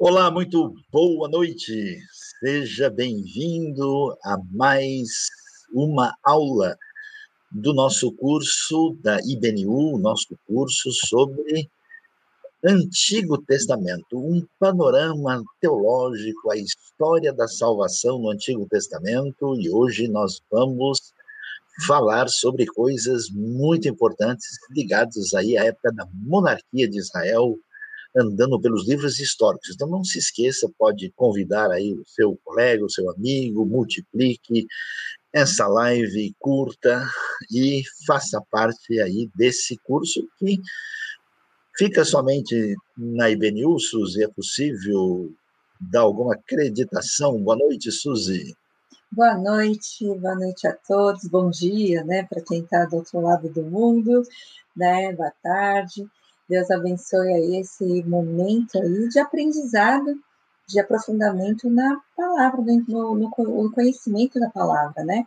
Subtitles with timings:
[0.00, 1.98] Olá, muito boa noite.
[2.38, 5.08] Seja bem-vindo a mais
[5.72, 6.76] uma aula
[7.50, 11.68] do nosso curso da IBNU, nosso curso sobre
[12.64, 20.40] Antigo Testamento, um panorama teológico, a história da salvação no Antigo Testamento, e hoje nós
[20.48, 21.12] vamos
[21.88, 27.58] falar sobre coisas muito importantes ligadas aí à época da monarquia de Israel,
[28.18, 29.70] andando pelos livros históricos.
[29.74, 34.66] Então não se esqueça, pode convidar aí o seu colega, o seu amigo, multiplique
[35.32, 37.06] essa live curta
[37.52, 40.58] e faça parte aí desse curso que
[41.76, 45.30] fica somente na IBNU, Suzy, é possível
[45.80, 47.40] dar alguma acreditação?
[47.40, 48.54] Boa noite, Suzy.
[49.12, 53.48] Boa noite, boa noite a todos, bom dia, né, para quem está do outro lado
[53.48, 54.22] do mundo,
[54.76, 56.06] né, boa tarde.
[56.48, 60.18] Deus abençoe aí esse momento aí de aprendizado,
[60.66, 65.26] de aprofundamento na palavra, no, no, conhecimento da palavra, né?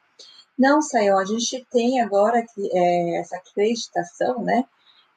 [0.57, 4.65] Não, Sayão, a gente tem agora que, é, essa acreditação, né?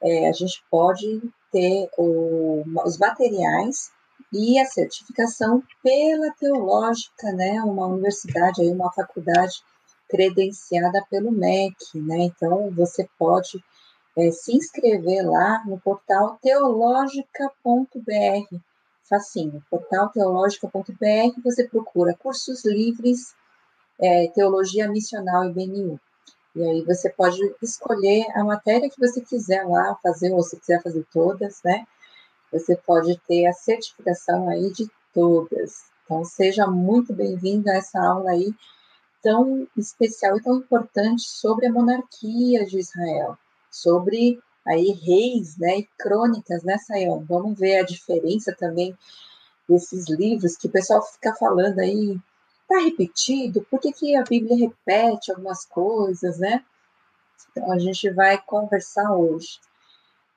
[0.01, 3.91] É, a gente pode ter o, os materiais
[4.31, 7.61] e a certificação pela teológica, né?
[7.63, 9.63] Uma universidade, aí, uma faculdade
[10.09, 12.17] credenciada pelo MEC, né?
[12.19, 13.63] Então, você pode
[14.17, 18.57] é, se inscrever lá no portal teológica.br.
[19.03, 23.35] Facinho, portal teológica.br, você procura cursos livres,
[23.99, 25.99] é, teologia missional e BNU.
[26.55, 30.81] E aí você pode escolher a matéria que você quiser lá fazer, ou se quiser
[30.81, 31.85] fazer todas, né?
[32.51, 35.83] Você pode ter a certificação aí de todas.
[36.05, 38.53] Então, seja muito bem-vindo a essa aula aí
[39.21, 43.37] tão especial e tão importante sobre a monarquia de Israel
[43.75, 47.23] sobre aí reis, né, e crônicas, né, Sayão?
[47.27, 48.97] Vamos ver a diferença também
[49.69, 52.17] desses livros que o pessoal fica falando aí,
[52.67, 53.65] tá repetido?
[53.69, 56.63] Por que, que a Bíblia repete algumas coisas, né?
[57.51, 59.59] Então a gente vai conversar hoje.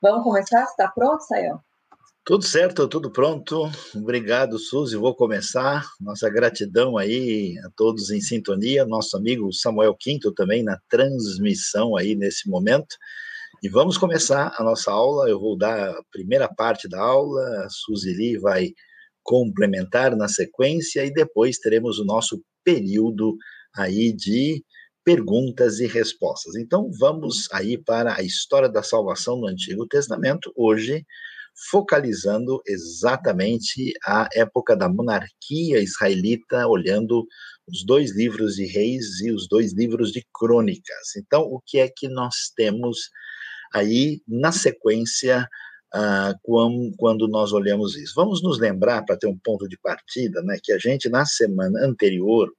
[0.00, 0.64] Vamos começar?
[0.64, 1.60] Está pronto, Sayão?
[2.28, 3.70] Tudo certo, tudo pronto.
[3.94, 4.96] Obrigado, Suzy.
[4.96, 5.82] Vou começar.
[5.98, 8.84] Nossa gratidão aí a todos em sintonia.
[8.84, 12.96] Nosso amigo Samuel Quinto também na transmissão aí nesse momento.
[13.60, 15.28] E vamos começar a nossa aula.
[15.28, 18.70] Eu vou dar a primeira parte da aula, a Suzili vai
[19.20, 23.36] complementar na sequência e depois teremos o nosso período
[23.76, 24.64] aí de
[25.04, 26.54] perguntas e respostas.
[26.54, 31.04] Então vamos aí para a história da salvação no Antigo Testamento, hoje
[31.68, 37.26] focalizando exatamente a época da monarquia israelita, olhando
[37.68, 41.16] os dois livros de reis e os dois livros de crônicas.
[41.16, 43.10] Então, o que é que nós temos
[43.72, 45.48] aí na sequência
[45.92, 48.12] ah, quando, quando nós olhamos isso.
[48.14, 51.80] Vamos nos lembrar, para ter um ponto de partida, né, que a gente, na semana
[51.84, 52.50] anterior,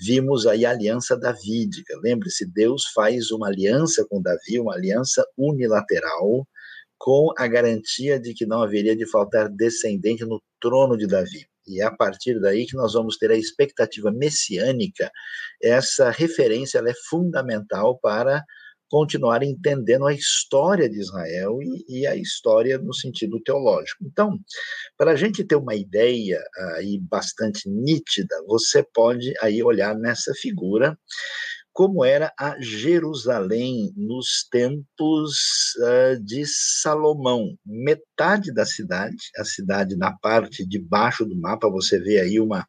[0.00, 1.98] vimos aí a aliança davídica.
[2.02, 6.46] Lembre-se, Deus faz uma aliança com Davi, uma aliança unilateral,
[6.98, 11.46] com a garantia de que não haveria de faltar descendente no trono de Davi.
[11.68, 15.10] E é a partir daí que nós vamos ter a expectativa messiânica.
[15.62, 18.42] Essa referência é fundamental para
[18.90, 24.04] continuar entendendo a história de Israel e, e, a história no sentido teológico.
[24.04, 24.38] Então,
[24.96, 26.42] para a gente ter uma ideia
[26.76, 30.98] aí bastante nítida, você pode aí olhar nessa figura
[31.78, 37.56] como era a Jerusalém nos tempos uh, de Salomão.
[37.64, 42.66] Metade da cidade, a cidade na parte de baixo do mapa, você vê aí uma,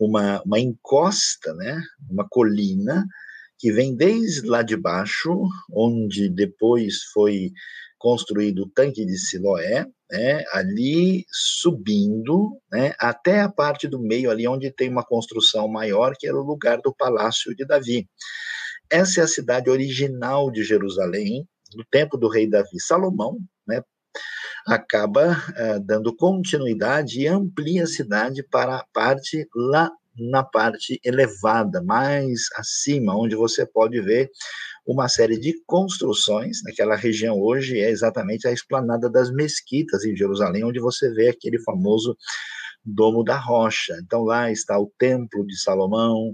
[0.00, 1.78] uma, uma encosta, né,
[2.08, 3.06] uma colina,
[3.58, 5.38] que vem desde lá de baixo,
[5.70, 7.52] onde depois foi
[8.02, 14.46] construído o tanque de Siloé, né, ali subindo, né, até a parte do meio ali
[14.48, 18.08] onde tem uma construção maior, que era o lugar do palácio de Davi.
[18.90, 21.46] Essa é a cidade original de Jerusalém,
[21.76, 22.80] no tempo do rei Davi.
[22.80, 23.80] Salomão, né,
[24.66, 31.82] acaba uh, dando continuidade e amplia a cidade para a parte lá na parte elevada,
[31.82, 34.30] mais acima, onde você pode ver
[34.86, 36.58] uma série de construções.
[36.64, 41.60] Naquela região hoje é exatamente a esplanada das mesquitas em Jerusalém, onde você vê aquele
[41.62, 42.16] famoso
[42.84, 43.96] Domo da Rocha.
[44.02, 46.32] Então lá está o Templo de Salomão,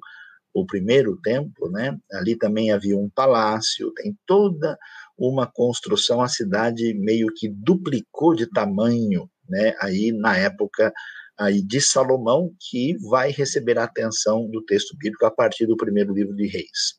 [0.54, 1.96] o primeiro templo, né?
[2.12, 4.76] Ali também havia um palácio, tem toda
[5.16, 9.74] uma construção, a cidade meio que duplicou de tamanho, né?
[9.80, 10.92] Aí na época
[11.38, 16.12] aí de Salomão, que vai receber a atenção do texto bíblico a partir do primeiro
[16.12, 16.98] livro de Reis.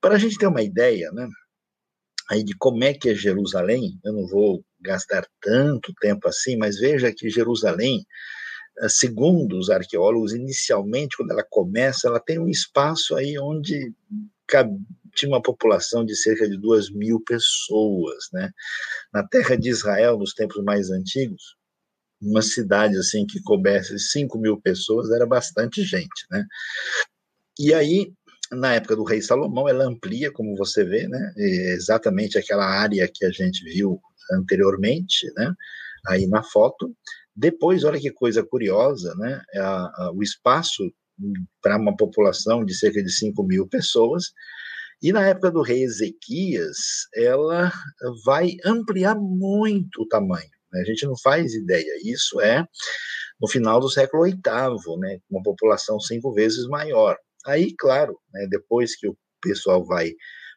[0.00, 1.28] Para a gente ter uma ideia, né,
[2.30, 6.78] aí de como é que é Jerusalém, eu não vou gastar tanto tempo assim, mas
[6.78, 8.04] veja que Jerusalém,
[8.80, 13.92] eh, segundo os arqueólogos, inicialmente, quando ela começa, ela tem um espaço aí onde
[15.14, 18.50] tinha uma população de cerca de duas mil pessoas, né?
[19.12, 21.56] Na terra de Israel, nos tempos mais antigos,
[22.20, 26.44] uma cidade assim que coubesse 5 mil pessoas era bastante gente, né?
[27.58, 28.12] E aí,
[28.52, 31.32] na época do rei Salomão, ela amplia, como você vê, né?
[31.36, 34.00] Exatamente aquela área que a gente viu
[34.32, 35.52] anteriormente, né?
[36.08, 36.94] Aí na foto.
[37.34, 39.42] Depois, olha que coisa curiosa, né?
[39.56, 40.92] A, a, o espaço
[41.62, 44.32] para uma população de cerca de 5 mil pessoas.
[45.02, 46.76] E na época do rei Ezequias,
[47.14, 47.72] ela
[48.24, 50.50] vai ampliar muito o tamanho.
[50.72, 50.80] Né?
[50.80, 51.92] A gente não faz ideia.
[52.04, 52.64] Isso é
[53.40, 54.36] no final do século VIII,
[54.98, 57.16] né, uma população cinco vezes maior.
[57.46, 60.10] Aí, claro, né, depois que o pessoal vai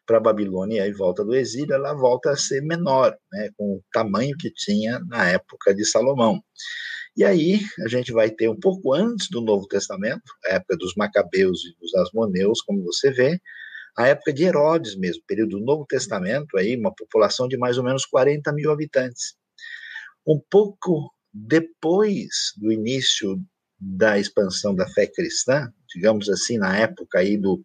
[0.05, 3.81] para a Babilônia e volta do exílio, ela volta a ser menor, né, com o
[3.93, 6.41] tamanho que tinha na época de Salomão.
[7.15, 10.93] E aí a gente vai ter um pouco antes do Novo Testamento, a época dos
[10.97, 13.39] Macabeus e dos Asmoneus, como você vê,
[13.95, 17.83] a época de Herodes mesmo, período do Novo Testamento, aí uma população de mais ou
[17.83, 19.35] menos 40 mil habitantes.
[20.25, 23.37] Um pouco depois do início
[23.79, 27.61] da expansão da fé cristã, digamos assim, na época aí do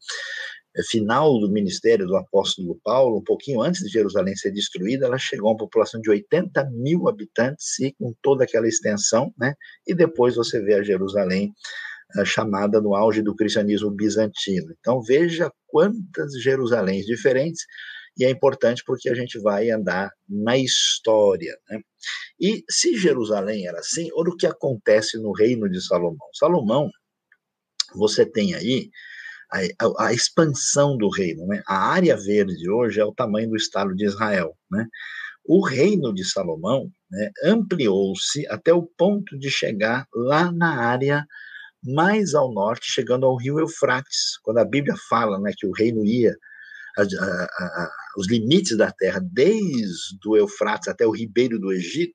[0.77, 5.19] eh, final do ministério do apóstolo Paulo, um pouquinho antes de Jerusalém ser destruída, ela
[5.19, 9.55] chegou a uma população de 80 mil habitantes e com toda aquela extensão, né?
[9.87, 11.53] E depois você vê a Jerusalém
[12.17, 14.75] a eh, chamada no auge do cristianismo bizantino.
[14.81, 17.65] Então veja quantas Jerusaléns diferentes
[18.19, 21.57] e é importante porque a gente vai andar na história.
[21.71, 21.81] Né?
[22.41, 26.29] E se Jerusalém era assim, olha o que acontece no reino de Salomão.
[26.35, 26.91] Salomão,
[27.95, 28.91] você tem aí
[29.51, 31.47] a, a, a expansão do reino.
[31.47, 31.63] Né?
[31.67, 34.57] A área verde hoje é o tamanho do Estado de Israel.
[34.71, 34.87] Né?
[35.45, 41.25] O reino de Salomão né, ampliou-se até o ponto de chegar lá na área
[41.83, 44.39] mais ao norte, chegando ao rio Eufrates.
[44.43, 46.37] Quando a Bíblia fala né, que o reino ia
[47.03, 52.15] a, a, os limites da terra, desde o Eufrates até o ribeiro do Egito,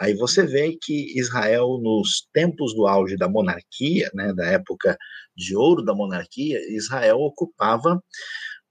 [0.00, 4.96] aí você vê que Israel, nos tempos do auge da monarquia, né, da época
[5.36, 8.02] de ouro da monarquia, Israel ocupava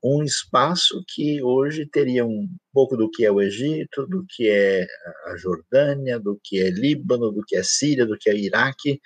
[0.03, 4.87] um espaço que hoje teria um pouco do que é o Egito, do que é
[5.27, 8.99] a Jordânia, do que é Líbano, do que é Síria, do que é Iraque,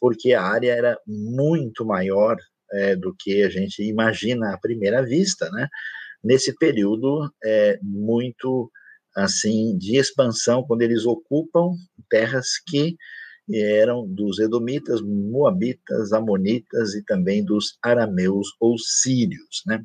[0.00, 2.36] porque a área era muito maior
[2.72, 5.68] é, do que a gente imagina à primeira vista, né?
[6.22, 8.70] Nesse período é, muito
[9.14, 11.72] assim de expansão, quando eles ocupam
[12.08, 12.96] terras que
[13.52, 19.82] eram dos edomitas, moabitas, amonitas e também dos arameus ou sírios, né?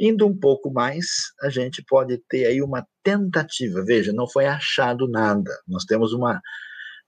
[0.00, 1.06] Indo um pouco mais,
[1.42, 3.84] a gente pode ter aí uma tentativa.
[3.84, 5.50] Veja, não foi achado nada.
[5.66, 6.40] Nós temos uma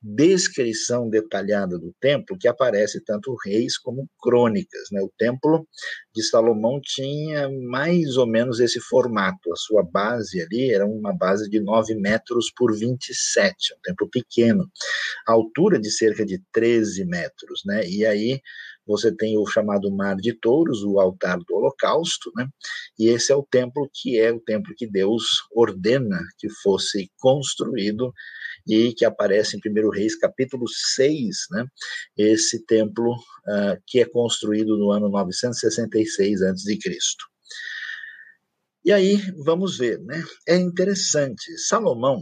[0.02, 4.88] descrição detalhada do templo que aparece tanto reis como crônicas.
[4.90, 5.00] Né?
[5.02, 5.66] O templo
[6.14, 9.52] de Salomão tinha mais ou menos esse formato.
[9.52, 14.66] A sua base ali era uma base de 9 metros por 27, um templo pequeno.
[15.28, 17.62] A altura de cerca de 13 metros.
[17.66, 17.86] Né?
[17.86, 18.40] E aí
[18.90, 22.48] você tem o chamado Mar de Touros, o altar do Holocausto, né?
[22.98, 25.22] E esse é o templo que é o templo que Deus
[25.54, 28.12] ordena que fosse construído
[28.66, 31.64] e que aparece em 1 Reis capítulo 6, né?
[32.18, 36.78] Esse templo uh, que é construído no ano 966 a.C.
[38.84, 40.20] E aí, vamos ver, né?
[40.48, 42.20] É interessante, Salomão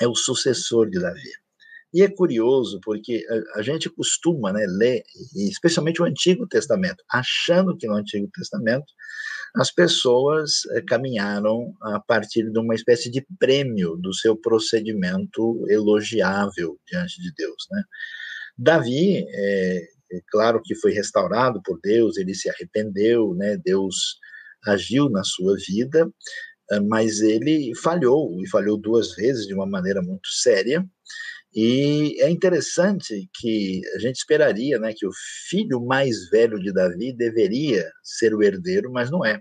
[0.00, 1.47] é o sucessor de Davi.
[1.92, 5.02] E é curioso porque a, a, gente costuma né, ler,
[5.34, 8.86] especialmente o Antigo Testamento, achando que no Antigo Testamento
[9.56, 16.78] as pessoas é, caminharam a partir de uma espécie de prêmio do seu procedimento elogiável
[16.86, 17.66] diante de Deus.
[17.70, 17.82] Né?
[18.58, 23.56] Davi, é, é claro que foi restaurado por Deus, ele se arrependeu, né?
[23.56, 24.18] Deus
[24.66, 26.10] agiu na sua vida,
[26.72, 30.84] eh, mas ele falhou, e falhou duas vezes de uma maneira muito séria,
[31.54, 35.10] e é interessante que a gente esperaria né, que o
[35.48, 39.40] filho mais velho de Davi deveria ser o herdeiro, mas não é.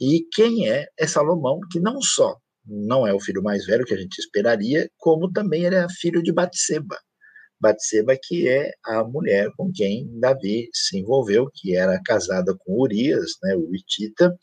[0.00, 0.86] E quem é?
[0.98, 4.88] É Salomão, que não só não é o filho mais velho que a gente esperaria,
[4.98, 6.96] como também ele é filho de Batseba.
[7.60, 13.32] Batseba, que é a mulher com quem Davi se envolveu, que era casada com Urias,
[13.42, 14.34] né, o Itita,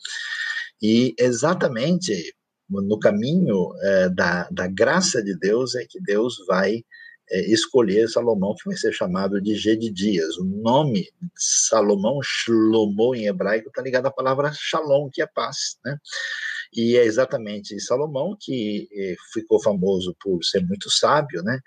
[0.80, 2.34] e exatamente
[2.80, 6.82] no caminho é, da, da graça de Deus é que Deus vai
[7.30, 10.36] é, escolher Salomão, que vai ser chamado de Gedidias.
[10.38, 15.78] O nome Salomão, Shlomo em hebraico, está ligado à palavra shalom, que é paz.
[15.84, 15.96] Né?
[16.74, 21.58] E é exatamente Salomão que eh, ficou famoso por ser muito sábio, né?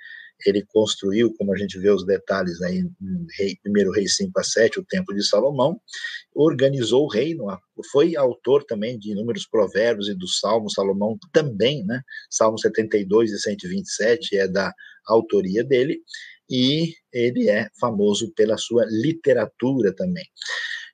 [0.45, 2.83] Ele construiu, como a gente vê os detalhes aí
[3.37, 5.79] rei, 1 Rei 5 a 7, o Templo de Salomão,
[6.33, 7.45] organizou o reino,
[7.91, 12.01] foi autor também de inúmeros provérbios e dos salmos, Salomão também, né?
[12.29, 14.73] Salmo 72 e 127 é da
[15.07, 15.99] autoria dele,
[16.49, 20.25] e ele é famoso pela sua literatura também.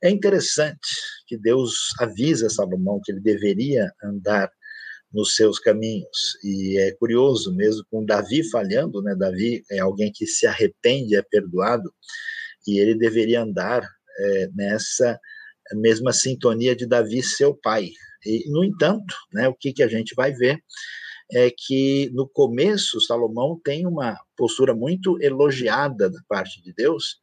[0.03, 0.79] É interessante
[1.27, 4.51] que Deus avisa Salomão que ele deveria andar
[5.13, 6.37] nos seus caminhos.
[6.43, 9.15] E é curioso, mesmo com Davi falhando, né?
[9.15, 11.93] Davi é alguém que se arrepende, é perdoado,
[12.67, 13.83] e ele deveria andar
[14.19, 15.19] é, nessa
[15.73, 17.89] mesma sintonia de Davi, seu pai.
[18.25, 20.61] E, no entanto, né, o que, que a gente vai ver
[21.31, 27.17] é que no começo Salomão tem uma postura muito elogiada da parte de Deus,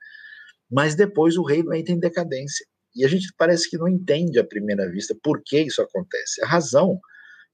[0.70, 2.66] mas depois o reino entra em decadência.
[2.96, 6.42] E a gente parece que não entende à primeira vista por que isso acontece.
[6.42, 6.98] A razão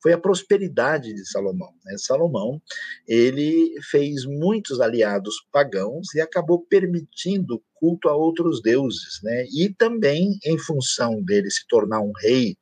[0.05, 1.73] foi a prosperidade de Salomão.
[1.83, 1.97] Né?
[1.97, 2.61] Salomão
[3.09, 9.47] ele fez muitos aliados pagãos e acabou permitindo culto a outros deuses, né?
[9.47, 12.55] E também em função dele se tornar um rei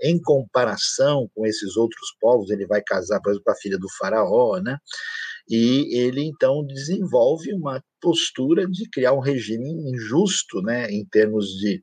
[0.00, 3.88] em comparação com esses outros povos, ele vai casar, por exemplo, com a filha do
[3.98, 4.78] faraó, né?
[5.48, 11.82] E ele então desenvolve uma postura de criar um regime injusto, né, em termos de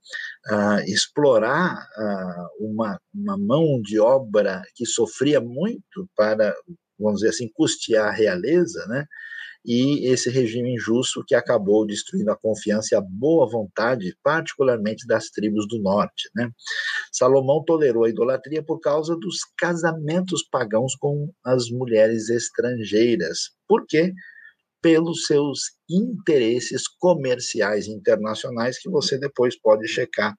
[0.51, 6.53] uh, explorar uh, uma, uma mão de obra que sofria muito para,
[6.99, 9.05] vamos dizer assim, custear a realeza, né?
[9.65, 15.29] e esse regime injusto que acabou destruindo a confiança e a boa vontade, particularmente das
[15.29, 16.29] tribos do norte.
[16.35, 16.49] Né?
[17.13, 23.51] Salomão tolerou a idolatria por causa dos casamentos pagãos com as mulheres estrangeiras.
[23.67, 24.11] Por quê?
[24.81, 30.33] Pelos seus interesses comerciais internacionais, que você depois pode checar.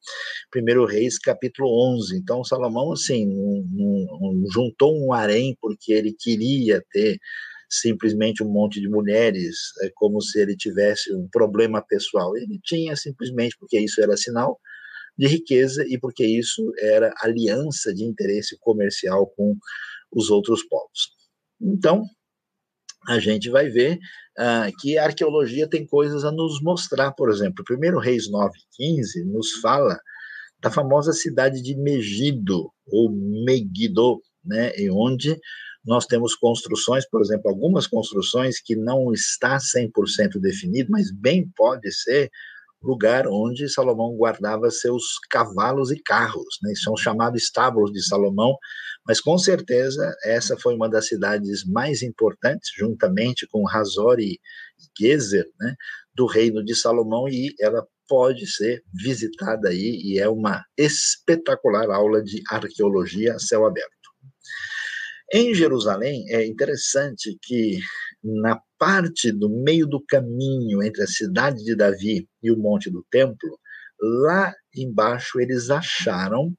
[0.54, 2.18] 1 Reis, capítulo 11.
[2.18, 3.64] Então, Salomão, assim, um,
[4.20, 7.18] um, juntou um harém porque ele queria ter
[7.70, 12.36] simplesmente um monte de mulheres, é como se ele tivesse um problema pessoal.
[12.36, 14.58] Ele tinha simplesmente porque isso era sinal
[15.16, 19.56] de riqueza e porque isso era aliança de interesse comercial com
[20.12, 21.12] os outros povos.
[21.60, 22.04] Então,
[23.06, 23.98] a gente vai ver
[24.38, 29.24] uh, que a arqueologia tem coisas a nos mostrar, por exemplo, o 1 Reis 9,15
[29.26, 29.98] nos fala
[30.60, 33.10] da famosa cidade de Megido, ou
[33.44, 35.38] Megiddo, né, onde
[35.84, 41.92] nós temos construções, por exemplo, algumas construções que não está 100% definido, mas bem pode
[41.92, 42.30] ser
[42.84, 46.72] lugar onde Salomão guardava seus cavalos e carros, né?
[46.76, 48.56] são chamados estábulos de Salomão,
[49.06, 54.38] mas com certeza essa foi uma das cidades mais importantes, juntamente com Razor e
[54.98, 55.74] Gezer, né?
[56.14, 62.22] do reino de Salomão, e ela pode ser visitada aí, e é uma espetacular aula
[62.22, 64.03] de arqueologia a céu aberto.
[65.32, 67.78] Em Jerusalém, é interessante que
[68.22, 73.04] na parte do meio do caminho entre a cidade de Davi e o Monte do
[73.10, 73.58] Templo,
[74.00, 76.54] lá embaixo eles acharam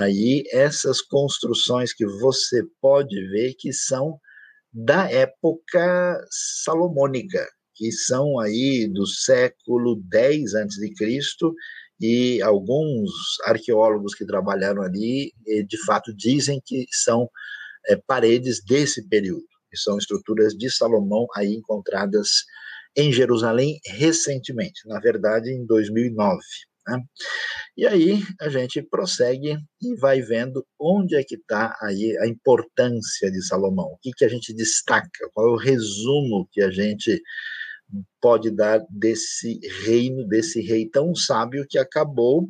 [0.00, 4.18] aí essas construções que você pode ver que são
[4.72, 10.92] da época salomônica, que são aí do século 10 a.C.,
[12.00, 13.10] e alguns
[13.44, 17.28] arqueólogos que trabalharam ali, eh, de fato, dizem que são
[17.88, 22.44] é, paredes desse período, que são estruturas de Salomão aí encontradas
[22.96, 26.38] em Jerusalém recentemente, na verdade em 2009.
[26.86, 27.02] Né?
[27.76, 33.30] E aí a gente prossegue e vai vendo onde é que está aí a importância
[33.30, 37.22] de Salomão, o que, que a gente destaca, qual é o resumo que a gente
[38.20, 42.48] pode dar desse reino, desse rei tão sábio que acabou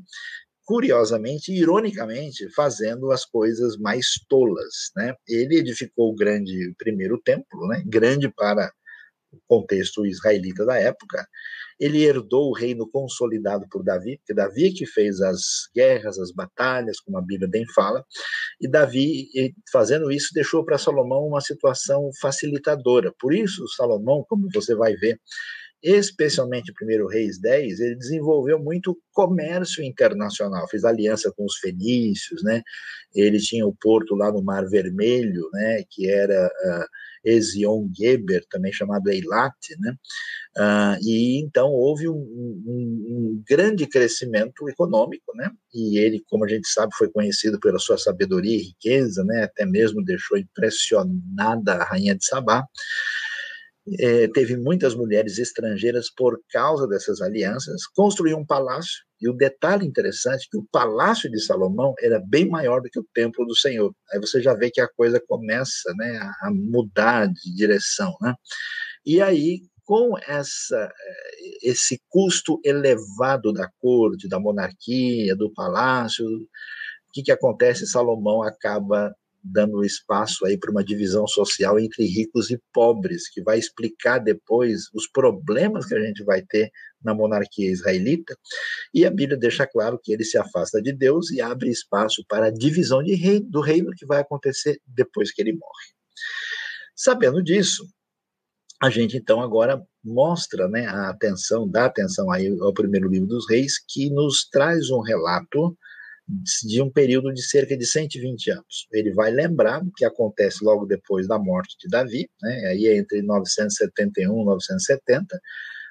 [0.69, 4.91] curiosamente, ironicamente, fazendo as coisas mais tolas.
[4.95, 5.15] Né?
[5.27, 7.83] Ele edificou o grande primeiro templo, né?
[7.87, 8.71] grande para
[9.33, 11.27] o contexto israelita da época.
[11.81, 15.41] Ele herdou o reino consolidado por Davi, que Davi que fez as
[15.75, 18.05] guerras, as batalhas, como a Bíblia bem fala,
[18.61, 19.27] e Davi,
[19.73, 23.11] fazendo isso, deixou para Salomão uma situação facilitadora.
[23.19, 25.19] Por isso, Salomão, como você vai ver,
[25.83, 32.63] especialmente primeiro Reis 10, ele desenvolveu muito comércio internacional, fez aliança com os fenícios, né?
[33.15, 35.83] Ele tinha o porto lá no Mar Vermelho, né?
[35.91, 36.87] Que era uh,
[37.25, 39.95] Ezion Geber, também chamado Eilat, né?
[40.57, 45.51] Uh, e então houve um, um, um, grande crescimento econômico, né?
[45.73, 49.45] E ele, como a gente sabe, foi conhecido pela sua sabedoria e riqueza, né?
[49.45, 52.65] Até mesmo deixou impressionada a rainha de Sabá.
[53.99, 59.85] É, teve muitas mulheres estrangeiras por causa dessas alianças, construiu um palácio, e o detalhe
[59.85, 63.57] interessante é que o palácio de Salomão era bem maior do que o templo do
[63.57, 63.93] Senhor.
[64.13, 68.15] Aí você já vê que a coisa começa né, a mudar de direção.
[68.21, 68.33] Né?
[69.05, 70.93] E aí, com essa,
[71.63, 77.87] esse custo elevado da corte, da monarquia, do palácio, o que, que acontece?
[77.87, 83.59] Salomão acaba dando espaço aí para uma divisão social entre ricos e pobres, que vai
[83.59, 86.71] explicar depois os problemas que a gente vai ter
[87.03, 88.37] na monarquia israelita.
[88.93, 92.47] E a Bíblia deixa claro que ele se afasta de Deus e abre espaço para
[92.47, 95.95] a divisão rei, do reino que vai acontecer depois que ele morre.
[96.95, 97.87] Sabendo disso,
[98.81, 103.49] a gente então agora mostra né, a atenção, dá atenção aí ao primeiro livro dos
[103.49, 105.77] reis, que nos traz um relato
[106.29, 108.87] de um período de cerca de 120 anos.
[108.93, 112.99] Ele vai lembrar o que acontece logo depois da morte de Davi, né, aí é
[112.99, 115.41] entre 971 e 970,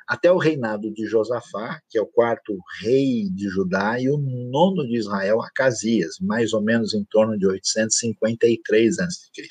[0.08, 4.88] até o reinado de Josafá, que é o quarto rei de Judá, e o nono
[4.88, 9.44] de Israel, Acasias, mais ou menos em torno de 853 a.C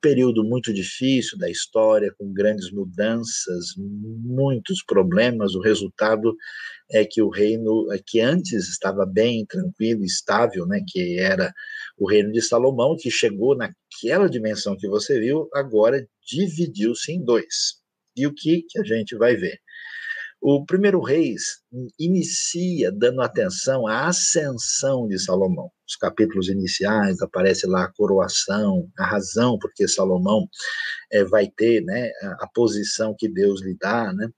[0.00, 5.54] período muito difícil da história, com grandes mudanças, muitos problemas.
[5.54, 6.34] O resultado
[6.90, 11.52] é que o reino, é que antes estava bem, tranquilo, estável, né, que era
[11.98, 17.78] o reino de Salomão, que chegou naquela dimensão que você viu, agora dividiu-se em dois.
[18.16, 19.58] E o que, que a gente vai ver?
[20.40, 21.42] O primeiro Reis
[21.98, 25.68] inicia dando atenção à ascensão de Salomão.
[25.88, 30.46] Os capítulos iniciais aparece lá a coroação, a razão porque Salomão
[31.10, 34.28] é, vai ter, né, a, posição que Deus lhe dá, né?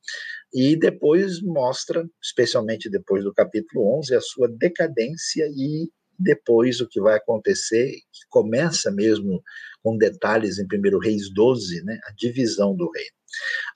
[0.53, 5.89] E depois mostra, especialmente depois do capítulo 11, a sua decadência e
[6.19, 9.43] depois o que vai acontecer, que começa mesmo
[9.83, 13.11] com detalhes em 1 Reis 12, né, a divisão do reino.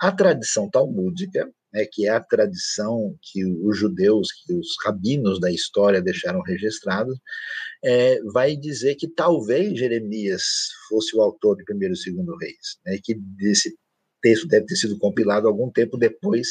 [0.01, 5.51] A tradição talmúdica né, que é a tradição que os judeus, que os rabinos da
[5.51, 7.19] história deixaram registrados,
[7.85, 10.43] é, vai dizer que talvez Jeremias
[10.89, 13.77] fosse o autor de Primeiro e Segundo Reis, né, que esse
[14.23, 16.49] texto deve ter sido compilado algum tempo depois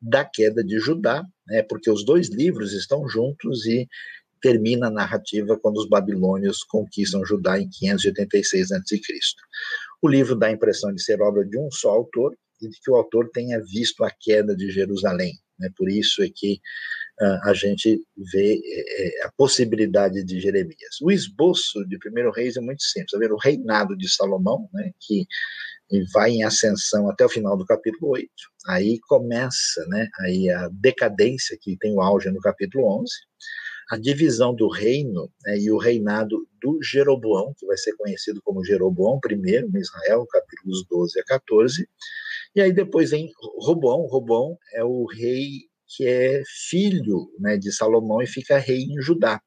[0.00, 3.88] da queda de Judá, né, porque os dois livros estão juntos e
[4.42, 9.00] termina a narrativa quando os babilônios conquistam Judá em 586 a.C.
[10.02, 12.90] O livro dá a impressão de ser obra de um só autor, e de que
[12.90, 15.32] o autor tenha visto a queda de Jerusalém.
[15.58, 15.68] Né?
[15.76, 16.60] Por isso é que
[17.20, 18.00] uh, a gente
[18.32, 21.00] vê é, a possibilidade de Jeremias.
[21.02, 23.10] O esboço de Primeiro Reis é muito simples.
[23.10, 25.26] Tá o reinado de Salomão, né, que
[26.12, 28.28] vai em ascensão até o final do capítulo 8.
[28.68, 33.08] Aí começa né, aí a decadência, que tem o auge no capítulo 11
[33.88, 38.64] a divisão do reino né, e o reinado do Jeroboão, que vai ser conhecido como
[38.64, 41.88] Jeroboão I, em Israel, capítulos 12 a 14,
[42.56, 44.06] e aí depois vem Roboão.
[44.06, 49.40] Roboão é o rei que é filho né, de Salomão e fica rei em Judá.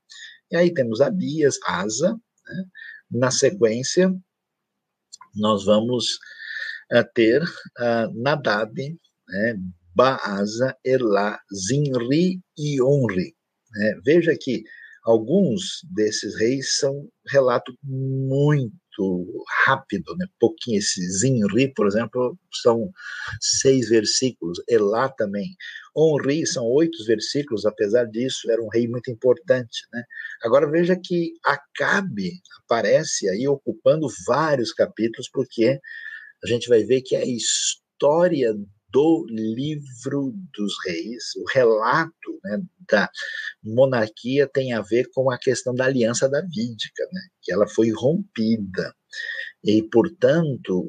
[0.51, 2.13] E aí temos Abias, Asa.
[2.13, 2.65] Né?
[3.09, 4.15] Na sequência,
[5.35, 6.19] nós vamos
[6.93, 8.75] uh, ter uh, Nadab,
[9.27, 9.55] né,
[9.95, 13.35] Baasa, Elá, Zinri e Onri.
[13.71, 13.99] Né?
[14.05, 14.63] Veja que
[15.03, 18.78] alguns desses reis são relato muito
[19.65, 20.25] rápido, né?
[20.39, 20.79] pouquinho.
[20.79, 22.91] Esse Zinri, por exemplo, são
[23.39, 24.61] seis versículos.
[24.67, 25.55] Elá também.
[25.95, 29.87] Onri são oito versículos, apesar disso, era um rei muito importante.
[29.93, 30.03] Né?
[30.43, 32.31] Agora veja que Acabe
[32.63, 35.79] aparece aí ocupando vários capítulos, porque
[36.43, 38.55] a gente vai ver que a história
[38.91, 43.09] do livro dos reis, o relato né, da
[43.63, 48.93] monarquia tem a ver com a questão da aliança davídica, né, que ela foi rompida.
[49.63, 50.87] E, portanto,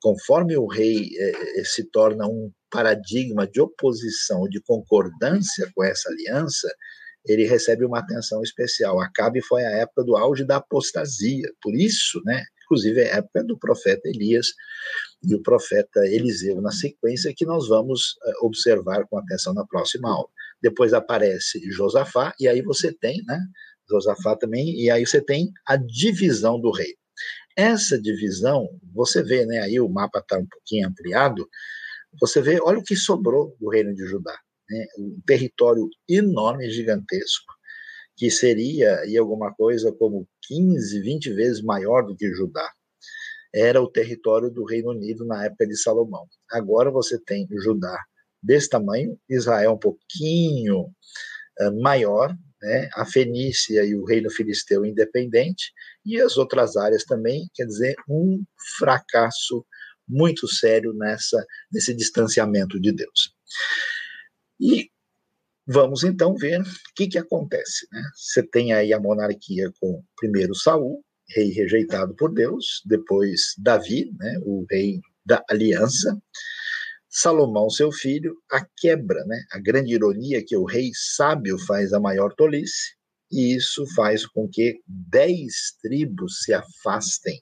[0.00, 6.68] conforme o rei eh, se torna um paradigma de oposição, de concordância com essa aliança,
[7.26, 9.00] ele recebe uma atenção especial.
[9.00, 12.42] Acabe foi a época do auge da apostasia, por isso, né,
[12.74, 14.48] inclusive é a época do profeta Elias
[15.22, 20.10] e o profeta Eliseu na sequência, que nós vamos eh, observar com atenção na próxima
[20.10, 20.28] aula.
[20.60, 23.38] Depois aparece Josafá, e aí você tem, né?
[23.88, 26.94] Josafá também, e aí você tem a divisão do rei.
[27.56, 29.60] Essa divisão, você vê, né?
[29.60, 31.48] Aí o mapa está um pouquinho ampliado.
[32.20, 34.36] Você vê, olha o que sobrou do reino de Judá,
[34.68, 34.86] né?
[34.98, 37.53] Um território enorme, gigantesco,
[38.16, 42.68] que seria aí alguma coisa como 15, 20 vezes maior do que Judá
[43.54, 46.26] era o território do Reino Unido na época de Salomão.
[46.50, 47.96] Agora você tem Judá
[48.42, 50.86] desse tamanho, Israel um pouquinho
[51.60, 52.88] uh, maior, né?
[52.94, 55.72] a Fenícia e o Reino Filisteu independente,
[56.04, 58.42] e as outras áreas também, quer dizer, um
[58.76, 59.64] fracasso
[60.06, 63.34] muito sério nessa nesse distanciamento de Deus.
[64.60, 64.90] E
[65.66, 67.86] vamos então ver o que, que acontece.
[67.92, 68.02] Né?
[68.14, 74.38] Você tem aí a monarquia com primeiro Saul, rei rejeitado por Deus, depois Davi, né,
[74.42, 76.20] o rei da aliança,
[77.08, 79.40] Salomão, seu filho, a quebra, né?
[79.52, 82.96] A grande ironia é que o rei sábio faz a maior tolice,
[83.30, 87.40] e isso faz com que dez tribos se afastem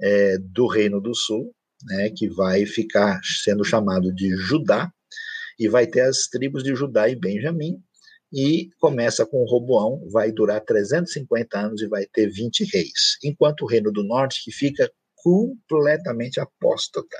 [0.00, 4.92] é, do Reino do Sul, né, que vai ficar sendo chamado de Judá,
[5.60, 7.76] e vai ter as tribos de Judá e Benjamim,
[8.32, 13.66] e começa com Roboão, vai durar 350 anos e vai ter 20 reis, enquanto o
[13.66, 17.16] Reino do Norte, que fica completamente apóstata,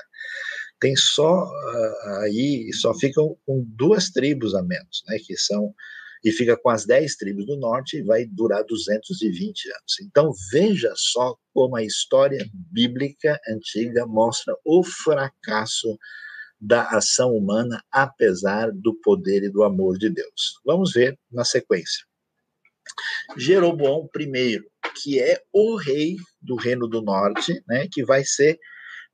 [0.81, 5.75] tem só uh, aí, só ficam com duas tribos a menos, né, que são,
[6.25, 10.01] e fica com as dez tribos do norte e vai durar 220 anos.
[10.03, 15.99] Então veja só como a história bíblica antiga mostra o fracasso
[16.61, 20.61] da ação humana, apesar do poder e do amor de Deus.
[20.65, 22.05] Vamos ver na sequência.
[23.37, 24.61] Jeroboão I,
[25.01, 28.59] que é o rei do Reino do Norte, né, que vai ser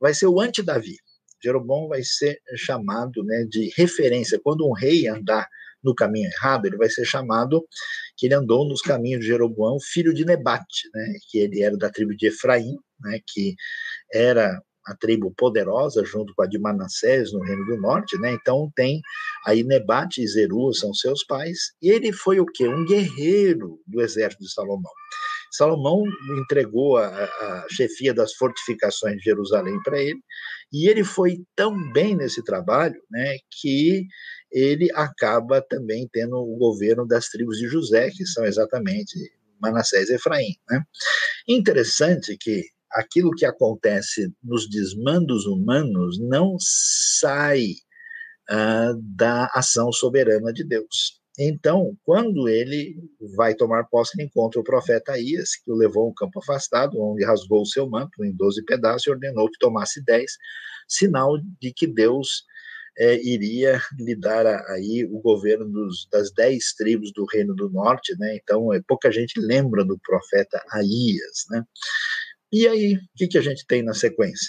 [0.00, 0.96] vai ser o anti-Davi.
[1.42, 4.40] Jeroboão vai ser chamado né, de referência.
[4.42, 5.46] Quando um rei andar
[5.82, 7.64] no caminho errado, ele vai ser chamado
[8.16, 11.90] que ele andou nos caminhos de Jeroboão, filho de Nebate, né, que ele era da
[11.90, 13.54] tribo de Efraim, né, que
[14.12, 18.32] era a tribo poderosa junto com a de Manassés no Reino do Norte, né?
[18.32, 19.00] Então tem
[19.44, 22.68] aí Nebate e Zeru são seus pais, e ele foi o quê?
[22.68, 24.92] Um guerreiro do exército de Salomão.
[25.50, 26.02] Salomão
[26.42, 30.20] entregou a, a chefia das fortificações de Jerusalém para ele,
[30.72, 34.06] e ele foi tão bem nesse trabalho, né, que
[34.52, 39.14] ele acaba também tendo o governo das tribos de José, que são exatamente
[39.60, 40.54] Manassés e Efraim.
[40.68, 40.82] Né?
[41.48, 42.64] Interessante que
[42.96, 47.66] aquilo que acontece nos desmandos humanos não sai
[48.50, 51.20] uh, da ação soberana de Deus.
[51.38, 52.96] Então, quando ele
[53.36, 56.98] vai tomar posse, ele encontra o profeta Aías, que o levou a um campo afastado,
[56.98, 60.32] onde rasgou o seu manto em doze pedaços e ordenou que tomasse dez,
[60.88, 62.44] sinal de que Deus
[62.98, 68.16] é, iria lhe dar aí o governo dos, das dez tribos do Reino do Norte,
[68.18, 68.38] né?
[68.42, 71.62] Então, é, pouca gente lembra do profeta Aías, né?
[72.58, 74.48] E aí, o que, que a gente tem na sequência?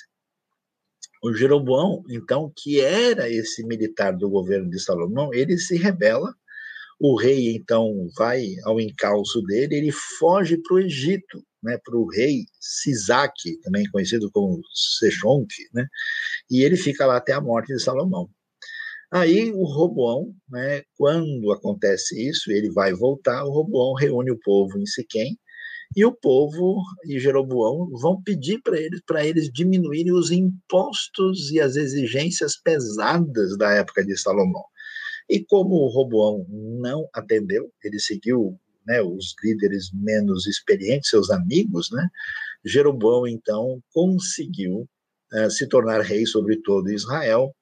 [1.22, 6.34] O Jeroboão, então, que era esse militar do governo de Salomão, ele se rebela
[7.02, 12.08] o rei então vai ao encalço dele, ele foge para o Egito, né, para o
[12.08, 15.86] rei Sisac, também conhecido como Sechonk, né,
[16.50, 18.30] e ele fica lá até a morte de Salomão.
[19.12, 24.80] Aí o Roboão, né, quando acontece isso, ele vai voltar, o Roboão reúne o povo
[24.80, 25.38] em Siquém,
[25.96, 31.60] e o povo e Jeroboão vão pedir para eles para eles diminuírem os impostos e
[31.60, 34.64] as exigências pesadas da época de Salomão.
[35.30, 41.90] E como o Roboão não atendeu, ele seguiu né, os líderes menos experientes, seus amigos,
[41.92, 42.08] né,
[42.66, 44.88] Jeroboão então conseguiu
[45.34, 47.54] uh, se tornar rei sobre todo Israel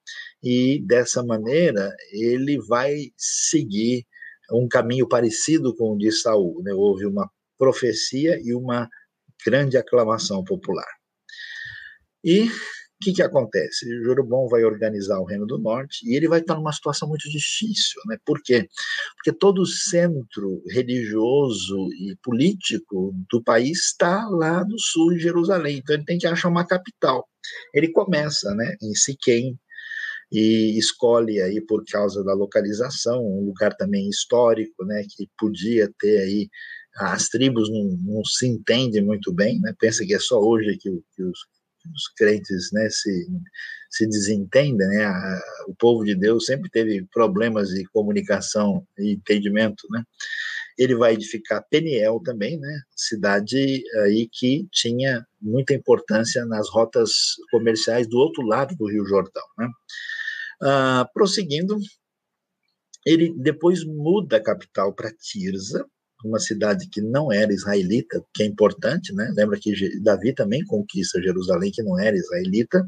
[0.42, 4.04] e dessa maneira ele vai seguir
[4.52, 6.62] um caminho parecido com o de Saul.
[6.62, 6.72] Né?
[6.72, 8.88] Houve uma profecia e uma
[9.44, 10.88] grande aclamação popular.
[12.24, 12.48] E
[12.96, 13.86] o que, que acontece?
[14.02, 18.00] Jeroboão vai organizar o Reino do Norte e ele vai estar numa situação muito difícil,
[18.06, 18.16] né?
[18.24, 18.66] Por quê?
[19.16, 25.78] Porque todo o centro religioso e político do país está lá no sul de Jerusalém,
[25.78, 27.28] então ele tem que achar uma capital.
[27.74, 29.58] Ele começa, né, em Siquém
[30.32, 36.18] e escolhe aí por causa da localização um lugar também histórico, né, que podia ter
[36.18, 36.48] aí
[36.96, 39.74] as tribos não, não se entendem muito bem, né?
[39.78, 41.38] Pensa que é só hoje que, que os
[41.94, 43.26] os crentes né, se,
[43.90, 45.04] se desentendem, né?
[45.04, 50.02] A, o povo de Deus sempre teve problemas de comunicação e entendimento, né?
[50.78, 52.80] Ele vai edificar Peniel também, né?
[52.94, 57.12] Cidade aí que tinha muita importância nas rotas
[57.50, 59.68] comerciais do outro lado do Rio Jordão, né?
[60.62, 61.78] Ah, prosseguindo,
[63.04, 65.86] ele depois muda a capital para Tirza,
[66.28, 69.32] uma cidade que não era israelita, que é importante, né?
[69.36, 72.86] Lembra que Davi também conquista Jerusalém, que não era israelita,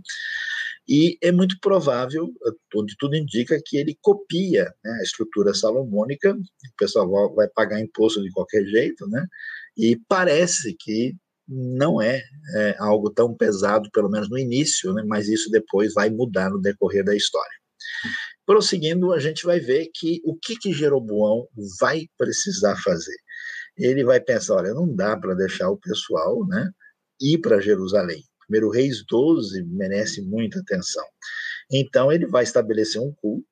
[0.88, 2.32] e é muito provável,
[2.74, 8.22] onde tudo indica, que ele copia né, a estrutura salomônica, o pessoal vai pagar imposto
[8.22, 9.26] de qualquer jeito, né?
[9.76, 11.14] E parece que
[11.46, 12.22] não é,
[12.54, 15.02] é algo tão pesado, pelo menos no início, né?
[15.06, 17.58] Mas isso depois vai mudar no decorrer da história.
[18.46, 21.46] Prosseguindo, a gente vai ver que o que, que Jeroboão
[21.78, 23.16] vai precisar fazer.
[23.78, 26.70] Ele vai pensar, olha, não dá para deixar o pessoal né,
[27.20, 31.04] ir para Jerusalém, Primeiro Reis 12 merece muita atenção.
[31.70, 33.44] Então ele vai estabelecer um culto,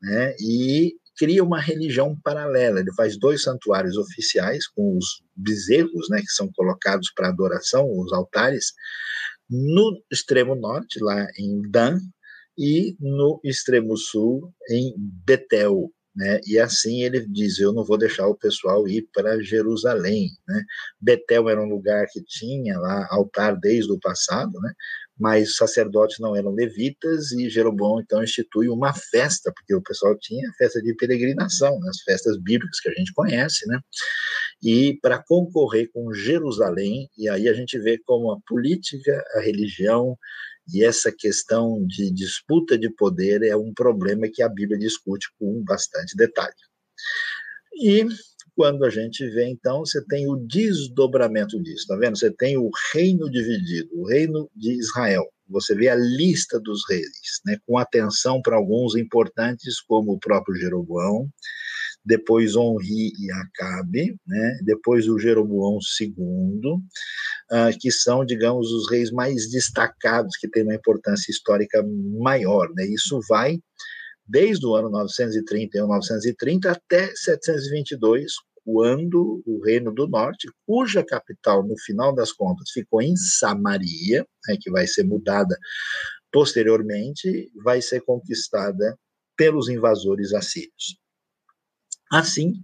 [0.00, 2.78] né, e cria uma religião paralela.
[2.78, 8.12] Ele faz dois santuários oficiais com os bezerros, né, que são colocados para adoração, os
[8.12, 8.72] altares,
[9.50, 11.98] no extremo norte, lá em Dan,
[12.56, 15.90] e no extremo sul, em Betel.
[16.14, 16.40] Né?
[16.46, 20.28] E assim ele diz: Eu não vou deixar o pessoal ir para Jerusalém.
[20.46, 20.62] Né?
[21.00, 24.72] Betel era um lugar que tinha lá altar desde o passado, né?
[25.18, 30.16] mas os sacerdotes não eram levitas e Jeroboão então institui uma festa, porque o pessoal
[30.18, 31.88] tinha festa de peregrinação, né?
[31.88, 33.78] as festas bíblicas que a gente conhece, né?
[34.62, 40.16] E para concorrer com Jerusalém, e aí a gente vê como a política, a religião
[40.72, 45.62] e essa questão de disputa de poder é um problema que a Bíblia discute com
[45.64, 46.54] bastante detalhe.
[47.76, 48.06] E
[48.56, 52.16] quando a gente vê, então, você tem o desdobramento disso, tá vendo?
[52.16, 55.24] Você tem o reino dividido, o reino de Israel.
[55.48, 60.56] Você vê a lista dos reis, né, com atenção para alguns importantes, como o próprio
[60.56, 61.28] Jeroboão,
[62.04, 66.12] depois Onri e Acabe, né, depois o Jeroboão II,
[67.50, 71.84] uh, que são, digamos, os reis mais destacados, que têm uma importância histórica
[72.18, 72.68] maior.
[72.74, 73.58] Né, isso vai
[74.26, 78.32] desde o ano 930 e 930 até 722,
[78.64, 84.56] quando o Reino do Norte, cuja capital, no final das contas, ficou em Samaria, né,
[84.58, 85.56] que vai ser mudada
[86.32, 88.98] posteriormente, vai ser conquistada
[89.36, 90.98] pelos invasores assírios.
[92.10, 92.54] Assim,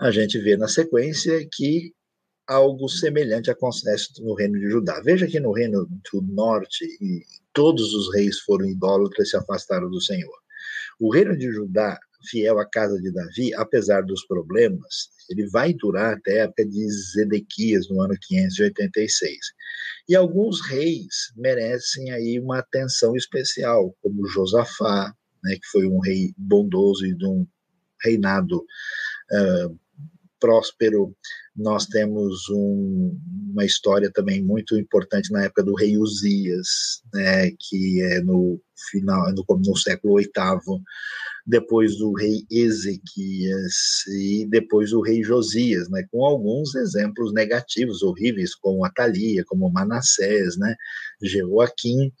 [0.00, 1.92] a gente vê na sequência que
[2.50, 5.00] algo semelhante acontece no reino de Judá.
[5.04, 6.84] Veja que no reino do norte,
[7.52, 10.34] todos os reis foram idólatras e se afastaram do Senhor.
[10.98, 11.96] O reino de Judá,
[12.28, 16.90] fiel à casa de Davi, apesar dos problemas, ele vai durar até a época de
[16.90, 19.36] Zedequias, no ano 586.
[20.08, 26.34] E alguns reis merecem aí uma atenção especial, como Josafá, né, que foi um rei
[26.36, 27.46] bondoso e de um
[28.02, 29.78] reinado uh,
[30.40, 31.14] próspero.
[31.54, 33.18] Nós temos um,
[33.52, 39.32] uma história também muito importante na época do rei Uzias, né, que é no final,
[39.32, 40.30] no, no século VIII,
[41.46, 48.54] depois do rei Ezequias e depois do rei Josias, né, com alguns exemplos negativos, horríveis,
[48.54, 50.74] como Atalia, como Manassés, né,
[51.22, 52.12] Jeoaquim,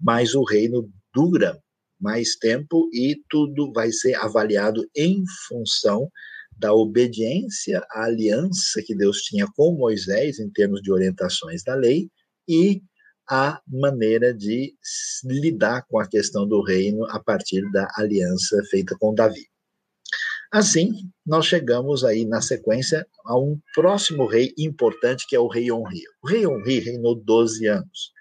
[0.00, 1.58] mas o reino dura
[2.00, 6.10] mais tempo e tudo vai ser avaliado em função
[6.58, 12.08] da obediência à aliança que Deus tinha com Moisés em termos de orientações da lei
[12.48, 12.82] e
[13.28, 14.74] a maneira de
[15.24, 19.46] lidar com a questão do reino a partir da aliança feita com Davi.
[20.52, 25.72] Assim, nós chegamos aí na sequência a um próximo rei importante que é o rei
[25.72, 26.02] Onri.
[26.22, 28.12] O rei Onri reinou 12 anos.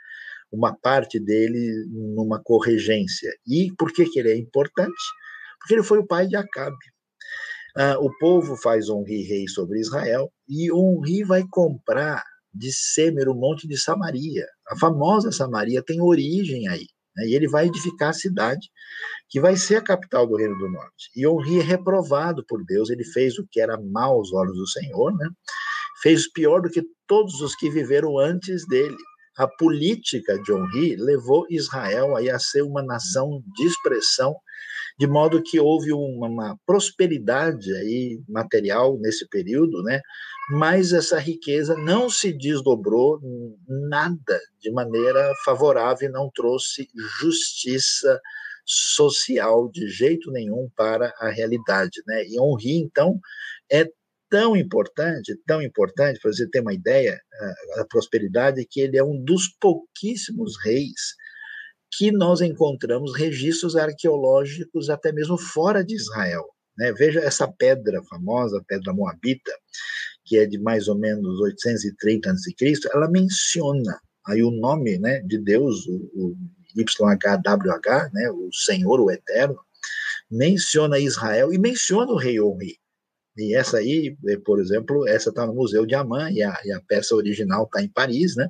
[0.51, 3.31] Uma parte dele numa corregência.
[3.47, 4.91] E por que, que ele é importante?
[5.59, 6.75] Porque ele foi o pai de Acabe.
[7.75, 13.33] Ah, o povo faz Onri rei sobre Israel e Onri vai comprar de Semer o
[13.33, 14.45] monte de Samaria.
[14.69, 16.85] A famosa Samaria tem origem aí.
[17.15, 17.27] Né?
[17.27, 18.69] E ele vai edificar a cidade
[19.29, 21.09] que vai ser a capital do Reino do Norte.
[21.15, 24.67] E Onri é reprovado por Deus, ele fez o que era mal aos olhos do
[24.67, 25.27] Senhor, né?
[26.01, 28.97] fez pior do que todos os que viveram antes dele.
[29.37, 34.35] A política de Onri levou Israel aí a ser uma nação de expressão
[34.99, 40.01] de modo que houve uma, uma prosperidade aí material nesse período, né?
[40.51, 43.19] Mas essa riqueza não se desdobrou
[43.67, 46.87] nada de maneira favorável, não trouxe
[47.19, 48.19] justiça
[48.65, 52.23] social de jeito nenhum para a realidade, né?
[52.25, 53.19] E Henri, então,
[53.71, 53.87] é
[54.29, 57.19] tão importante, tão importante, para você ter uma ideia,
[57.77, 61.15] a, a prosperidade, que ele é um dos pouquíssimos reis
[61.97, 66.43] que nós encontramos registros arqueológicos até mesmo fora de Israel.
[66.77, 66.91] Né?
[66.93, 69.51] Veja essa pedra famosa, a pedra moabita,
[70.25, 75.37] que é de mais ou menos 830 a.C., ela menciona aí o nome né, de
[75.37, 76.35] Deus, o, o
[76.75, 79.59] YHWH, né, o Senhor, o Eterno,
[80.31, 82.77] menciona Israel e menciona o rei Onri.
[83.37, 86.79] E essa aí, por exemplo, essa está no Museu de Amman e a, e a
[86.81, 88.47] peça original está em Paris, né?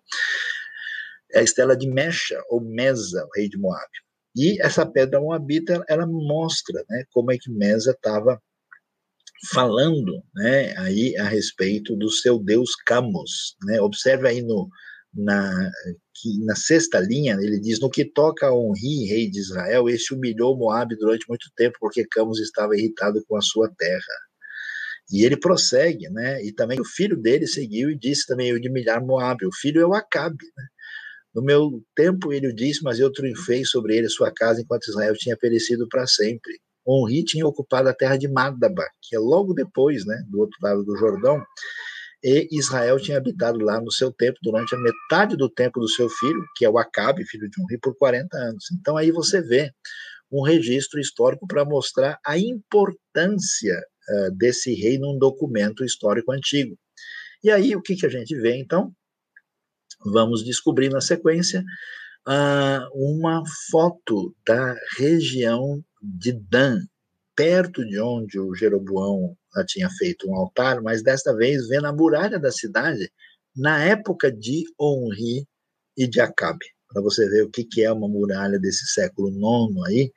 [1.33, 3.89] É a estela de Mecha, ou Mesa, o rei de Moab.
[4.35, 8.41] E essa pedra moabita, ela mostra né, como é que Mesa estava
[9.51, 13.55] falando né, aí a respeito do seu deus Camus.
[13.65, 13.79] Né?
[13.81, 14.67] Observe aí no,
[15.13, 15.69] na,
[16.45, 20.57] na sexta linha, ele diz: No que toca a Onri, rei de Israel, este humilhou
[20.57, 24.01] Moab durante muito tempo, porque Camus estava irritado com a sua terra.
[25.11, 26.43] E ele prossegue, né?
[26.43, 29.45] E também o filho dele seguiu e disse também: Eu de milhar Moab.
[29.45, 30.65] O filho é o Acabe, né?
[31.33, 35.13] No meu tempo ele o disse, mas eu triunfei sobre ele sua casa enquanto Israel
[35.15, 36.59] tinha perecido para sempre.
[36.85, 40.83] Onri tinha ocupado a terra de Madaba, que é logo depois, né, do outro lado
[40.83, 41.41] do Jordão,
[42.23, 46.09] e Israel tinha habitado lá no seu tempo durante a metade do tempo do seu
[46.09, 48.65] filho, que é o Acabe, filho de Onri, por 40 anos.
[48.71, 49.71] Então aí você vê
[50.31, 53.77] um registro histórico para mostrar a importância
[54.09, 56.77] uh, desse rei num documento histórico antigo.
[57.43, 58.93] E aí o que, que a gente vê então?
[60.05, 61.63] Vamos descobrir na sequência
[62.27, 66.79] uh, uma foto da região de Dan,
[67.35, 69.35] perto de onde o Jeroboão
[69.67, 73.11] tinha feito um altar, mas desta vez vendo a muralha da cidade
[73.55, 75.47] na época de Onri
[75.95, 76.65] e de Acabe.
[76.89, 80.11] Para você ver o que, que é uma muralha desse século IX aí,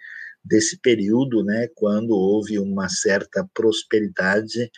[0.45, 4.71] desse período, né, quando houve uma certa prosperidade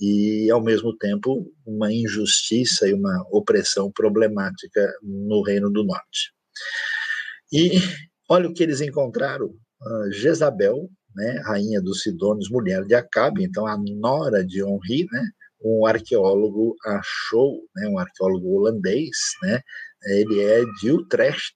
[0.00, 6.32] e, ao mesmo tempo, uma injustiça e uma opressão problemática no Reino do Norte.
[7.52, 7.70] E
[8.28, 9.54] olha o que eles encontraram:
[10.10, 15.22] Jezabel, né, rainha dos Sidônios, mulher de Acabe, então a nora de Henri, né,
[15.64, 19.60] um arqueólogo achou, né, um arqueólogo holandês, né,
[20.06, 21.54] ele é de Utrecht,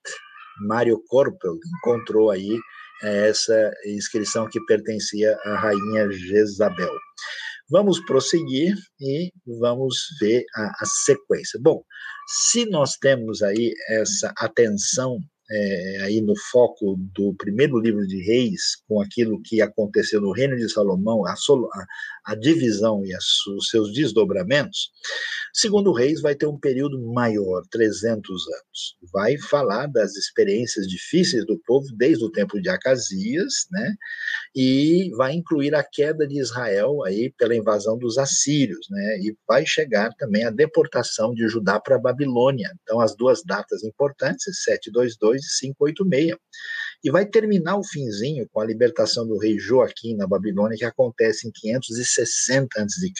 [0.61, 2.57] Mário Korpel, encontrou aí
[3.03, 6.93] eh, essa inscrição que pertencia à rainha Jezabel.
[7.69, 11.59] Vamos prosseguir e vamos ver a, a sequência.
[11.61, 11.83] Bom,
[12.27, 15.19] se nós temos aí essa atenção
[15.51, 20.55] é, aí no foco do primeiro livro de Reis, com aquilo que aconteceu no reino
[20.55, 21.85] de Salomão, a, a,
[22.25, 23.25] a divisão e as,
[23.57, 24.91] os seus desdobramentos,
[25.53, 28.97] segundo Reis vai ter um período maior, 300 anos.
[29.11, 33.95] Vai falar das experiências difíceis do povo desde o tempo de Acasias, né?
[34.55, 39.19] E vai incluir a queda de Israel aí pela invasão dos assírios, né?
[39.19, 42.71] E vai chegar também a deportação de Judá para a Babilônia.
[42.83, 46.37] Então, as duas datas importantes, 722 de 586.
[47.03, 51.47] E vai terminar o finzinho com a libertação do rei Joaquim na Babilônia, que acontece
[51.47, 53.11] em 560 a.C.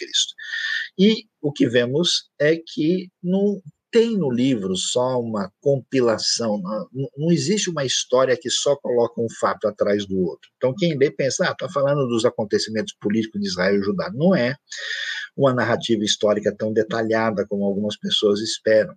[0.98, 6.60] E o que vemos é que não tem no livro só uma compilação,
[6.92, 10.48] não, não, existe uma história que só coloca um fato atrás do outro.
[10.56, 14.10] Então, quem lê pensa, ah, está falando dos acontecimentos políticos de Israel e Judá.
[14.14, 14.54] Não é
[15.36, 18.94] uma narrativa histórica tão detalhada como algumas pessoas esperam.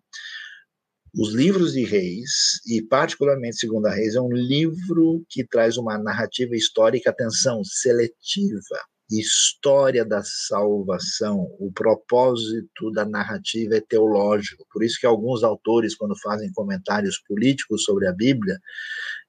[1.15, 6.55] Os livros de Reis, e particularmente Segunda Reis, é um livro que traz uma narrativa
[6.55, 8.79] histórica, atenção, seletiva.
[9.11, 14.65] História da salvação, o propósito da narrativa é teológico.
[14.73, 18.57] Por isso que alguns autores, quando fazem comentários políticos sobre a Bíblia,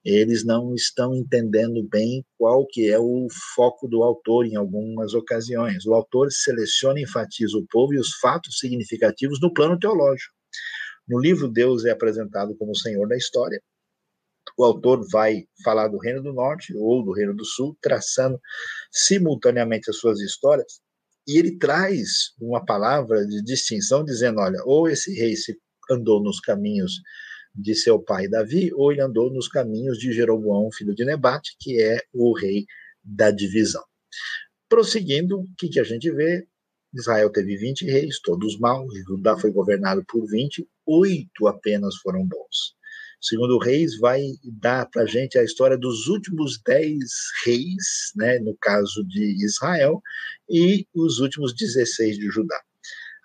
[0.03, 5.85] eles não estão entendendo bem qual que é o foco do autor em algumas ocasiões.
[5.85, 10.33] O autor seleciona e enfatiza o povo e os fatos significativos no plano teológico.
[11.07, 13.61] No livro, Deus é apresentado como o Senhor da história.
[14.57, 18.41] O autor vai falar do Reino do Norte ou do Reino do Sul, traçando
[18.91, 20.81] simultaneamente as suas histórias,
[21.27, 25.57] e ele traz uma palavra de distinção, dizendo: olha, ou esse rei se
[25.91, 27.01] andou nos caminhos
[27.55, 31.81] de seu pai Davi, ou ele andou nos caminhos de Jeroboão, filho de Nebate, que
[31.81, 32.67] é o rei
[33.03, 33.85] da divisão.
[34.69, 36.47] Prosseguindo, o que, que a gente vê?
[36.93, 42.75] Israel teve 20 reis, todos maus, Judá foi governado por 20, oito apenas foram bons.
[43.21, 47.11] Segundo Reis, vai dar para a gente a história dos últimos dez
[47.47, 50.03] reis, né, no caso de Israel,
[50.47, 52.61] e os últimos 16 de Judá.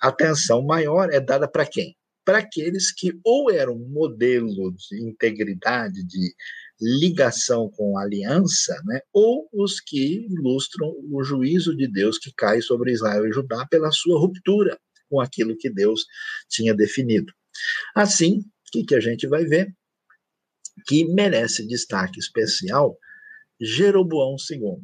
[0.02, 1.98] A atenção maior é dada para quem?
[2.24, 6.34] Para aqueles que ou eram modelo de integridade, de
[6.80, 12.62] ligação com a aliança, né, ou os que ilustram o juízo de Deus que cai
[12.62, 16.06] sobre Israel e Judá pela sua ruptura com aquilo que Deus
[16.48, 17.34] tinha definido.
[17.96, 19.68] Assim, o que, que a gente vai ver?
[20.88, 22.98] Que merece destaque especial
[23.62, 24.78] Jeroboão II,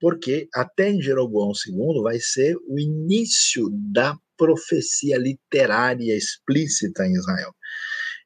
[0.00, 7.54] porque até em Jeroboão II vai ser o início da profecia literária explícita em Israel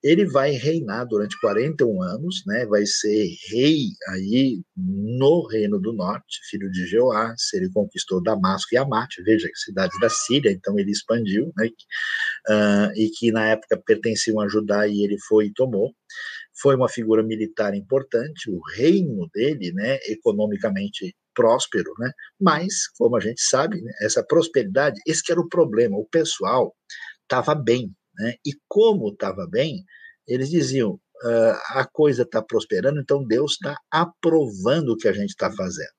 [0.05, 2.67] ele vai reinar durante 41 anos, né?
[2.67, 8.77] Vai ser rei aí no Reino do Norte, filho de Jeoás, ele conquistou Damasco e
[8.77, 11.71] Amate, veja que cidades da Síria, então ele expandiu, né?
[12.49, 15.93] Uh, e que na época pertenciam a Judá e ele foi e tomou.
[16.61, 19.99] Foi uma figura militar importante, o reino dele, né?
[20.07, 22.11] Economicamente próspero, né?
[22.41, 26.75] Mas, como a gente sabe, né, essa prosperidade, esse que era o problema, o pessoal
[27.23, 28.35] estava bem, né?
[28.47, 29.83] E como estava bem,
[30.27, 35.31] eles diziam: uh, a coisa está prosperando, então Deus está aprovando o que a gente
[35.31, 35.93] está fazendo.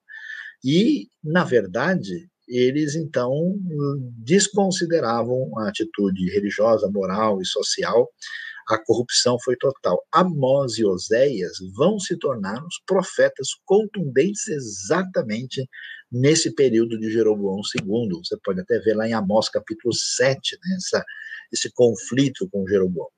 [0.63, 3.31] E, na verdade, eles então
[4.17, 8.07] desconsideravam a atitude religiosa, moral e social,
[8.67, 10.03] a corrupção foi total.
[10.11, 15.67] Amós e Oséias vão se tornar os profetas contundentes exatamente
[16.11, 18.19] nesse período de Jeroboão II.
[18.23, 21.05] Você pode até ver lá em Amós capítulo 7, né, essa,
[21.51, 23.09] esse conflito com Jeroboão.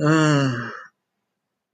[0.00, 0.72] Ah,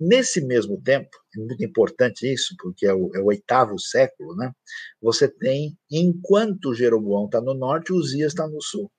[0.02, 4.52] nesse mesmo tempo, é muito importante isso, porque é o, é o oitavo século, né?
[5.00, 8.90] Você tem, enquanto Jeroboão está no norte, Uzias está no sul.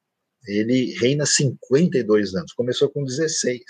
[0.47, 3.62] Ele reina 52 anos, começou com 16.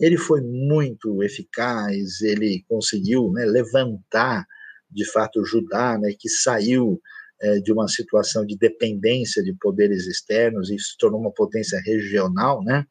[0.00, 4.46] Ele foi muito eficaz, ele conseguiu né, levantar,
[4.90, 7.00] de fato, Judá, né, que saiu
[7.40, 12.62] é, de uma situação de dependência de poderes externos e se tornou uma potência regional.
[12.64, 12.84] Né?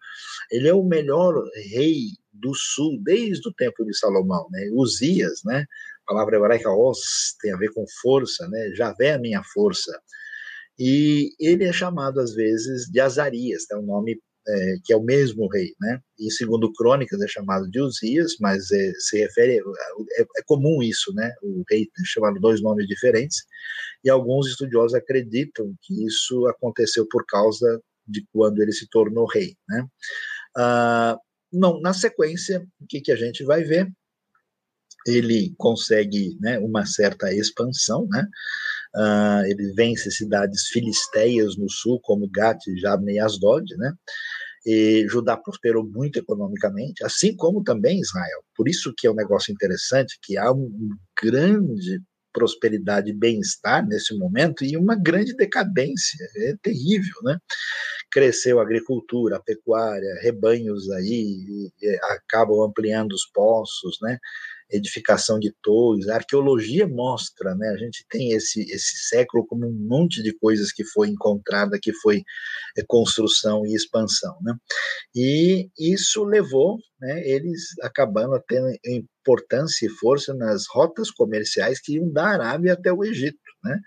[0.52, 1.34] Ele é o melhor
[1.72, 4.48] rei do sul desde o tempo de Salomão.
[4.52, 4.70] Né?
[4.74, 5.66] Uzias, né?
[6.08, 8.72] a palavra hebraica os tem a ver com força, né?
[8.74, 9.92] Javé é a minha força.
[10.80, 15.04] E ele é chamado, às vezes, de Azarias, é um nome é, que é o
[15.04, 16.00] mesmo rei, né?
[16.18, 21.14] E segundo Crônicas é chamado de Uzias, mas é, se refere é, é, comum isso,
[21.14, 21.34] né?
[21.44, 23.44] O rei é chamado dois nomes diferentes.
[24.04, 29.56] E alguns estudiosos acreditam que isso aconteceu por causa de quando ele se tornou rei,
[29.68, 29.86] né?
[30.56, 31.18] Ah,
[31.52, 33.88] não, na sequência, o que, que a gente vai ver?
[35.06, 38.28] Ele consegue né, uma certa expansão, né?
[38.96, 43.94] Uh, ele vence cidades filisteias no sul, como Gat, Jabne e Asdod, né?
[44.66, 48.44] E Judá prosperou muito economicamente, assim como também Israel.
[48.56, 50.90] Por isso que é um negócio interessante, que há um
[51.22, 52.02] grande
[52.38, 57.40] prosperidade e bem-estar nesse momento e uma grande decadência, é terrível, né?
[58.12, 61.72] Cresceu a agricultura, a pecuária, rebanhos aí
[62.12, 64.20] acabam ampliando os poços, né?
[64.70, 67.70] Edificação de torres, a arqueologia mostra, né?
[67.70, 71.94] A gente tem esse, esse século como um monte de coisas que foi encontrada, que
[71.94, 72.24] foi
[72.78, 74.54] é, construção e expansão, né?
[75.16, 82.12] E isso levou, né, eles acabando ter importância e força nas rotas comerciais que iam
[82.12, 83.80] da Arábia até o Egito, né?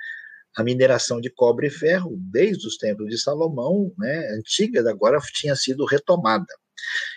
[0.56, 5.54] a mineração de cobre e ferro, desde os tempos de Salomão, né, antiga, agora tinha
[5.54, 6.46] sido retomada.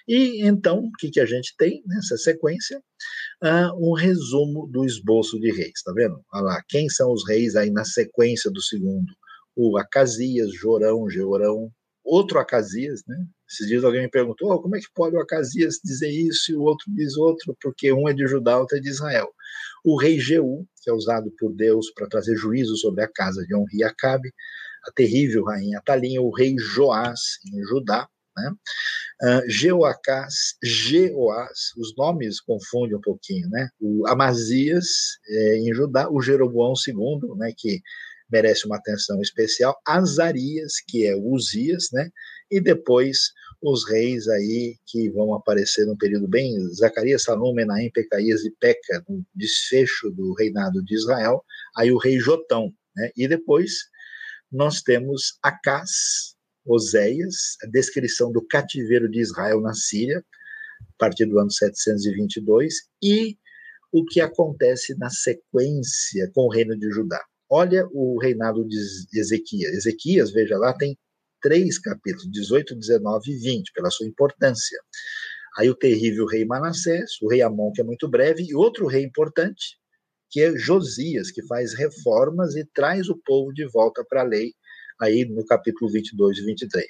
[0.07, 2.82] E então, o que, que a gente tem nessa sequência?
[3.43, 6.22] Uh, um resumo do esboço de reis, tá vendo?
[6.34, 9.11] Olha lá, quem são os reis aí na sequência do segundo?
[9.55, 11.70] O Acasias, Jorão, Georão,
[12.03, 13.18] outro Acasias, né?
[13.49, 16.55] Esses dias alguém me perguntou, oh, como é que pode o Acasias dizer isso e
[16.55, 19.30] o outro diz outro, porque um é de Judá, outro é de Israel.
[19.86, 23.55] O rei Jeú, que é usado por Deus para trazer juízo sobre a casa de
[23.55, 24.34] Onri Acabe,
[24.88, 27.20] a terrível rainha Atalinha, o rei Joás,
[27.53, 28.51] em Judá, né?
[29.24, 33.70] Uh, Jeoacás, Jeoás, os nomes confundem um pouquinho, né?
[33.80, 34.86] O Amazias
[35.30, 37.82] é, em Judá, o Jeroboão II, né, que
[38.30, 42.10] merece uma atenção especial, Azarias, que é Uzias, né?
[42.52, 48.44] E depois os reis aí que vão aparecer num período bem Zacarias, Salom, Menahem, Pecaías
[48.44, 51.46] e Peca, no desfecho do reinado de Israel,
[51.78, 53.10] aí o rei Jotão, né?
[53.16, 53.74] E depois
[54.52, 60.24] nós temos Acás, Oséias, a descrição do cativeiro de Israel na Síria,
[60.82, 63.38] a partir do ano 722, e
[63.91, 67.24] o que acontece na sequência com o reino de Judá.
[67.49, 68.78] Olha o reinado de
[69.14, 69.74] Ezequias.
[69.74, 70.97] Ezequias, veja lá, tem
[71.41, 74.80] três capítulos, 18, 19 e 20, pela sua importância.
[75.57, 79.03] Aí o terrível rei Manassés, o rei Amon, que é muito breve, e outro rei
[79.03, 79.78] importante,
[80.32, 84.53] que é Josias, que faz reformas e traz o povo de volta para a lei
[85.02, 86.88] aí no capítulo 22 e 23.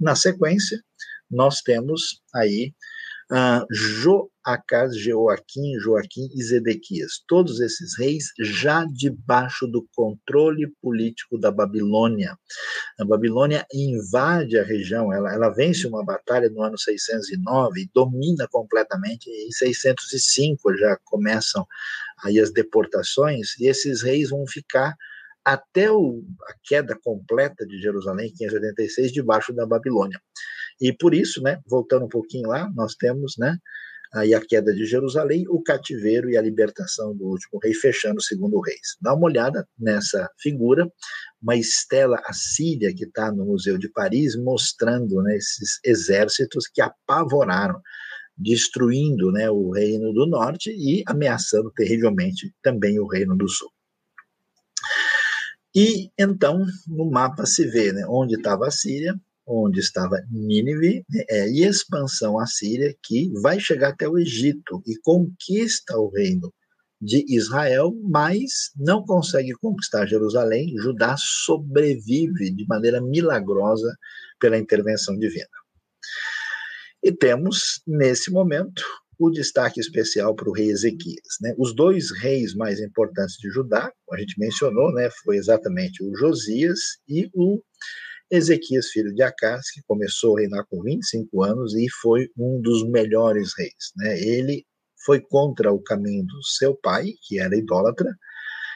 [0.00, 0.82] Na sequência,
[1.30, 2.74] nós temos aí
[3.30, 7.22] uh, Joacás, Joaquim, Joaquim e Zedequias.
[7.26, 12.36] Todos esses reis já debaixo do controle político da Babilônia.
[12.98, 18.46] A Babilônia invade a região, ela, ela vence uma batalha no ano 609 e domina
[18.50, 19.30] completamente.
[19.30, 21.66] Em 605 já começam
[22.22, 24.94] aí as deportações e esses reis vão ficar
[25.44, 30.20] até o, a queda completa de Jerusalém, em 586, debaixo da Babilônia.
[30.80, 33.56] E por isso, né, voltando um pouquinho lá, nós temos, né,
[34.14, 38.22] aí a queda de Jerusalém, o cativeiro e a libertação do último rei, fechando o
[38.22, 38.96] segundo reis.
[39.00, 40.90] Dá uma olhada nessa figura,
[41.40, 47.80] uma estela assíria que está no Museu de Paris, mostrando né, esses exércitos que apavoraram,
[48.36, 53.71] destruindo né, o reino do norte e ameaçando terrivelmente também o reino do sul.
[55.74, 59.14] E então, no mapa se vê né, onde estava a Síria,
[59.46, 64.82] onde estava Nínive, né, é, e expansão à Síria, que vai chegar até o Egito
[64.86, 66.52] e conquista o reino
[67.00, 70.74] de Israel, mas não consegue conquistar Jerusalém.
[70.78, 73.96] Judá sobrevive de maneira milagrosa
[74.38, 75.48] pela intervenção divina.
[77.02, 78.84] E temos, nesse momento,
[79.22, 81.36] o destaque especial para o rei Ezequias.
[81.40, 81.54] Né?
[81.56, 86.14] Os dois reis mais importantes de Judá, como a gente mencionou, né, foi exatamente o
[86.16, 87.62] Josias e o
[88.28, 92.84] Ezequias, filho de Acás, que começou a reinar com 25 anos e foi um dos
[92.88, 93.92] melhores reis.
[93.96, 94.18] Né?
[94.20, 94.64] Ele
[95.04, 98.10] foi contra o caminho do seu pai, que era idólatra,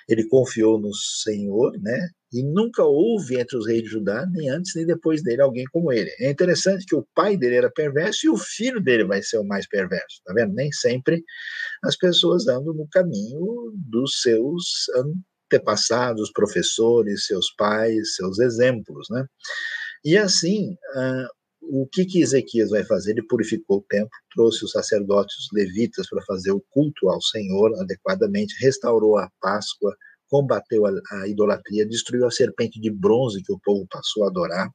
[0.09, 2.11] ele confiou no Senhor, né?
[2.33, 5.93] E nunca houve entre os reis de Judá, nem antes nem depois dele, alguém como
[5.93, 6.11] ele.
[6.19, 9.45] É interessante que o pai dele era perverso e o filho dele vai ser o
[9.45, 10.53] mais perverso, tá vendo?
[10.53, 11.23] Nem sempre
[11.85, 14.87] as pessoas andam no caminho dos seus
[15.47, 19.25] antepassados, professores, seus pais, seus exemplos, né?
[20.05, 21.29] E assim, uh,
[21.69, 23.13] o que, que Ezequias vai fazer?
[23.13, 27.73] Ele purificou o templo, trouxe os sacerdotes os levitas para fazer o culto ao Senhor
[27.81, 29.97] adequadamente, restaurou a Páscoa,
[30.29, 34.71] combateu a, a, idolatria, destruiu a serpente de bronze que o povo passou a adorar.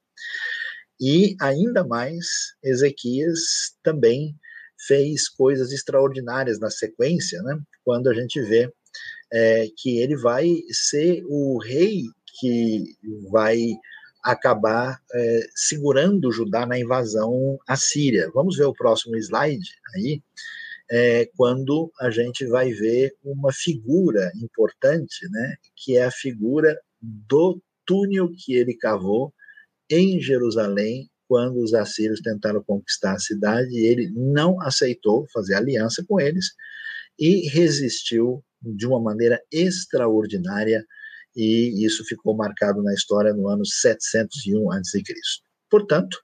[1.00, 2.28] E ainda mais,
[2.64, 3.40] Ezequias
[3.84, 4.36] também
[4.88, 7.60] fez coisas extraordinárias na sequência, né?
[7.84, 8.72] quando a gente vê
[9.34, 12.04] é, que ele vai ser o rei
[12.40, 12.96] que
[13.30, 13.58] vai
[14.24, 18.30] acabar é, segurando Judá na invasão assíria.
[18.34, 20.22] Vamos ver o próximo slide aí,
[20.92, 27.62] é, quando a gente vai ver uma figura importante, né, que é a figura do
[27.86, 29.34] túnel que ele cavou
[29.90, 36.20] em Jerusalém quando os assírios tentaram conquistar a cidade ele não aceitou fazer aliança com
[36.20, 36.48] eles
[37.18, 40.86] e resistiu de uma maneira extraordinária
[41.36, 45.02] e isso ficou marcado na história no ano 701 a.C.
[45.70, 46.18] Portanto,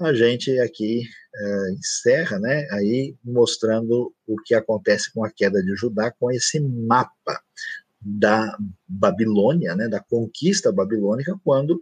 [0.00, 1.02] a gente aqui
[1.34, 6.60] é, encerra, né, aí mostrando o que acontece com a queda de Judá com esse
[6.60, 7.40] mapa
[8.00, 11.80] da Babilônia, né, da conquista babilônica, quando,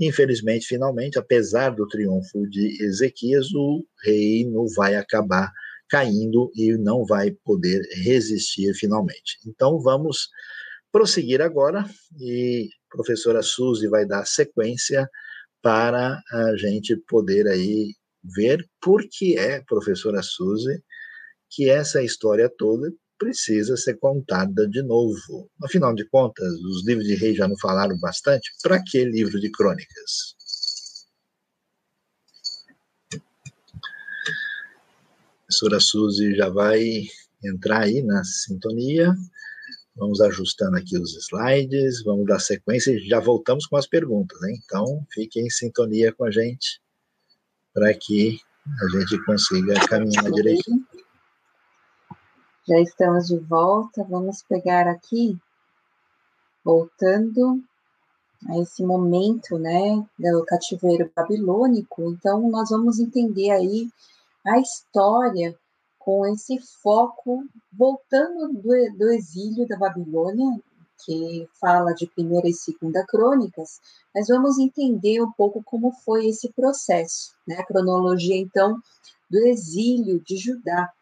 [0.00, 5.52] infelizmente, finalmente, apesar do triunfo de Ezequias, o reino vai acabar
[5.88, 9.38] caindo e não vai poder resistir finalmente.
[9.46, 10.28] Então, vamos
[10.90, 11.84] prosseguir agora
[12.18, 15.08] e a professora Suzy vai dar sequência
[15.64, 20.78] para a gente poder aí ver por que é, professora Suzy,
[21.48, 25.50] que essa história toda precisa ser contada de novo.
[25.62, 29.50] Afinal de contas, os livros de reis já não falaram bastante, para que livro de
[29.50, 30.36] crônicas?
[33.14, 33.18] A
[35.46, 37.04] professora Suzy já vai
[37.42, 39.14] entrar aí na sintonia.
[39.96, 44.58] Vamos ajustando aqui os slides, vamos dar sequência e já voltamos com as perguntas, hein?
[44.64, 46.80] Então, fiquem em sintonia com a gente
[47.72, 50.84] para que a gente consiga caminhar direitinho.
[52.66, 55.38] Já estamos de volta, vamos pegar aqui,
[56.64, 57.62] voltando
[58.48, 62.10] a esse momento, né, do cativeiro babilônico.
[62.10, 63.88] Então, nós vamos entender aí
[64.46, 65.56] a história
[66.04, 70.60] com esse foco voltando do, do exílio da Babilônia,
[71.04, 73.80] que fala de primeira e segunda crônicas,
[74.14, 77.56] mas vamos entender um pouco como foi esse processo, né?
[77.56, 78.78] A cronologia, então,
[79.30, 80.92] do exílio de Judá.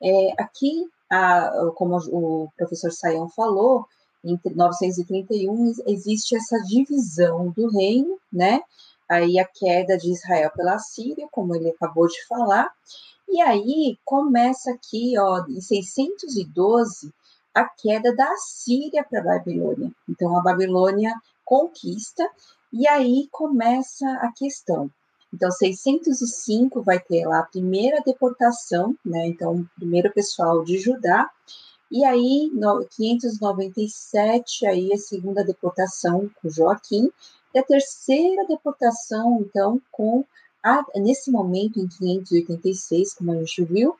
[0.00, 3.86] É, aqui, a, como o professor Saião falou,
[4.24, 8.60] entre 931 existe essa divisão do reino, né?
[9.08, 12.72] Aí a queda de Israel pela Síria, como ele acabou de falar,
[13.28, 17.12] e aí começa aqui, ó, em 612,
[17.54, 19.92] a queda da Síria para a Babilônia.
[20.08, 21.14] Então a Babilônia
[21.44, 22.28] conquista
[22.72, 24.90] e aí começa a questão.
[25.32, 29.26] Então 605 vai ter lá a primeira deportação, né?
[29.26, 31.30] Então primeiro pessoal de Judá.
[31.90, 37.08] E aí, no 597, aí a segunda deportação com Joaquim,
[37.54, 40.24] e a terceira deportação, então, com
[40.96, 43.96] nesse momento, em 586, como a gente viu,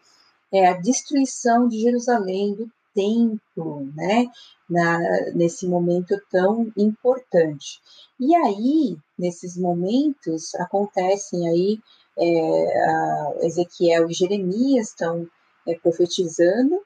[0.52, 4.30] é a destruição de Jerusalém, do templo, né,
[4.70, 4.98] na,
[5.34, 7.80] nesse momento tão importante.
[8.18, 11.80] E aí, nesses momentos, acontecem aí,
[12.16, 15.28] é, Ezequiel e Jeremias estão
[15.66, 16.80] é, profetizando,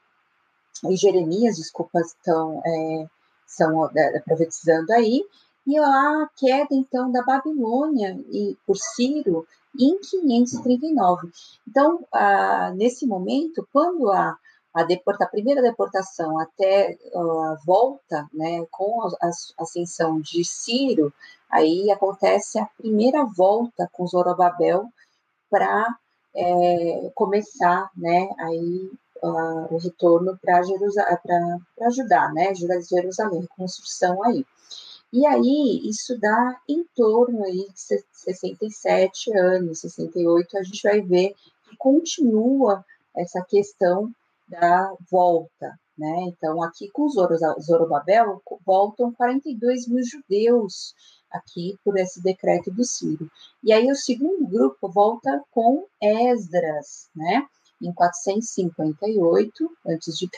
[0.89, 3.07] e Jeremias, desculpa, estão é,
[3.47, 5.23] são é, profetizando aí,
[5.67, 9.47] e a queda então da Babilônia e por Ciro
[9.79, 11.29] em 539.
[11.67, 12.05] Então,
[12.75, 14.37] nesse momento, quando a,
[14.75, 19.31] a, deporta, a primeira deportação até a volta, né, com a, a,
[19.63, 21.13] ascensão de Ciro,
[21.51, 24.87] aí acontece a primeira volta com Zorobabel
[25.51, 25.97] para
[26.35, 28.91] é, começar, né, aí
[29.23, 30.61] uh, o retorno para
[31.87, 34.45] ajudar, né, Jerusalém, construção aí.
[35.13, 37.81] E aí, isso dá em torno aí de
[38.13, 41.35] 67 anos, 68, a gente vai ver
[41.73, 42.85] e continua
[43.17, 44.11] essa questão
[44.49, 46.27] da volta, né?
[46.29, 50.95] Então, aqui com Zorobabel, voltam 42 mil judeus
[51.31, 53.31] aqui por esse decreto do Ciro.
[53.63, 57.47] E aí o segundo grupo volta com Esdras, né?
[57.81, 60.29] Em 458 a.C.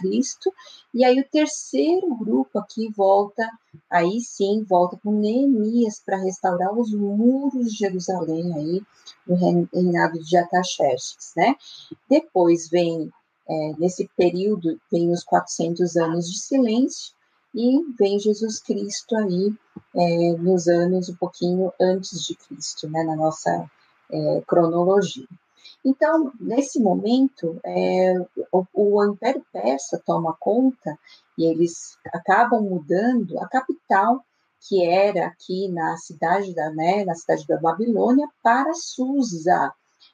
[0.93, 3.49] E aí o terceiro grupo aqui volta,
[3.89, 8.83] aí sim, volta com Neemias para restaurar os muros de Jerusalém aí
[9.27, 9.37] no
[9.73, 11.57] reinado de Ataxerxes, né?
[12.09, 13.11] Depois vem
[13.51, 17.13] é, nesse período vem os 400 anos de silêncio
[17.53, 19.53] e vem Jesus Cristo aí
[19.95, 23.69] é, nos anos um pouquinho antes de Cristo, né, na nossa
[24.13, 25.27] é, cronologia.
[25.85, 28.15] Então, nesse momento, é,
[28.53, 30.99] o, o, Império Persa toma conta
[31.39, 34.23] e eles acabam mudando a capital,
[34.61, 39.73] que era aqui na cidade da, né, na cidade da Babilônia, para Susa.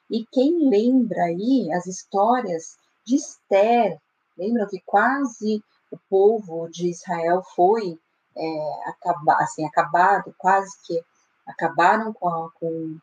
[0.09, 3.99] E quem lembra aí as histórias de Esther,
[4.37, 5.61] lembram que quase
[5.91, 7.99] o povo de Israel foi
[8.37, 11.01] é, acabar, assim, acabado, quase que
[11.45, 12.97] acabaram com, com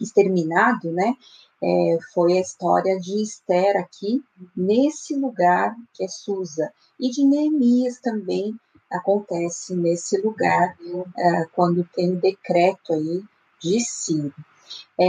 [0.00, 1.14] exterminado, né?
[1.62, 4.22] É, foi a história de Esther aqui,
[4.56, 8.54] nesse lugar que é Susa, e de Neemias também
[8.90, 10.76] acontece nesse lugar,
[11.16, 13.22] é, quando tem o decreto aí
[13.60, 14.34] de Ciro.
[14.98, 15.04] É,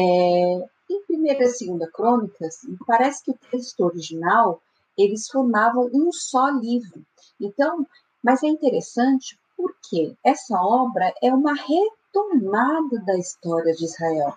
[0.90, 4.62] em primeira e segunda crônicas, parece que o texto original
[4.98, 7.04] eles formavam um só livro.
[7.40, 7.86] Então,
[8.24, 14.34] mas é interessante porque essa obra é uma retomada da história de Israel.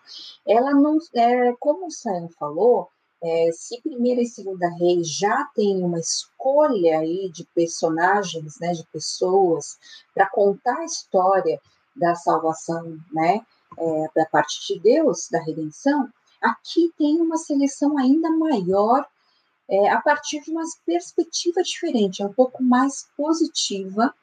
[0.46, 2.88] Ela não, é, como o Sayão falou,
[3.22, 8.84] é, se primeira e segunda reis já tem uma escolha aí de personagens, né, de
[8.86, 9.78] pessoas
[10.14, 11.60] para contar a história
[11.94, 13.40] da salvação, né,
[13.78, 16.08] é, da parte de Deus, da redenção,
[16.42, 19.06] aqui tem uma seleção ainda maior
[19.68, 24.14] é, a partir de uma perspectiva diferente, é um pouco mais positiva,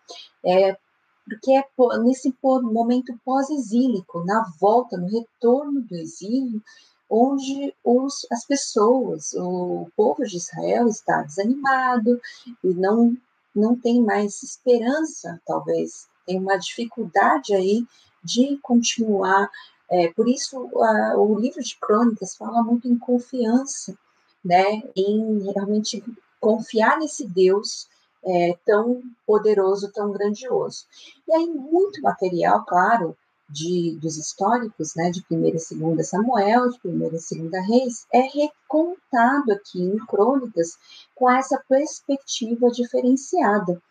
[0.46, 0.78] é,
[1.26, 1.64] porque é
[2.00, 6.62] nesse momento pós-exílico, na volta, no retorno do exílio,
[7.10, 12.20] onde os, as pessoas, o povo de Israel está desanimado
[12.64, 13.16] e não,
[13.56, 17.86] não tem mais esperança, talvez, tem uma dificuldade aí
[18.24, 19.50] de continuar.
[19.90, 23.96] É, por isso, a, o livro de Crônicas fala muito em confiança,
[24.44, 26.04] né, em realmente
[26.40, 27.88] confiar nesse Deus
[28.26, 30.86] é, tão poderoso, tão grandioso.
[31.28, 33.16] E aí muito material, claro,
[33.50, 38.22] de, dos históricos, né, de primeira e segunda Samuel, de primeira e segunda Reis, é
[38.22, 40.78] recontado aqui em crônicas
[41.16, 43.82] com essa perspectiva diferenciada.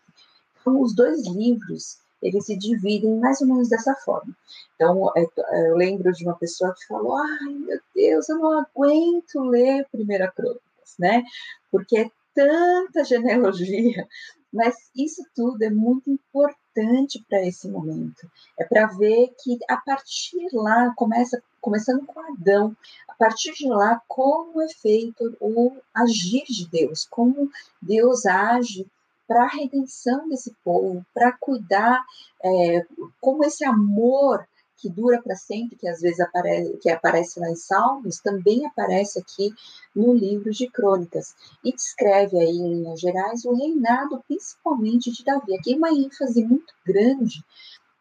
[0.60, 4.34] Então, os dois livros eles se dividem mais ou menos dessa forma.
[4.74, 5.26] Então, é,
[5.70, 10.30] eu lembro de uma pessoa que falou: ai meu Deus, eu não aguento ler Primeira
[10.30, 11.24] Crônicas, né?
[11.70, 14.06] Porque é tanta genealogia,
[14.52, 18.30] mas isso tudo é muito importante para esse momento.
[18.58, 22.76] É para ver que a partir lá, começa, começando com Adão,
[23.08, 27.50] a partir de lá, como é feito o agir de Deus, como
[27.80, 28.86] Deus age
[29.32, 32.04] para a redenção desse povo, para cuidar,
[32.44, 32.84] é,
[33.18, 37.56] como esse amor que dura para sempre, que às vezes aparece, que aparece lá em
[37.56, 39.54] Salmos, também aparece aqui
[39.96, 45.56] no livro de Crônicas, e descreve aí, em linhas gerais, o reinado principalmente de Davi.
[45.56, 47.42] Aqui uma ênfase muito grande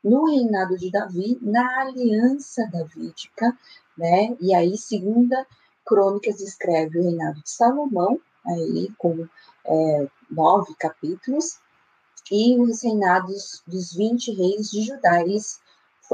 [0.04, 3.58] no reinado de Davi, na aliança davídica,
[3.98, 4.36] né?
[4.42, 5.48] E aí, segunda
[5.86, 9.28] Crônicas descreve o reinado de Salomão, aí com
[9.66, 11.60] é, nove capítulos,
[12.32, 15.22] e os reinados dos 20 reis de Judá.
[15.22, 15.60] Eles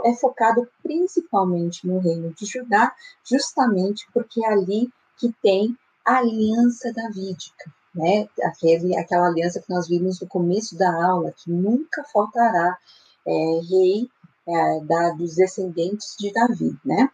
[0.03, 2.93] é focado principalmente no reino de Judá,
[3.23, 8.27] justamente porque é ali que tem a aliança davídica, né?
[8.43, 12.77] Aquele, aquela aliança que nós vimos no começo da aula, que nunca faltará
[13.25, 14.09] é, rei
[14.47, 17.09] é, da, dos descendentes de Davi, né?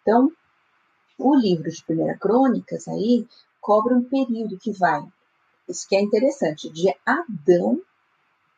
[0.00, 0.32] Então,
[1.18, 3.26] o livro de Primeira Crônicas aí
[3.60, 5.06] cobre um período que vai
[5.72, 7.80] isso que é interessante, de Adão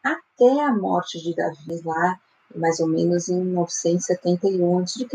[0.03, 2.21] até a morte de Davi, lá
[2.55, 5.07] mais ou menos em 971 a.C.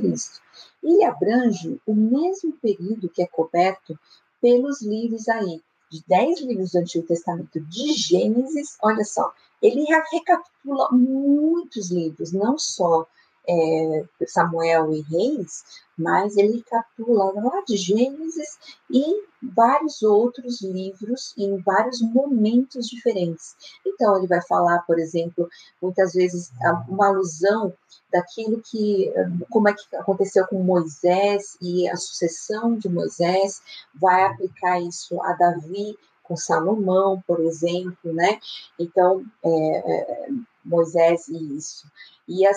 [0.84, 3.98] Ele abrange o mesmo período que é coberto
[4.42, 10.90] pelos livros aí, de dez livros do Antigo Testamento de Gênesis, olha só, ele recapitula
[10.92, 13.08] muitos livros, não só
[13.50, 15.64] é, Samuel e Reis,
[15.98, 18.58] mas ele captura lá de Gênesis
[18.90, 19.04] e
[19.42, 23.56] vários outros livros em vários momentos diferentes.
[23.86, 25.50] Então, ele vai falar, por exemplo,
[25.82, 26.52] muitas vezes
[26.88, 27.74] uma alusão
[28.12, 29.12] daquilo que,
[29.50, 33.62] como é que aconteceu com Moisés e a sucessão de Moisés,
[33.94, 35.98] vai aplicar isso a Davi
[36.30, 38.40] com Salomão, por exemplo, né?
[38.80, 40.30] Então, é, é,
[40.64, 41.86] Moisés e isso.
[42.26, 42.52] E a,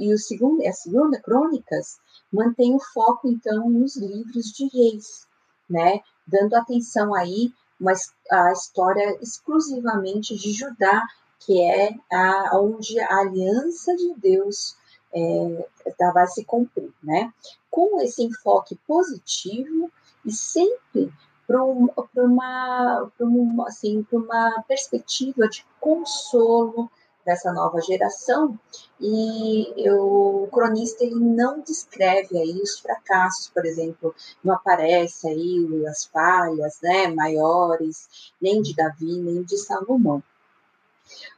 [0.00, 2.00] e o segundo, a segunda Crônicas
[2.32, 5.28] mantém o foco, então, nos livros de reis,
[5.68, 6.00] né?
[6.26, 11.06] Dando atenção aí mas a história exclusivamente de Judá,
[11.38, 14.76] que é a, onde a aliança de Deus
[15.12, 17.32] é, tá, vai se cumprir, né?
[17.70, 19.90] Com esse enfoque positivo
[20.24, 21.12] e sempre
[21.48, 26.90] para um, uma, uma, assim, uma perspectiva de consolo
[27.24, 28.58] dessa nova geração
[29.00, 35.86] e eu, o cronista ele não descreve aí os fracassos, por exemplo, não aparece aí
[35.86, 40.22] as falhas né, maiores, nem de Davi, nem de Salomão.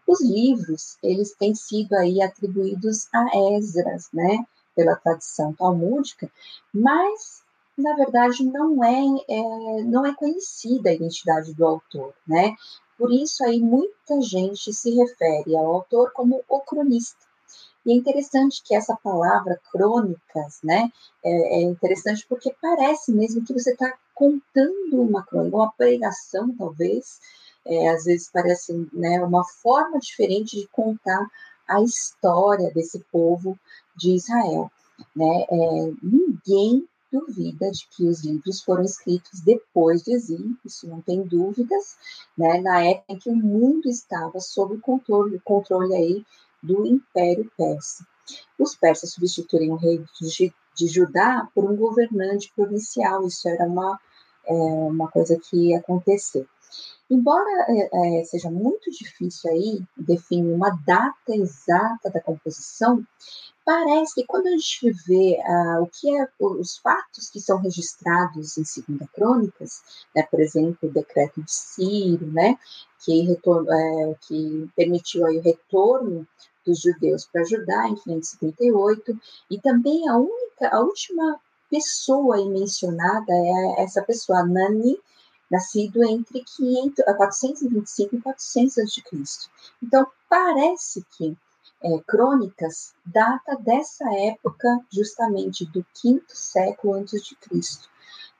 [0.06, 4.44] Os livros, eles têm sido aí atribuídos a Esdras, né,
[4.74, 6.30] pela tradição talmúdica,
[6.72, 7.42] mas
[7.80, 12.54] na verdade não é, é, não é conhecida a identidade do autor, né?
[12.98, 17.30] Por isso aí muita gente se refere ao autor como o cronista.
[17.84, 20.90] E é interessante que essa palavra crônicas, né,
[21.24, 27.18] é, é interessante porque parece mesmo que você está contando uma crônica, uma pregação talvez,
[27.64, 31.26] é, às vezes parece né, uma forma diferente de contar
[31.66, 33.58] a história desse povo
[33.96, 34.70] de Israel.
[35.16, 35.46] Né?
[35.50, 41.22] É, ninguém duvida de que os livros foram escritos depois do exílio, isso não tem
[41.22, 41.96] dúvidas,
[42.36, 46.24] né, na época em que o mundo estava sob o controle, controle aí
[46.62, 48.06] do Império Persa.
[48.58, 53.98] Os persas substituíram o rei de, Judá por um governante provincial, isso era uma,
[54.46, 56.46] é, uma coisa que acontecer.
[57.10, 63.04] Embora é, é, seja muito difícil aí definir uma data exata da composição,
[63.70, 68.58] parece que quando a gente vê uh, o que é os fatos que são registrados
[68.58, 69.80] em Segunda Crônicas,
[70.12, 72.58] né, por exemplo, o decreto de Ciro, né,
[73.04, 76.26] que, retorno, é, que permitiu aí o retorno
[76.66, 79.16] dos judeus para Judá em 558,
[79.48, 81.40] e também a única, a última
[81.70, 84.98] pessoa aí mencionada é essa pessoa, Nani,
[85.48, 89.48] nascido entre 500, 425 e 400 a.C.
[89.80, 91.36] Então, parece que
[91.82, 97.88] é, Crônicas data dessa época, justamente do quinto século antes de Cristo.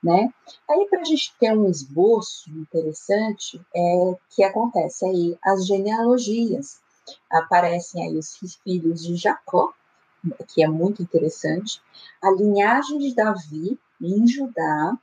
[0.03, 0.33] Né?
[0.69, 6.81] Aí, para a gente ter um esboço interessante, é que acontece aí as genealogias.
[7.29, 9.73] Aparecem aí os filhos de Jacó,
[10.47, 11.81] que é muito interessante,
[12.21, 14.97] a linhagem de Davi em Judá,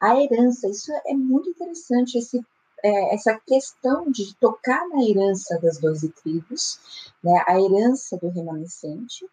[0.00, 2.44] a herança, isso é muito interessante, esse,
[2.82, 6.78] é, essa questão de tocar na herança das doze tribos,
[7.22, 9.26] né, a herança do remanescente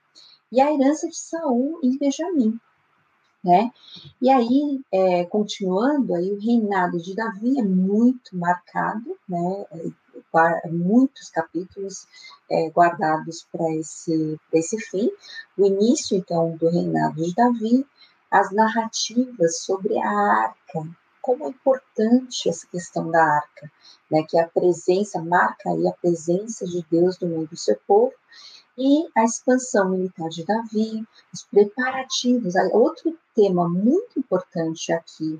[0.52, 2.60] e a herança de Saul em Benjamim.
[3.43, 3.72] Né?
[4.22, 9.66] E aí, é, continuando, aí o reinado de Davi é muito marcado, né?
[10.70, 12.08] muitos capítulos
[12.50, 15.10] é, guardados para esse, esse fim.
[15.58, 17.86] O início, então, do reinado de Davi,
[18.30, 20.88] as narrativas sobre a arca,
[21.28, 23.69] como é importante essa questão da arca,
[24.09, 28.13] né, que a presença, marca aí a presença de Deus no meio do seu povo,
[28.78, 32.53] e a expansão militar de Davi, os preparativos.
[32.71, 35.38] Outro tema muito importante aqui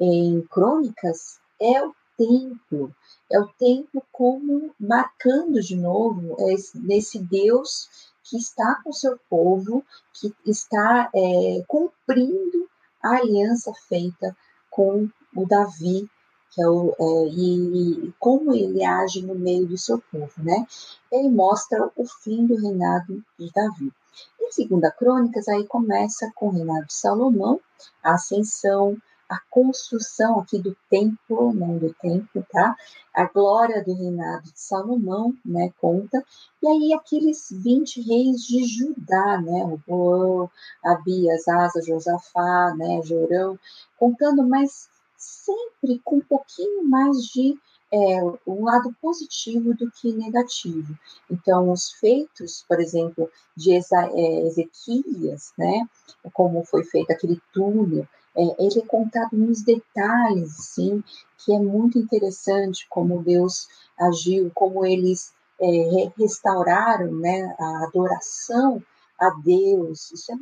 [0.00, 2.92] em Crônicas é o templo.
[3.30, 9.84] É o templo como marcando de novo esse, nesse Deus que está com seu povo,
[10.14, 12.68] que está é, cumprindo
[13.02, 14.36] a aliança feita
[14.70, 16.08] com o Davi,
[16.50, 20.66] que é o, é, e, e, como ele age no meio do seu povo, né?
[21.12, 23.92] Ele mostra o fim do reinado de Davi.
[24.40, 27.60] Em Segunda Crônicas, aí começa com o reinado de Salomão,
[28.02, 28.96] a ascensão,
[29.28, 32.74] a construção aqui do templo, não do templo, tá?
[33.14, 36.24] A glória do reinado de Salomão, né, conta.
[36.62, 40.50] E aí aqueles 20 reis de Judá, né, o Boão,
[40.82, 43.58] Abias, Asa, Josafá, né, Jorão,
[43.98, 44.88] contando, mas
[45.28, 47.58] sempre com um pouquinho mais de
[47.92, 50.96] é, um lado positivo do que negativo.
[51.30, 55.86] Então, os feitos, por exemplo, de é, Ezequias, né,
[56.32, 58.06] como foi feito aquele túnel,
[58.36, 61.02] é, ele é contado nos detalhes, sim,
[61.38, 63.68] que é muito interessante como Deus
[63.98, 68.82] agiu, como eles é, restauraram né, a adoração
[69.18, 70.12] a Deus.
[70.12, 70.36] Isso é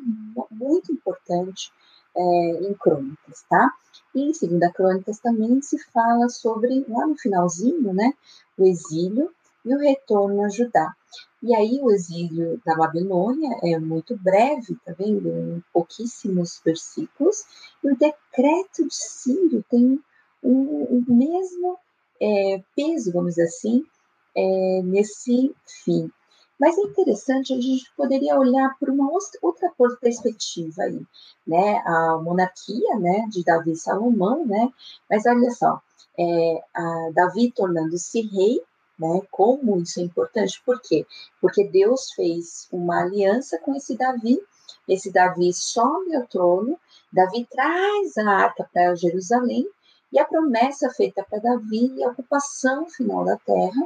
[0.51, 1.73] muito importante
[2.17, 3.71] é, em Crônicas, tá?
[4.15, 8.13] E em Segunda Crônicas também se fala sobre, lá no finalzinho, né,
[8.57, 9.31] o exílio
[9.65, 10.95] e o retorno a Judá.
[11.43, 15.29] E aí o exílio da Babilônia é muito breve, tá vendo?
[15.29, 17.45] Em pouquíssimos versículos.
[17.85, 20.01] E o decreto de Ciro tem
[20.43, 20.51] o,
[20.97, 21.79] o mesmo
[22.21, 23.85] é, peso, vamos dizer assim,
[24.35, 25.55] é, nesse
[25.85, 26.11] fim.
[26.59, 29.11] Mas é interessante, a gente poderia olhar por uma
[29.43, 31.01] outra perspectiva aí,
[31.47, 31.83] né?
[31.85, 34.71] A monarquia, né, de Davi e Salomão, né?
[35.09, 35.81] Mas olha só,
[36.19, 36.61] é,
[37.15, 38.63] Davi tornando-se rei,
[38.99, 39.21] né?
[39.31, 40.63] Como isso é importante?
[40.65, 41.07] Por quê?
[41.41, 44.41] Porque Deus fez uma aliança com esse Davi.
[44.89, 46.79] Esse Davi sobe ao trono,
[47.13, 49.69] Davi traz a arca para Jerusalém
[50.13, 53.83] e a promessa feita para Davi e a ocupação final da terra.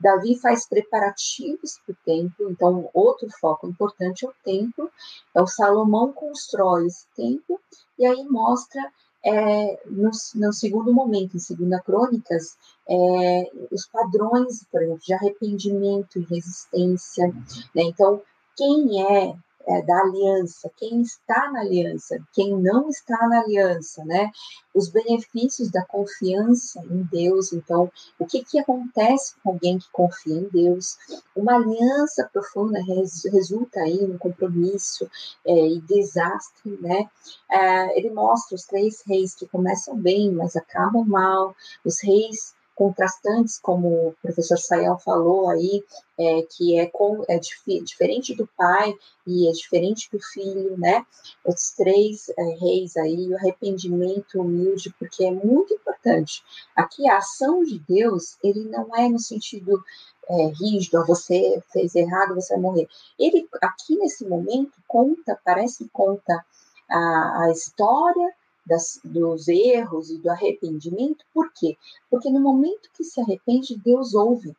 [0.00, 4.90] Davi faz preparativos para o templo, então outro foco importante é o templo.
[5.30, 7.60] Então Salomão constrói esse templo
[7.98, 8.90] e aí mostra
[9.24, 12.56] é, no, no, segundo momento, em Segunda Crônicas,
[12.88, 17.28] é, os padrões, por exemplo, de arrependimento e resistência.
[17.74, 17.82] Né?
[17.82, 18.22] Então,
[18.56, 19.34] quem é
[19.68, 24.30] é, da aliança, quem está na aliança, quem não está na aliança, né?
[24.74, 27.52] Os benefícios da confiança em Deus.
[27.52, 30.96] Então, o que, que acontece com alguém que confia em Deus?
[31.36, 35.08] Uma aliança profunda res, resulta aí um compromisso
[35.46, 37.06] é, e desastre, né?
[37.50, 41.54] É, ele mostra os três reis que começam bem, mas acabam mal.
[41.84, 45.82] Os reis contrastantes, como o professor Sayal falou aí,
[46.16, 48.94] é, que é, com, é dif diferente do pai
[49.26, 51.04] e é diferente do filho, né?
[51.44, 56.44] Os três é, reis aí, o arrependimento humilde, porque é muito importante.
[56.76, 59.82] Aqui a ação de Deus, ele não é no sentido
[60.28, 62.88] é, rígido, você fez errado, você vai morrer.
[63.18, 66.46] Ele, aqui nesse momento, conta, parece que conta
[66.88, 68.32] a, a história
[68.68, 71.76] das, dos erros e do arrependimento, por quê?
[72.10, 74.54] Porque no momento que se arrepende, Deus ouve,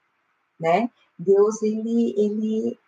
[0.60, 0.90] né?
[1.18, 2.80] Deus, ele, ele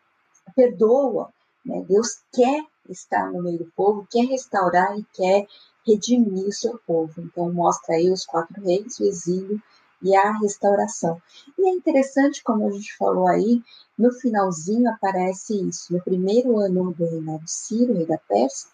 [0.55, 1.31] perdoa,
[1.65, 1.83] né?
[1.87, 5.47] Deus quer estar no meio do povo, quer restaurar e quer
[5.85, 7.21] redimir o seu povo.
[7.21, 9.61] Então, mostra aí os quatro reis, o exílio
[10.01, 11.21] e a restauração.
[11.57, 13.61] E é interessante, como a gente falou aí,
[13.97, 15.93] no finalzinho aparece isso.
[15.93, 18.69] No primeiro ano do reinado de Ciro, rei da Pérsia,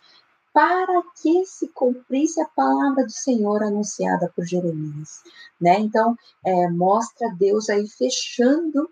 [0.57, 5.21] para que se cumprisse a palavra do Senhor anunciada por Jeremias,
[5.61, 5.79] né?
[5.79, 8.89] Então é, mostra Deus aí fechando,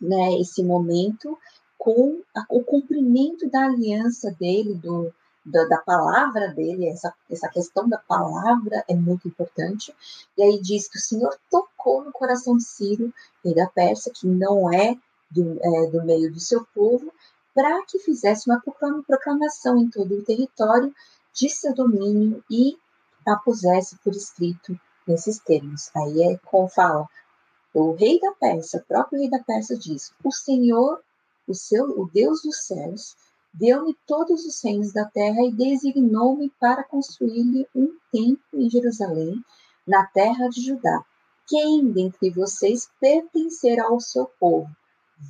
[0.00, 1.36] né, esse momento
[1.76, 5.12] com a, o cumprimento da aliança dele, do,
[5.44, 9.94] da, da, palavra dele, essa, essa questão da palavra é muito importante.
[10.38, 13.12] E aí diz que o Senhor tocou no coração de Ciro,
[13.44, 14.96] rei da Pérsia, que não é
[15.30, 17.12] do, é, do meio do seu povo,
[17.60, 18.62] para que fizesse uma
[19.06, 20.94] proclamação em todo o território
[21.34, 22.74] de seu domínio e
[23.26, 25.90] a pusesse por escrito nesses termos.
[25.94, 27.06] Aí é como fala,
[27.74, 31.02] o rei da Pérsia, o próprio rei da Pérsia diz: O Senhor,
[31.46, 33.14] o seu, o Deus dos céus,
[33.52, 39.44] deu-me todos os reinos da terra e designou-me para construir-lhe um templo em Jerusalém,
[39.86, 41.04] na terra de Judá.
[41.46, 44.70] Quem dentre vocês pertencerá ao seu povo,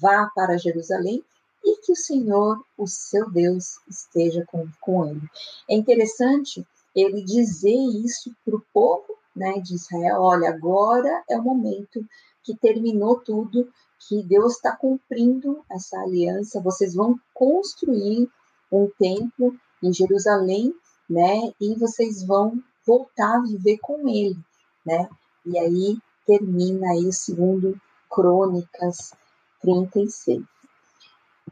[0.01, 1.25] vá para Jerusalém
[1.65, 5.23] e que o Senhor, o seu Deus, esteja com, com ele.
[5.69, 11.43] É interessante ele dizer isso para o povo né, de Israel: olha, agora é o
[11.43, 12.05] momento
[12.43, 13.69] que terminou tudo,
[14.09, 18.29] que Deus está cumprindo essa aliança, vocês vão construir
[18.73, 20.75] um templo em Jerusalém,
[21.09, 24.39] né, e vocês vão voltar a viver com ele,
[24.87, 25.09] né,
[25.45, 27.79] e aí termina aí o segundo
[28.11, 29.13] Crônicas
[29.61, 30.43] 36.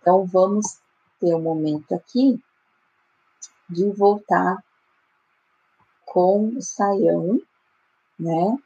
[0.00, 0.78] Então, vamos
[1.20, 2.40] ter um momento aqui
[3.68, 4.62] de voltar
[6.06, 7.40] com o saião,
[8.18, 8.56] né?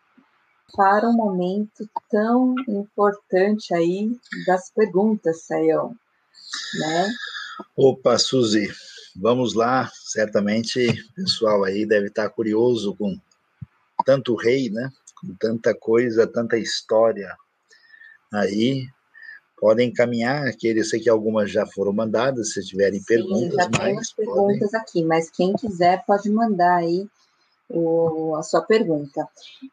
[0.74, 5.94] Para um momento tão importante aí das perguntas, Saião,
[6.78, 7.12] né?
[7.76, 8.72] Opa, Suzy,
[9.14, 9.90] vamos lá.
[9.92, 13.20] Certamente o pessoal aí deve estar curioso com
[14.06, 14.90] tanto rei, né?
[15.20, 17.36] Com tanta coisa, tanta história
[18.32, 18.88] aí
[19.62, 23.54] podem encaminhar aquele, eu sei que algumas já foram mandadas, se tiverem Sim, perguntas.
[23.54, 24.80] Já temos perguntas podem...
[24.80, 27.06] aqui, mas quem quiser pode mandar aí
[27.68, 29.24] o, a sua pergunta.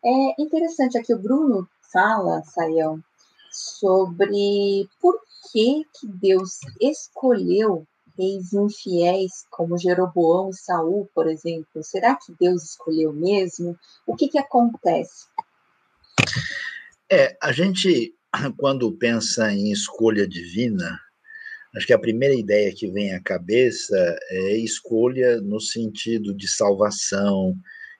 [0.05, 3.03] É interessante aqui, o Bruno fala, Saião,
[3.51, 5.19] sobre por
[5.51, 7.83] que, que Deus escolheu
[8.15, 11.83] reis infiéis como Jeroboão e Saul, por exemplo.
[11.83, 13.75] Será que Deus escolheu mesmo?
[14.05, 15.25] O que, que acontece?
[17.11, 18.13] É, a gente
[18.57, 20.99] quando pensa em escolha divina,
[21.75, 23.95] Acho que a primeira ideia que vem à cabeça
[24.31, 27.55] é escolha no sentido de salvação,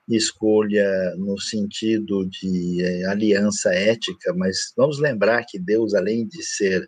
[0.08, 6.84] escolha no sentido de é, aliança ética, mas vamos lembrar que Deus, além de ser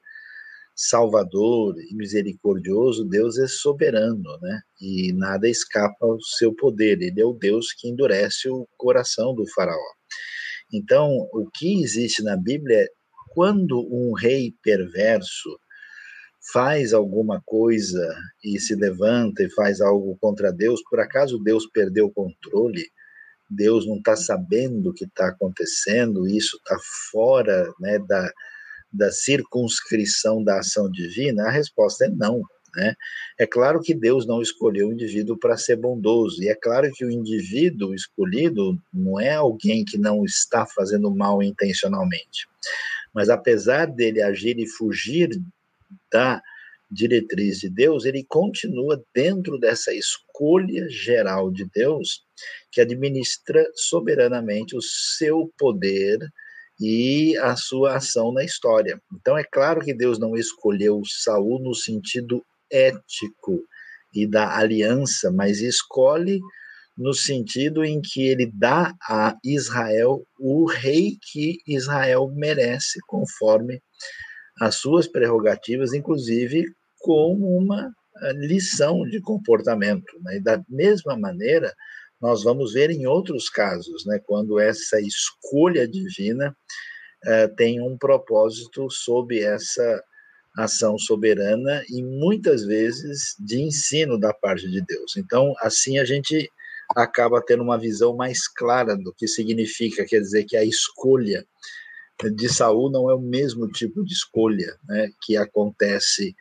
[0.74, 4.60] salvador e misericordioso, Deus é soberano, né?
[4.80, 7.00] E nada escapa ao seu poder.
[7.00, 9.78] Ele é o Deus que endurece o coração do faraó.
[10.72, 12.88] Então, o que existe na Bíblia
[13.32, 15.58] quando um rei perverso
[16.52, 18.14] faz alguma coisa
[18.44, 22.90] e se levanta e faz algo contra Deus, por acaso Deus perdeu o controle?
[23.48, 26.76] Deus não está sabendo o que está acontecendo, isso está
[27.10, 28.30] fora né, da,
[28.92, 31.44] da circunscrição da ação divina?
[31.44, 32.42] A resposta é não.
[32.74, 32.94] Né?
[33.38, 37.04] É claro que Deus não escolheu o indivíduo para ser bondoso, e é claro que
[37.04, 42.48] o indivíduo escolhido não é alguém que não está fazendo mal intencionalmente.
[43.14, 45.28] Mas apesar dele agir e fugir
[46.10, 46.40] da
[46.90, 52.22] diretriz de Deus, ele continua dentro dessa escolha geral de Deus,
[52.70, 56.18] que administra soberanamente o seu poder
[56.78, 59.00] e a sua ação na história.
[59.14, 63.62] Então é claro que Deus não escolheu Saul no sentido ético
[64.14, 66.40] e da aliança, mas escolhe
[66.96, 73.82] no sentido em que ele dá a Israel o rei que Israel merece, conforme
[74.60, 76.64] as suas prerrogativas, inclusive
[76.98, 77.90] como uma
[78.22, 80.12] eh, lição de comportamento.
[80.22, 80.36] Né?
[80.36, 81.74] E da mesma maneira,
[82.20, 86.56] nós vamos ver em outros casos, né, quando essa escolha divina
[87.24, 90.04] eh, tem um propósito sob essa
[90.56, 95.16] ação soberana e muitas vezes de ensino da parte de Deus.
[95.16, 96.48] Então, assim a gente
[96.96, 101.46] acaba tendo uma visão mais clara do que significa, quer dizer que a escolha
[102.34, 106.34] de Saul não é o mesmo tipo de escolha né, que acontece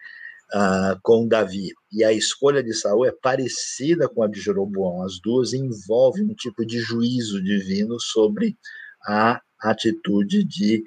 [0.53, 1.73] uh, com Davi.
[1.91, 5.03] E a escolha de Saul é parecida com a de Jeroboão.
[5.03, 8.57] As duas envolvem um tipo de juízo divino sobre
[9.05, 10.83] a atitude de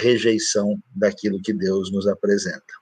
[0.00, 2.74] rejeição daquilo que Deus nos apresenta.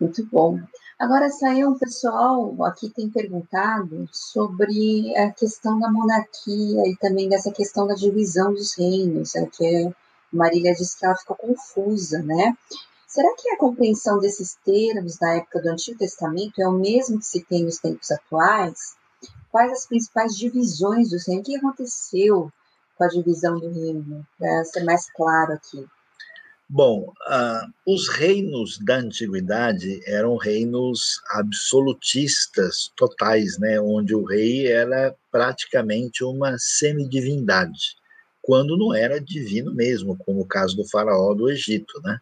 [0.00, 0.60] Muito bom.
[1.04, 7.52] Agora, saiu um pessoal aqui tem perguntado sobre a questão da monarquia e também dessa
[7.52, 9.94] questão da divisão dos reinos, é que
[10.32, 12.56] Marília disse que ela ficou confusa, né?
[13.06, 17.26] Será que a compreensão desses termos da época do Antigo Testamento é o mesmo que
[17.26, 18.96] se tem nos tempos atuais?
[19.52, 21.42] Quais as principais divisões do reino?
[21.42, 22.50] O que aconteceu
[22.96, 24.26] com a divisão do reino?
[24.38, 25.86] Para ser mais claro aqui.
[26.68, 35.14] Bom, uh, os reinos da antiguidade eram reinos absolutistas totais, né, onde o rei era
[35.30, 37.96] praticamente uma semidivindade,
[38.40, 42.18] quando não era divino mesmo, como o caso do faraó do Egito, né?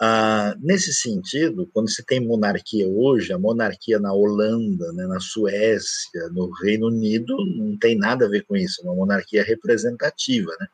[0.00, 6.28] Ah, nesse sentido, quando se tem monarquia hoje, a monarquia na Holanda, né, na Suécia,
[6.32, 10.52] no Reino Unido, não tem nada a ver com isso, é uma monarquia representativa.
[10.60, 10.68] Né?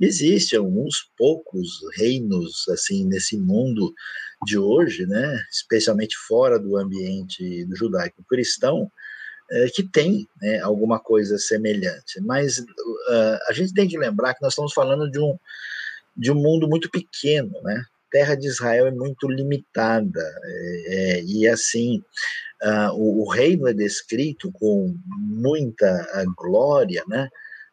[0.00, 3.94] Existem alguns poucos reinos assim nesse mundo
[4.46, 8.90] de hoje, né, especialmente fora do ambiente judaico-cristão,
[9.50, 12.20] é, que tem né, alguma coisa semelhante.
[12.22, 15.36] Mas uh, a gente tem que lembrar que nós estamos falando de um,
[16.16, 17.84] de um mundo muito pequeno, né?
[18.10, 22.02] terra de Israel é muito limitada, é, é, e assim,
[22.62, 27.28] uh, o, o, reino é descrito com muita uh, glória, né,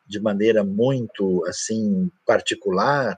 [0.07, 3.17] de maneira muito, assim, particular,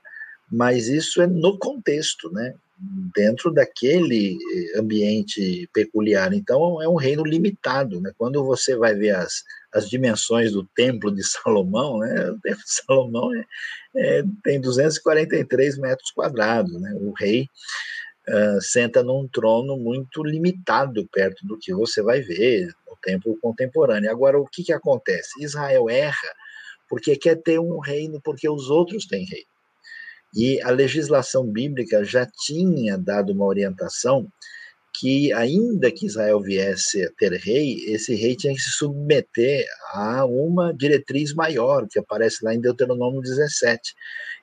[0.51, 2.55] mas isso é no contexto, né,
[3.13, 6.33] dentro daquele eh, ambiente peculiar.
[6.33, 7.99] Então, é um reino limitado.
[7.99, 8.11] Né?
[8.17, 12.31] Quando você vai ver as, as dimensões do Templo de Salomão, né?
[12.31, 13.45] o Templo de Salomão é,
[13.95, 16.71] é, tem 243 metros quadrados.
[16.81, 16.93] Né?
[17.01, 17.49] O rei
[18.29, 24.09] uh, senta num trono muito limitado perto do que você vai ver no templo contemporâneo.
[24.09, 25.43] Agora, o que, que acontece?
[25.43, 26.15] Israel erra
[26.89, 29.47] porque quer ter um reino porque os outros têm reino.
[30.35, 34.27] E a legislação bíblica já tinha dado uma orientação
[34.99, 40.25] que, ainda que Israel viesse a ter rei, esse rei tinha que se submeter a
[40.25, 43.95] uma diretriz maior, que aparece lá em Deuteronômio 17.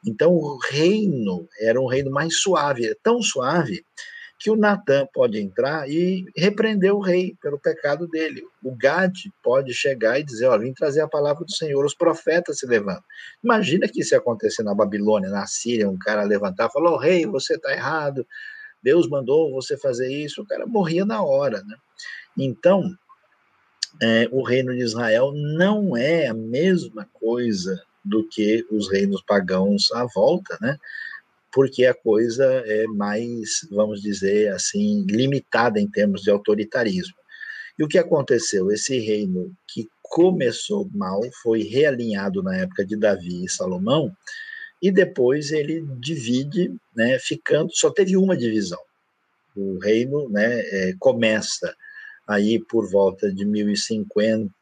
[0.07, 3.85] Então, o reino era um reino mais suave, tão suave
[4.39, 8.43] que o Natan pode entrar e repreender o rei pelo pecado dele.
[8.63, 11.85] O Gad pode chegar e dizer: Ó, vim trazer a palavra do Senhor.
[11.85, 13.05] Os profetas se levantam.
[13.43, 16.99] Imagina que isso ia acontecer na Babilônia, na Síria, um cara levantar e falar: oh,
[16.99, 18.27] rei, você está errado.
[18.83, 20.43] Deus mandou você fazer isso.
[20.43, 21.77] O cara morria na hora, né?
[22.39, 22.95] Então,
[24.03, 29.91] é, o reino de Israel não é a mesma coisa do que os reinos pagãos
[29.93, 30.79] à volta, né?
[31.57, 37.17] Porque a coisa é mais, vamos dizer assim, limitada em termos de autoritarismo.
[37.79, 38.71] E o que aconteceu?
[38.71, 44.15] Esse reino que começou mal foi realinhado na época de Davi e Salomão,
[44.83, 48.83] e depois ele divide, né, ficando, só teve uma divisão.
[49.57, 51.75] O reino né, é, começa
[52.29, 54.53] aí por volta de 1050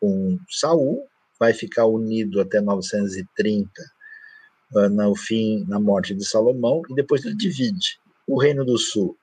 [0.00, 1.06] com Saul,
[1.38, 3.93] vai ficar unido até 930 uh,
[4.90, 7.98] no fim, na morte de Salomão, e depois ele divide.
[8.26, 9.16] O Reino do Sul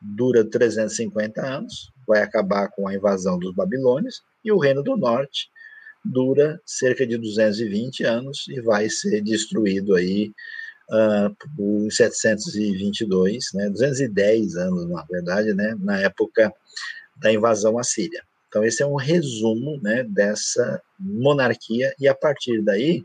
[0.00, 5.48] dura 350 anos, vai acabar com a invasão dos babilônios, e o Reino do Norte
[6.04, 10.32] dura cerca de 220 anos e vai ser destruído aí
[10.90, 16.52] uh, em 722, né, 210 anos, na verdade, né, na época
[17.16, 18.22] da invasão assíria.
[18.48, 23.04] Então, esse é um resumo né, dessa monarquia, e a partir daí,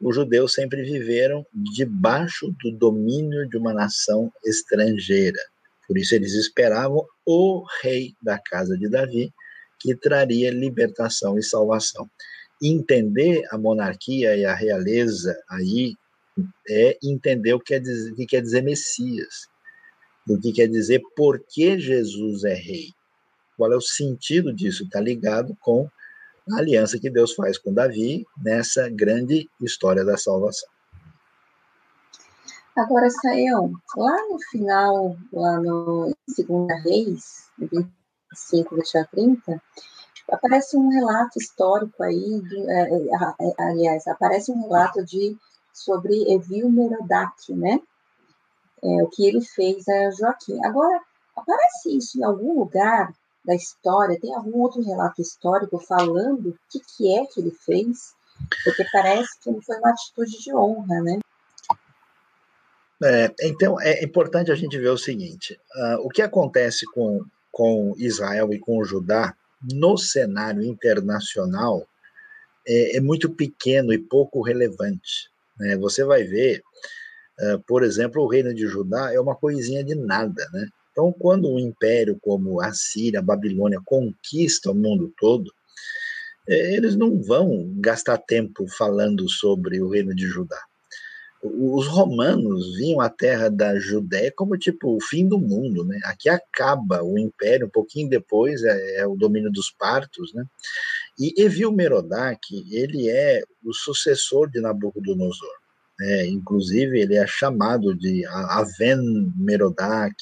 [0.00, 5.40] os judeus sempre viveram debaixo do domínio de uma nação estrangeira.
[5.88, 9.32] Por isso, eles esperavam o rei da casa de Davi,
[9.78, 12.10] que traria libertação e salvação.
[12.62, 15.94] Entender a monarquia e a realeza aí
[16.68, 19.48] é entender o que quer dizer, o que quer dizer Messias,
[20.28, 22.92] o que quer dizer por que Jesus é rei.
[23.56, 24.84] Qual é o sentido disso?
[24.84, 25.88] Está ligado com
[26.52, 30.68] a aliança que Deus faz com Davi nessa grande história da salvação.
[32.76, 39.62] Agora, Saião, lá no final, lá no Segunda Reis, 25, deixa 30,
[40.30, 43.08] aparece um relato histórico aí, é, é,
[43.40, 45.36] é, aliás, aparece um relato de
[45.72, 47.80] sobre Evil Merodach, né?
[48.82, 50.62] É, o que ele fez a Joaquim.
[50.64, 51.00] Agora,
[51.34, 53.12] aparece isso em algum lugar
[53.46, 54.18] da história?
[54.20, 58.14] Tem algum outro relato histórico falando o que, que é que ele fez?
[58.64, 61.18] Porque parece que não foi uma atitude de honra, né?
[63.02, 67.94] É, então, é importante a gente ver o seguinte: uh, o que acontece com, com
[67.98, 69.34] Israel e com Judá
[69.72, 71.86] no cenário internacional
[72.66, 75.30] é, é muito pequeno e pouco relevante.
[75.58, 75.76] Né?
[75.76, 76.62] Você vai ver,
[77.40, 80.48] uh, por exemplo, o reino de Judá é uma coisinha de nada.
[80.52, 80.68] Né?
[80.96, 85.52] Então, quando um império como a Síria, a Babilônia conquista o mundo todo,
[86.48, 90.58] é, eles não vão gastar tempo falando sobre o reino de Judá.
[91.42, 96.00] Os romanos viam a terra da Judéia como tipo o fim do mundo, né?
[96.04, 100.46] Aqui acaba o império, um pouquinho depois é, é o domínio dos partos, né?
[101.18, 102.40] E Evil Merodach,
[102.70, 105.66] ele é o sucessor de Nabucodonosor.
[106.00, 110.14] É, inclusive, ele é chamado de Aven Merodach,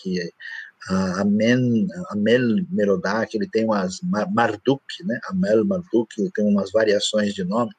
[0.89, 5.18] Amen, Amel Merodach, ele tem umas Marduk, né?
[5.28, 7.72] Amel Marduk, ele tem umas variações de nome.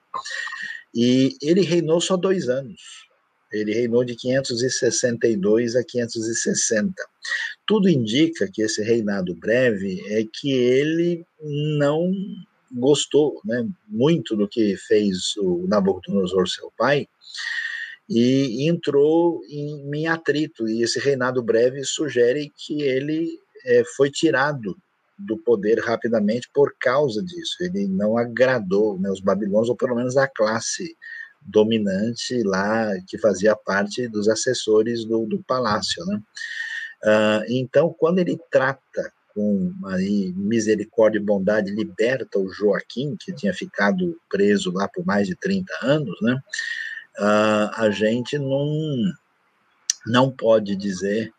[0.93, 3.06] E ele reinou só dois anos.
[3.51, 6.93] Ele reinou de 562 a 560.
[7.68, 11.26] Tudo indica que esse reinado breve é que ele
[11.80, 12.12] não
[12.72, 17.08] gostou né, muito do que fez o Nabucodonosor, seu pai,
[18.10, 20.68] e entrou em, em atrito.
[20.68, 24.78] E esse reinado breve sugere que ele é, foi tirado
[25.18, 27.56] do poder rapidamente por causa disso.
[27.62, 30.95] Ele não agradou né, os babilônios, ou pelo menos a classe
[31.41, 36.03] dominante lá, que fazia parte dos assessores do, do palácio.
[36.06, 36.22] Né?
[37.03, 43.53] Uh, então, quando ele trata com aí, misericórdia e bondade, liberta o Joaquim, que tinha
[43.53, 46.39] ficado preso lá por mais de 30 anos, né?
[47.18, 49.13] A gente não,
[50.05, 51.32] não pode dizer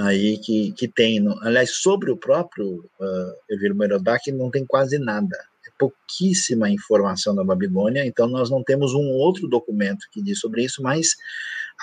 [0.00, 5.36] aí que, que tem, aliás, sobre o próprio uh, Evir Merodach não tem quase nada,
[5.66, 10.64] é pouquíssima informação da Babilônia, então nós não temos um outro documento que diz sobre
[10.64, 11.16] isso, mas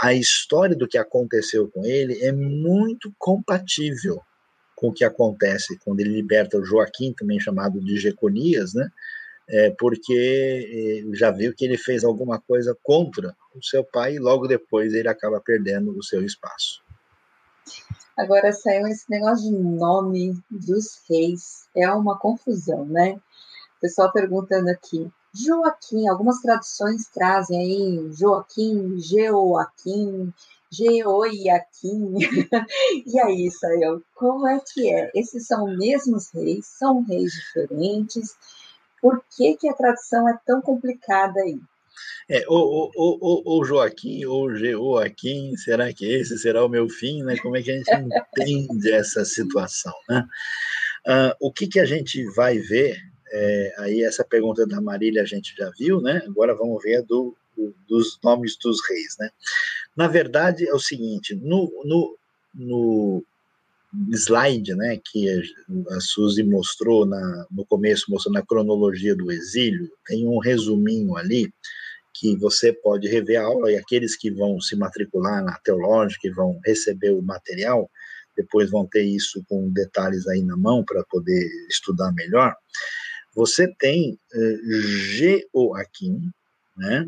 [0.01, 4.21] a história do que aconteceu com ele é muito compatível
[4.75, 8.89] com o que acontece quando ele liberta o Joaquim, também chamado de Jeconias, né?
[9.47, 14.19] É, porque é, já viu que ele fez alguma coisa contra o seu pai e
[14.19, 16.83] logo depois ele acaba perdendo o seu espaço.
[18.17, 23.19] Agora saiu esse negócio de nome dos reis, é uma confusão, né?
[23.77, 30.33] O pessoal perguntando aqui, Joaquim, algumas traduções trazem aí Joaquim, Joaquim,
[30.71, 32.13] Jeoiaquim.
[33.05, 35.11] e aí, Israel, como é que é?
[35.13, 36.65] Esses são os mesmos reis?
[36.65, 38.37] São reis diferentes?
[39.05, 41.59] Por que, que a tradução é tão complicada aí?
[42.27, 47.21] É, o, o, o, o Joaquim, ou Joaquim, será que esse será o meu fim?
[47.21, 47.37] Né?
[47.37, 49.93] Como é que a gente entende essa situação?
[50.09, 50.25] Né?
[51.05, 52.97] Uh, o que, que a gente vai ver,
[53.31, 56.23] é, aí essa pergunta da Marília a gente já viu, né?
[56.25, 57.37] agora vamos ver a do
[57.87, 59.29] dos nomes dos reis, né?
[59.95, 62.17] Na verdade, é o seguinte, no, no,
[62.53, 63.23] no
[64.11, 65.29] slide, né, que
[65.89, 71.51] a Suzy mostrou na, no começo, mostrou na cronologia do exílio, tem um resuminho ali,
[72.13, 76.31] que você pode rever a aula, e aqueles que vão se matricular na teológica e
[76.31, 77.89] vão receber o material,
[78.35, 82.55] depois vão ter isso com detalhes aí na mão para poder estudar melhor.
[83.33, 84.81] Você tem uh,
[85.53, 86.29] Joaquim,
[86.75, 87.07] né,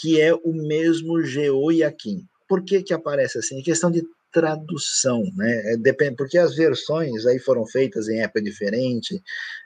[0.00, 2.26] que é o mesmo Jeoiaquim.
[2.48, 3.60] Por que que aparece assim?
[3.60, 4.02] É questão de
[4.38, 5.72] tradução, né?
[5.72, 9.20] É, depende, porque as versões aí foram feitas em época diferente.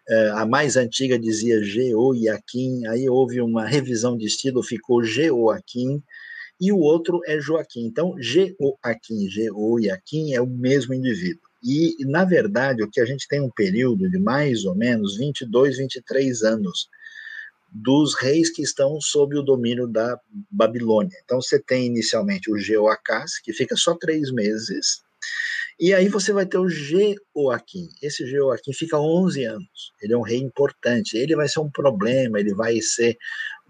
[0.08, 6.02] É, a mais antiga dizia Jeoiaquim, aí houve uma revisão de estilo, ficou Jeoaquim,
[6.58, 7.84] e o outro é Joaquim.
[7.84, 11.42] Então, Jeoaquim, Jeoiaquim é o mesmo indivíduo.
[11.62, 15.76] E, na verdade, o que a gente tem um período de mais ou menos 22,
[15.76, 16.88] 23 anos
[17.72, 20.18] dos reis que estão sob o domínio da
[20.50, 21.16] Babilônia.
[21.24, 25.02] Então você tem inicialmente o Jeoacás, que fica só três meses,
[25.80, 27.88] e aí você vai ter o Jeoaquim.
[28.02, 29.92] Esse Jeoaquim fica 11 anos.
[30.00, 31.16] Ele é um rei importante.
[31.16, 33.16] Ele vai ser um problema, ele vai ser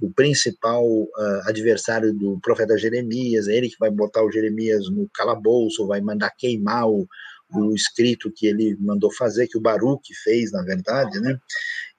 [0.01, 5.09] o principal uh, adversário do profeta Jeremias, é ele que vai botar o Jeremias no
[5.15, 7.07] calabouço, vai mandar queimar o,
[7.55, 11.39] o escrito que ele mandou fazer, que o Baruch fez, na verdade, né?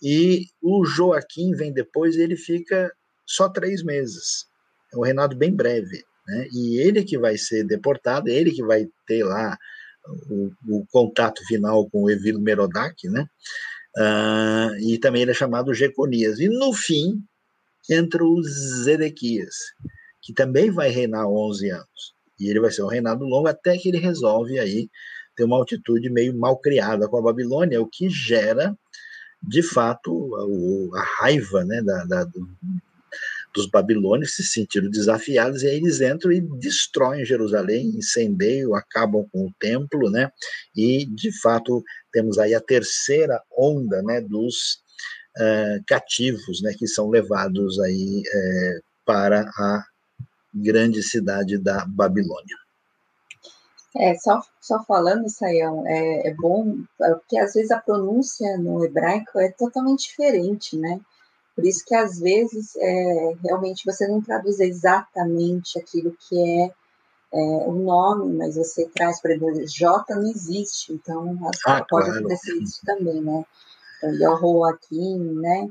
[0.04, 2.92] E o Joaquim vem depois e ele fica
[3.26, 4.46] só três meses.
[4.94, 6.04] É um reinado bem breve.
[6.28, 6.48] Né?
[6.54, 9.58] E ele que vai ser deportado, ele que vai ter lá
[10.30, 13.26] o, o contato final com o Evilo Merodach, né?
[13.96, 16.40] Uh, e também ele é chamado Jeconias.
[16.40, 17.24] E no fim,
[17.90, 19.56] entra o Zedequias,
[20.22, 22.14] que também vai reinar 11 anos.
[22.40, 24.90] E ele vai ser um reinado longo até que ele resolve aí
[25.36, 28.76] ter uma altitude meio mal criada com a Babilônia, o que gera
[29.44, 30.36] de fato,
[30.94, 32.28] a, a raiva né, da, da,
[33.54, 39.46] dos babilônios se sentiram desafiados e aí eles entram e destroem Jerusalém, incendeiam, acabam com
[39.46, 40.32] o templo, né?
[40.76, 44.80] E de fato temos aí a terceira onda, né, dos
[45.38, 49.84] uh, cativos, né, que são levados aí uh, para a
[50.54, 52.63] grande cidade da Babilônia.
[53.96, 58.84] É, só, só falando, Sayão, é, é bom, é, porque às vezes a pronúncia no
[58.84, 61.00] hebraico é totalmente diferente, né?
[61.56, 66.72] Por isso que às vezes é, realmente você não traduz exatamente aquilo que é,
[67.34, 71.38] é o nome, mas você traz, por exemplo, J não existe, então
[71.68, 72.20] ah, pode claro.
[72.20, 73.46] acontecer isso também, né?
[73.98, 75.70] Então, Yehoakim, né?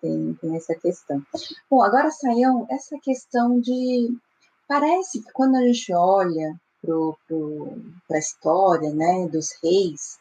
[0.00, 1.22] Tem, tem essa questão.
[1.68, 4.16] Bom, agora, Sayão, essa questão de.
[4.68, 6.54] Parece que quando a gente olha
[8.06, 10.18] para a história né, dos reis.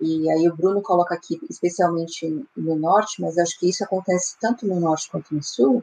[0.00, 4.66] E aí o Bruno coloca aqui, especialmente no norte, mas acho que isso acontece tanto
[4.66, 5.82] no norte quanto no sul.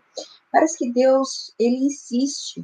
[0.51, 2.63] Parece que Deus ele insiste,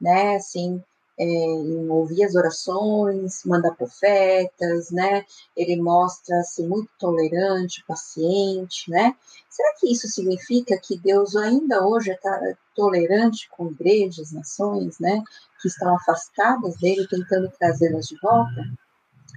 [0.00, 0.82] né, assim,
[1.18, 5.24] é, em ouvir as orações, manda profetas, né?
[5.56, 9.14] Ele mostra-se muito tolerante, paciente, né?
[9.48, 12.38] Será que isso significa que Deus ainda hoje está
[12.74, 15.22] tolerante com igrejas, nações, né?
[15.62, 18.62] Que estão afastadas dele, tentando trazê-las de volta?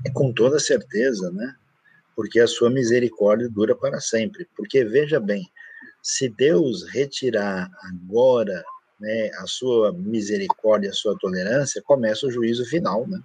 [0.05, 1.55] É com toda certeza, né?
[2.15, 4.45] Porque a sua misericórdia dura para sempre.
[4.57, 5.49] Porque veja bem,
[6.01, 8.63] se Deus retirar agora
[8.99, 13.19] né, a sua misericórdia, a sua tolerância, começa o juízo final, né?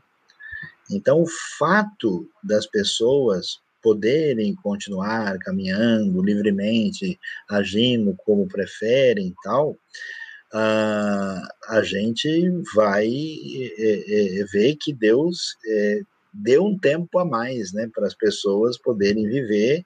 [0.91, 1.27] Então, o
[1.59, 7.19] fato das pessoas poderem continuar caminhando livremente,
[7.49, 16.01] agindo como preferem e tal, uh, a gente vai é, é, ver que Deus é,
[16.33, 19.85] deu um tempo a mais né, para as pessoas poderem viver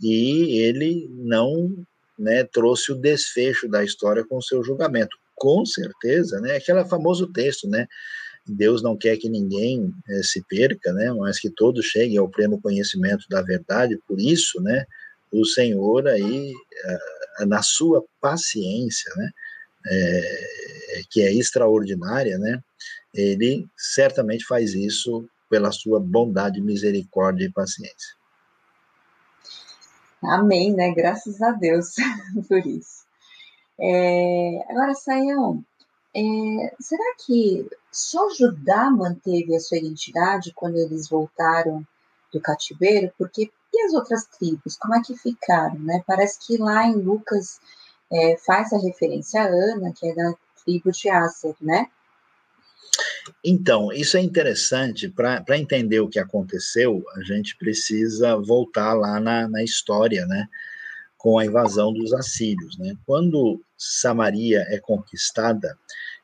[0.00, 1.74] e ele não
[2.18, 6.56] né, trouxe o desfecho da história com o seu julgamento com certeza, né?
[6.56, 7.88] Aquele famoso texto, né?
[8.46, 11.10] Deus não quer que ninguém é, se perca, né?
[11.14, 13.98] Mas que todos cheguem ao pleno conhecimento da verdade.
[14.06, 14.84] Por isso, né?
[15.32, 16.52] O Senhor aí,
[16.84, 19.30] eh, na sua paciência, né?
[19.86, 22.60] É, que é extraordinária, né?
[23.14, 28.14] Ele certamente faz isso pela sua bondade, misericórdia e paciência.
[30.22, 30.92] Amém, né?
[30.92, 31.94] Graças a Deus
[32.46, 32.99] por isso.
[33.80, 35.64] É, agora, Sayão,
[36.14, 41.86] é, será que só Judá manteve a sua identidade quando eles voltaram
[42.32, 43.12] do cativeiro?
[43.16, 45.78] Porque e as outras tribos, como é que ficaram?
[45.78, 46.02] Né?
[46.06, 47.60] Parece que lá em Lucas
[48.12, 50.34] é, faz a referência a Ana, que é da
[50.64, 51.86] tribo de Aser, né?
[53.44, 55.08] Então, isso é interessante.
[55.08, 60.48] Para entender o que aconteceu, a gente precisa voltar lá na, na história, né?
[61.20, 62.78] Com a invasão dos assírios.
[62.78, 62.94] Né?
[63.06, 65.78] Quando Samaria é conquistada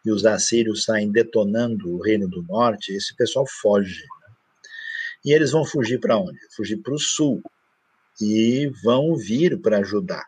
[0.05, 4.01] e os assírios saem detonando o reino do norte, esse pessoal foge.
[4.01, 4.35] Né?
[5.27, 6.39] E eles vão fugir para onde?
[6.57, 7.43] Fugir para o sul
[8.21, 10.25] e vão vir para ajudar.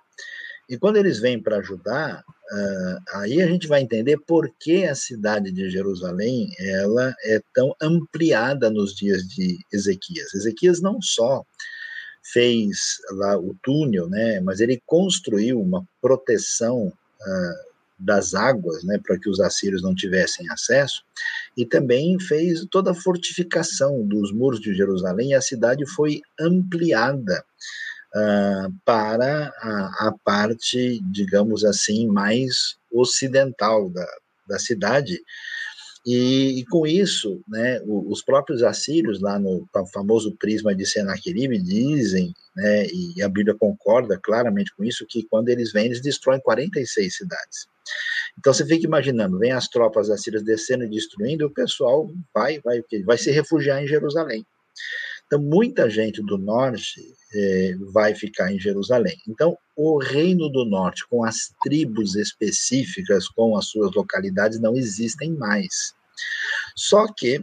[0.68, 4.94] E quando eles vêm para ajudar, uh, aí a gente vai entender por que a
[4.94, 10.34] cidade de Jerusalém ela é tão ampliada nos dias de Ezequias.
[10.34, 11.42] Ezequias não só
[12.32, 17.68] fez lá o túnel, né, mas ele construiu uma proteção uh,
[17.98, 21.02] das águas, né, para que os assírios não tivessem acesso,
[21.56, 27.44] e também fez toda a fortificação dos muros de Jerusalém, e a cidade foi ampliada
[28.14, 34.06] uh, para a, a, parte, digamos assim, mais ocidental da,
[34.48, 35.20] da cidade,
[36.10, 42.32] e, e, com isso, né, os próprios assírios, lá no famoso prisma de Senaqueribe, dizem,
[42.56, 47.14] né, e a Bíblia concorda claramente com isso, que quando eles vêm, eles destroem 46
[47.14, 47.66] cidades.
[48.38, 52.58] Então você fica imaginando, vem as tropas assírias descendo e destruindo, e o pessoal vai,
[52.60, 54.46] vai, vai se refugiar em Jerusalém.
[55.26, 57.02] Então muita gente do norte
[57.34, 59.18] é, vai ficar em Jerusalém.
[59.28, 65.32] Então o reino do norte, com as tribos específicas, com as suas localidades, não existem
[65.32, 65.97] mais.
[66.76, 67.42] Só que,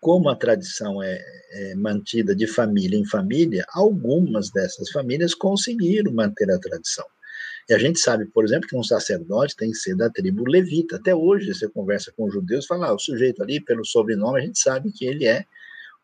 [0.00, 6.50] como a tradição é, é, mantida de família em família, algumas dessas famílias conseguiram manter
[6.50, 7.06] a tradição.
[7.68, 10.96] E a gente sabe, por exemplo, que um sacerdote tem que ser da tribo levita.
[10.96, 14.58] Até hoje, você conversa com judeus fala, ah, o sujeito ali, pelo sobrenome, a gente
[14.58, 15.44] sabe que ele é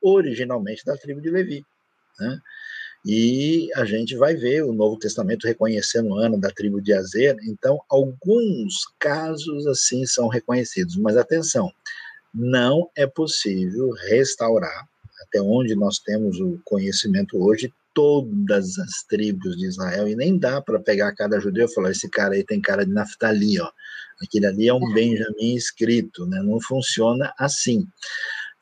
[0.02, 1.64] originalmente da tribo de Levi.
[2.18, 2.40] Né?
[3.04, 7.36] E a gente vai ver o Novo Testamento reconhecendo Ana da tribo de Azer.
[7.48, 10.96] Então, alguns casos assim são reconhecidos.
[10.96, 11.72] Mas atenção,
[12.32, 14.88] não é possível restaurar,
[15.22, 20.08] até onde nós temos o conhecimento hoje, todas as tribos de Israel.
[20.08, 22.92] E nem dá para pegar cada judeu e falar: esse cara aí tem cara de
[22.92, 23.68] Naftali, ó.
[24.22, 24.94] Aquele ali é um é.
[24.94, 26.40] Benjamim escrito, né?
[26.42, 27.86] Não funciona assim.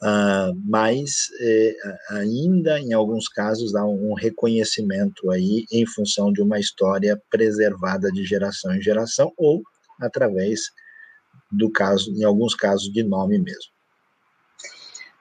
[0.03, 1.77] Uh, mas eh,
[2.09, 8.25] ainda em alguns casos há um reconhecimento aí em função de uma história preservada de
[8.25, 9.63] geração em geração ou
[10.01, 10.71] através
[11.51, 13.73] do caso, em alguns casos, de nome mesmo.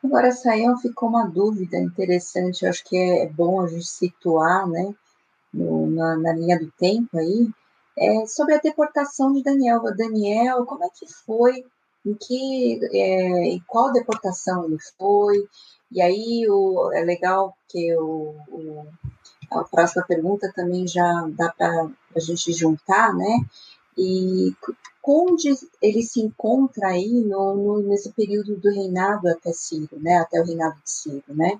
[0.04, 4.94] Agora, Sayão, ficou uma dúvida interessante, eu acho que é bom a gente situar, né,
[5.54, 7.50] no, na, na, linha do tempo aí,
[7.98, 9.82] é sobre a deportação de Daniel.
[9.96, 11.66] Daniel, como é que foi
[12.10, 15.48] em que, é, em qual deportação ele foi,
[15.91, 18.88] e aí o, é legal que o, o,
[19.52, 23.45] a próxima pergunta também já dá para a gente juntar, né?
[23.98, 24.53] E
[25.11, 25.49] onde
[25.81, 30.18] ele se encontra aí no, no, nesse período do reinado até Ciro, né?
[30.18, 31.60] Até o reinado de Ciro, né?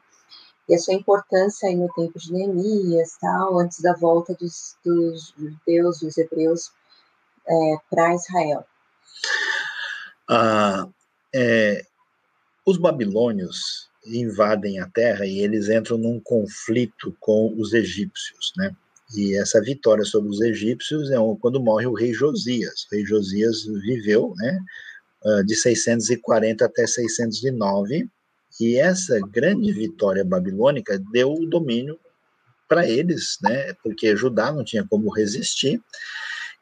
[0.68, 5.34] E a sua importância aí no tempo de Neemias, tal, antes da volta dos, dos
[5.36, 6.72] judeus, dos hebreus
[7.48, 8.64] é, para Israel.
[10.30, 10.88] Ah,
[11.34, 11.84] é,
[12.66, 18.76] os babilônios invadem a terra e eles entram num conflito com os egípcios, né?
[19.16, 22.84] E essa vitória sobre os egípcios é quando morre o rei Josias.
[22.84, 24.60] O rei Josias viveu, né,
[25.26, 28.08] ah, de 640 até 609,
[28.62, 32.00] e essa grande vitória babilônica deu o domínio
[32.68, 35.82] para eles, né, porque Judá não tinha como resistir,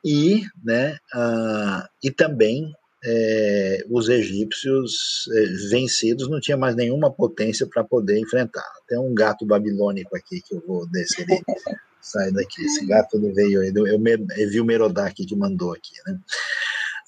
[0.06, 2.73] e, né, uh, e também
[3.10, 8.70] é, os egípcios é, vencidos não tinha mais nenhuma potência para poder enfrentar.
[8.86, 11.42] Tem um gato babilônico aqui que eu vou descer ele
[12.02, 12.66] sai daqui.
[12.66, 13.98] Esse gato não veio aí, eu, eu,
[14.38, 16.20] eu vi o Merodach que mandou aqui, né?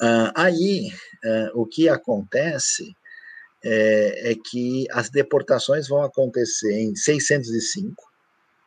[0.01, 0.89] Ah, aí,
[1.25, 2.95] ah, o que acontece
[3.61, 7.93] é, é, que as deportações vão acontecer em 605,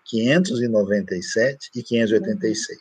[0.05, 2.79] 597 e 586.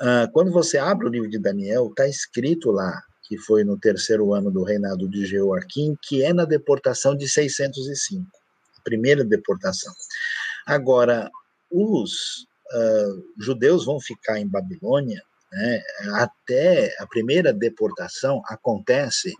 [0.00, 4.34] Ah, quando você abre o livro de Daniel, está escrito lá que foi no terceiro
[4.34, 8.26] ano do reinado de Jeoaquim, que é na deportação de 605,
[8.76, 9.94] a primeira deportação.
[10.66, 11.30] Agora,
[11.70, 12.10] os
[12.74, 15.80] uh, judeus vão ficar em Babilônia né,
[16.14, 19.32] até a primeira deportação acontece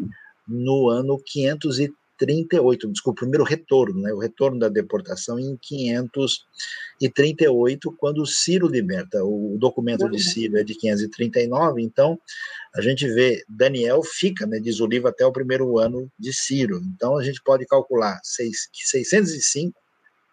[0.46, 7.92] no ano 530 538, desculpa, o primeiro retorno, né, o retorno da deportação em 538,
[7.92, 9.24] quando Ciro liberta.
[9.24, 12.20] O documento de Ciro é de 539, então
[12.74, 16.82] a gente vê Daniel fica, né, diz o livro, até o primeiro ano de Ciro.
[16.94, 19.80] Então a gente pode calcular 605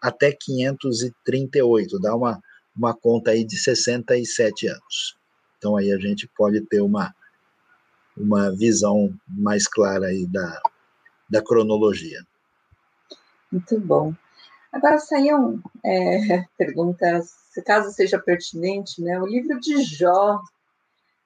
[0.00, 2.40] até 538, dá uma,
[2.76, 5.16] uma conta aí de 67 anos.
[5.56, 7.14] Então aí a gente pode ter uma,
[8.16, 10.60] uma visão mais clara aí da,
[11.28, 12.20] da cronologia.
[13.50, 14.14] Muito bom.
[14.72, 19.20] Agora, Saião, é, pergunta, se caso seja pertinente, né?
[19.20, 20.40] O livro de Jó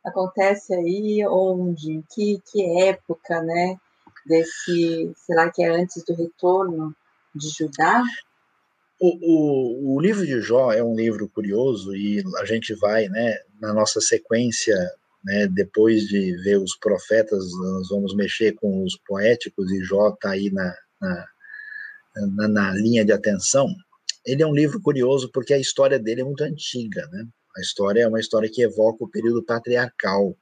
[0.05, 1.93] acontece aí onde?
[1.93, 3.77] Em que, que época, né?
[4.24, 6.95] Desse, será que é antes do retorno
[7.35, 8.03] de Judá?
[9.01, 13.37] O, o, o, livro de Jó é um livro curioso e a gente vai, né,
[13.61, 14.77] na nossa sequência,
[15.24, 20.31] né, depois de ver os profetas, nós vamos mexer com os poéticos e Jó está
[20.31, 21.27] aí na, na,
[22.36, 23.69] na, na, linha de atenção.
[24.24, 27.24] Ele é um livro curioso porque a história dele é muito antiga, né?
[27.57, 30.36] A história é uma história que evoca o período patriarcal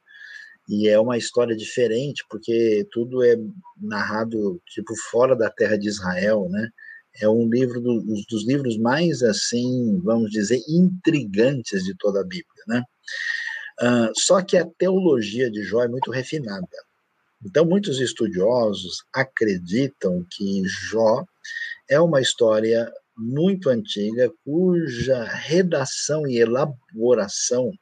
[0.68, 3.36] e é uma história diferente porque tudo é
[3.80, 6.68] narrado tipo fora da terra de Israel, né?
[7.18, 12.64] é um livro do, dos livros mais assim, vamos dizer, intrigantes de toda a Bíblia,
[12.68, 12.82] né?
[13.80, 16.66] Uh, só que a teologia de Jó é muito refinada.
[17.44, 21.24] Então, muitos estudiosos acreditam que Jó
[21.88, 27.72] é uma história muito antiga, cuja redação e elaboração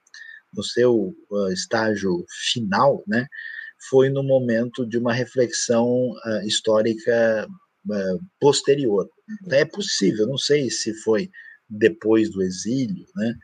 [0.54, 3.26] no seu uh, estágio final, né,
[3.88, 9.08] foi no momento de uma reflexão uh, histórica uh, posterior.
[9.50, 11.30] É possível, não sei se foi
[11.68, 13.34] depois do exílio, né,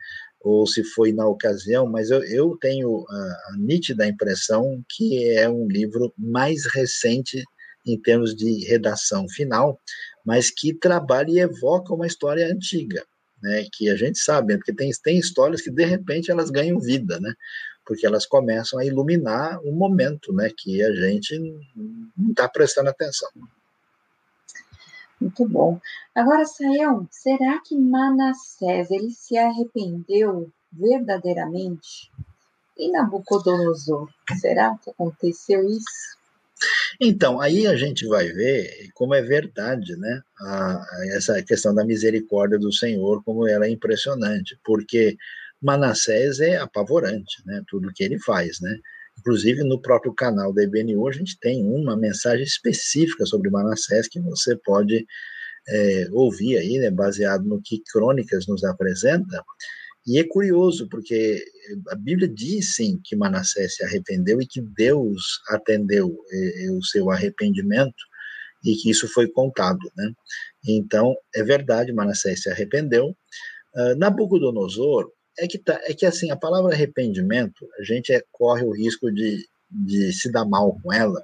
[0.45, 5.49] ou se foi na ocasião, mas eu, eu tenho a, a nítida impressão que é
[5.49, 7.43] um livro mais recente
[7.83, 9.81] em termos de redação final,
[10.23, 13.03] mas que trabalha e evoca uma história antiga,
[13.41, 17.19] né, que a gente sabe, porque tem, tem histórias que de repente elas ganham vida,
[17.19, 17.33] né,
[17.83, 21.39] porque elas começam a iluminar um momento, né, que a gente
[22.15, 23.29] não está prestando atenção.
[25.19, 25.79] Muito bom.
[26.13, 32.11] Agora, Sayão, será que Manassés ele se arrependeu verdadeiramente?
[32.77, 34.09] E Nabucodonosor,
[34.39, 36.15] será que aconteceu isso?
[36.99, 40.21] Então, aí a gente vai ver como é verdade, né?
[40.39, 45.17] A, essa questão da misericórdia do Senhor, como ela é impressionante, porque
[45.61, 47.61] Manassés é apavorante, né?
[47.67, 48.77] Tudo que ele faz, né?
[49.19, 54.19] Inclusive, no próprio canal da IBNU, a gente tem uma mensagem específica sobre Manassés que
[54.19, 55.05] você pode
[55.67, 59.43] é, ouvir aí, né, baseado no que Crônicas nos apresenta.
[60.07, 61.43] E é curioso, porque
[61.89, 66.83] a Bíblia diz sim que Manassés se arrependeu e que Deus atendeu é, é, o
[66.83, 68.03] seu arrependimento
[68.63, 70.11] e que isso foi contado, né?
[70.67, 73.15] Então, é verdade, Manassés se arrependeu.
[73.75, 78.63] Uh, Nabucodonosor, é que, tá, é que assim, a palavra arrependimento, a gente é, corre
[78.63, 81.23] o risco de, de se dar mal com ela,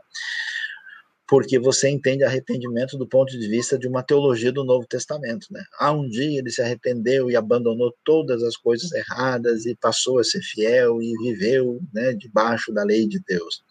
[1.32, 5.64] porque você entende arrependimento do ponto de vista de uma teologia do Novo Testamento, né?
[5.80, 10.26] Há um dia ele se arrependeu e abandonou todas as coisas erradas e passou a
[10.26, 13.64] ser fiel e viveu, né, debaixo da lei de Deus.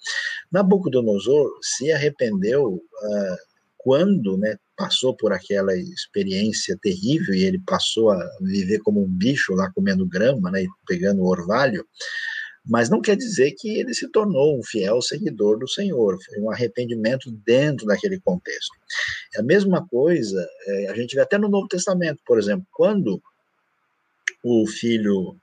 [0.50, 3.49] Nabucodonosor se arrependeu uh,
[3.82, 9.54] quando, né, passou por aquela experiência terrível e ele passou a viver como um bicho
[9.54, 11.84] lá comendo grama, né, e pegando orvalho,
[12.64, 16.50] mas não quer dizer que ele se tornou um fiel seguidor do Senhor, foi um
[16.50, 18.76] arrependimento dentro daquele contexto.
[19.34, 23.20] É a mesma coisa, é, a gente vê até no Novo Testamento, por exemplo, quando
[24.44, 25.36] o filho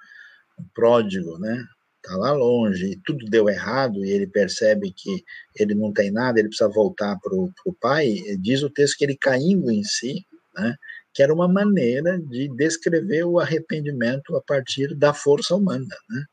[0.76, 1.64] pródigo, né,
[2.08, 5.24] está lá longe e tudo deu errado e ele percebe que
[5.60, 9.18] ele não tem nada, ele precisa voltar para o pai, diz o texto que ele
[9.18, 10.26] caindo em si,
[10.56, 10.76] né,
[11.14, 16.24] que era uma maneira de descrever o arrependimento a partir da força humana, né?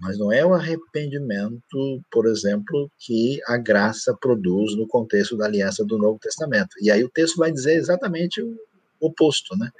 [0.00, 5.84] Mas não é o arrependimento, por exemplo, que a graça produz no contexto da aliança
[5.84, 6.70] do Novo Testamento.
[6.80, 8.56] E aí o texto vai dizer exatamente o
[8.98, 9.70] oposto, né?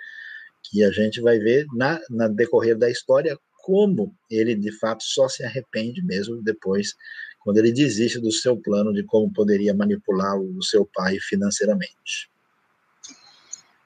[0.62, 5.28] Que a gente vai ver na, na decorrer da história como ele de fato só
[5.28, 6.94] se arrepende mesmo depois,
[7.40, 12.30] quando ele desiste do seu plano de como poderia manipular o seu pai financeiramente.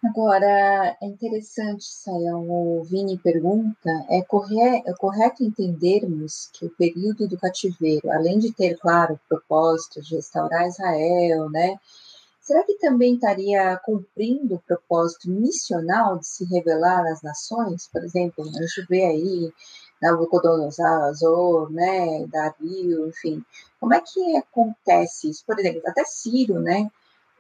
[0.04, 7.26] Agora, é interessante, Sayão, o Vini pergunta, é, corre, é correto entendermos que o período
[7.26, 11.76] do cativeiro, além de ter, claro, o propósito de restaurar Israel, né,
[12.44, 17.88] será que também estaria cumprindo o propósito missional de se revelar às nações?
[17.88, 19.52] Por exemplo, a gente vê aí
[20.00, 23.42] Nabucodonosor, né, Dario, enfim.
[23.80, 25.42] Como é que acontece isso?
[25.46, 26.90] Por exemplo, até Ciro, né,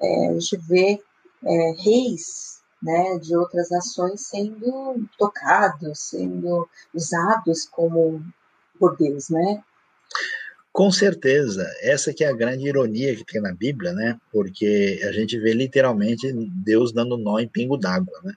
[0.00, 1.02] é, a gente vê
[1.44, 8.24] é, reis né, de outras nações sendo tocados, sendo usados como
[8.78, 9.62] por Deus, né?
[10.74, 14.18] Com certeza, essa que é a grande ironia que tem na Bíblia, né?
[14.32, 16.32] Porque a gente vê literalmente
[16.64, 18.34] Deus dando nó em pingo d'água, né?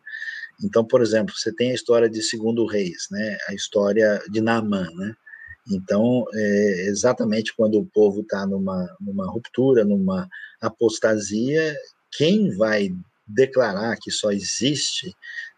[0.64, 3.39] Então, por exemplo, você tem a história de Segundo Reis, né?
[3.49, 5.15] A história de Naamã, né?
[5.72, 10.30] Então, é exatamente quando o povo está numa, numa ruptura, numa
[10.61, 11.76] apostasia,
[12.11, 12.91] quem vai
[13.27, 15.11] declarar que só existe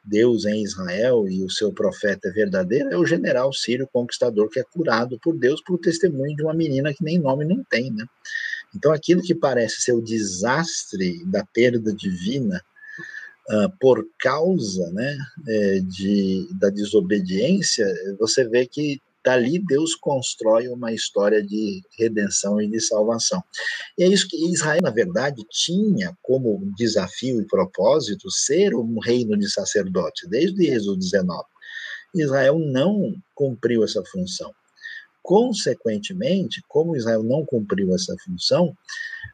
[0.04, 4.60] Deus em Israel e o seu profeta é verdadeiro é o general sírio conquistador que
[4.60, 8.06] é curado por Deus por testemunho de uma menina que nem nome nem tem, né?
[8.76, 12.62] Então aquilo que parece ser o desastre da perda divina
[13.50, 15.18] uh, por causa, né,
[15.48, 17.86] é, de, da desobediência,
[18.20, 23.44] você vê que dali Deus constrói uma história de redenção e de salvação.
[23.96, 29.38] E é isso que Israel, na verdade, tinha como desafio e propósito ser um reino
[29.38, 31.44] de sacerdote, desde Êxodo 19.
[32.16, 34.52] Israel não cumpriu essa função.
[35.22, 38.76] Consequentemente, como Israel não cumpriu essa função,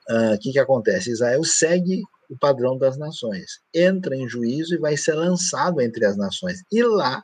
[0.10, 1.10] ah, o uh, que, que acontece?
[1.10, 6.18] Israel segue o padrão das nações, entra em juízo e vai ser lançado entre as
[6.18, 6.64] nações.
[6.70, 7.24] E lá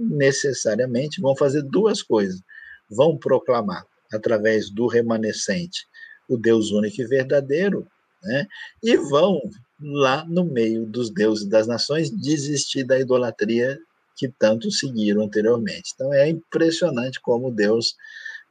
[0.00, 2.40] necessariamente vão fazer duas coisas.
[2.88, 5.86] Vão proclamar, através do remanescente,
[6.28, 7.86] o Deus único e verdadeiro,
[8.22, 8.46] né?
[8.82, 9.40] e vão,
[9.80, 13.78] lá no meio dos deuses das nações, desistir da idolatria
[14.16, 15.92] que tanto seguiram anteriormente.
[15.94, 17.94] Então é impressionante como Deus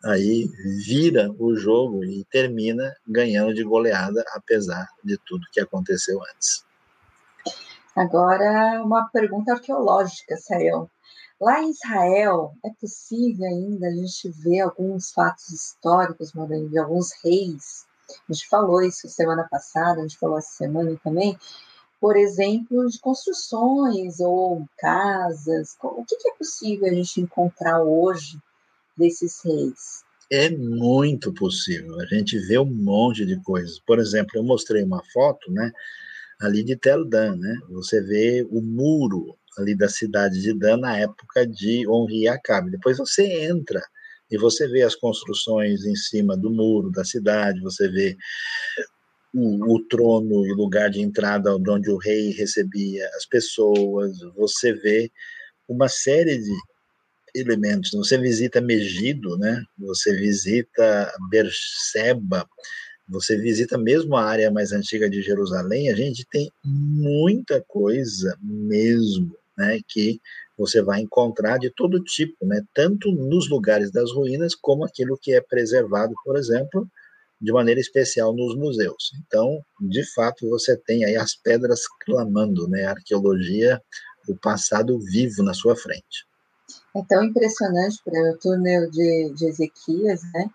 [0.03, 0.47] aí
[0.85, 6.63] vira o jogo e termina ganhando de goleada, apesar de tudo que aconteceu antes.
[7.95, 10.89] Agora, uma pergunta arqueológica, Sayão.
[11.41, 16.33] Lá em Israel, é possível ainda a gente ver alguns fatos históricos,
[16.69, 17.85] de alguns reis.
[18.27, 21.37] A gente falou isso semana passada, a gente falou essa semana também.
[22.01, 25.77] Por exemplo, de construções ou casas.
[25.81, 28.37] O que, é possível a gente encontrar hoje
[28.97, 30.03] desses reis?
[30.29, 31.99] É muito possível.
[32.01, 33.79] A gente vê um monte de coisas.
[33.79, 35.71] Por exemplo, eu mostrei uma foto, né,
[36.39, 37.59] ali de Tel Dan, né?
[37.69, 42.71] Você vê o muro ali da cidade de Dan na época de Honri e Acabe.
[42.71, 43.81] Depois você entra
[44.31, 48.15] e você vê as construções em cima do muro da cidade, você vê
[49.33, 55.11] o, o trono e lugar de entrada onde o rei recebia as pessoas, você vê
[55.67, 56.53] uma série de
[57.35, 57.91] elementos.
[57.91, 59.63] Você visita Megido, né?
[59.77, 62.47] Você visita Berseba,
[63.07, 69.35] você visita mesmo a área mais antiga de Jerusalém, a gente tem muita coisa mesmo
[69.59, 70.19] né, que
[70.57, 75.33] você vai encontrar de todo tipo, né, tanto nos lugares das ruínas, como aquilo que
[75.33, 76.87] é preservado, por exemplo,
[77.41, 79.11] de maneira especial nos museus.
[79.25, 83.81] Então, de fato, você tem aí as pedras clamando, né, a arqueologia,
[84.27, 86.27] o passado vivo na sua frente.
[86.95, 90.49] É tão impressionante para o túnel de, de Ezequias, né?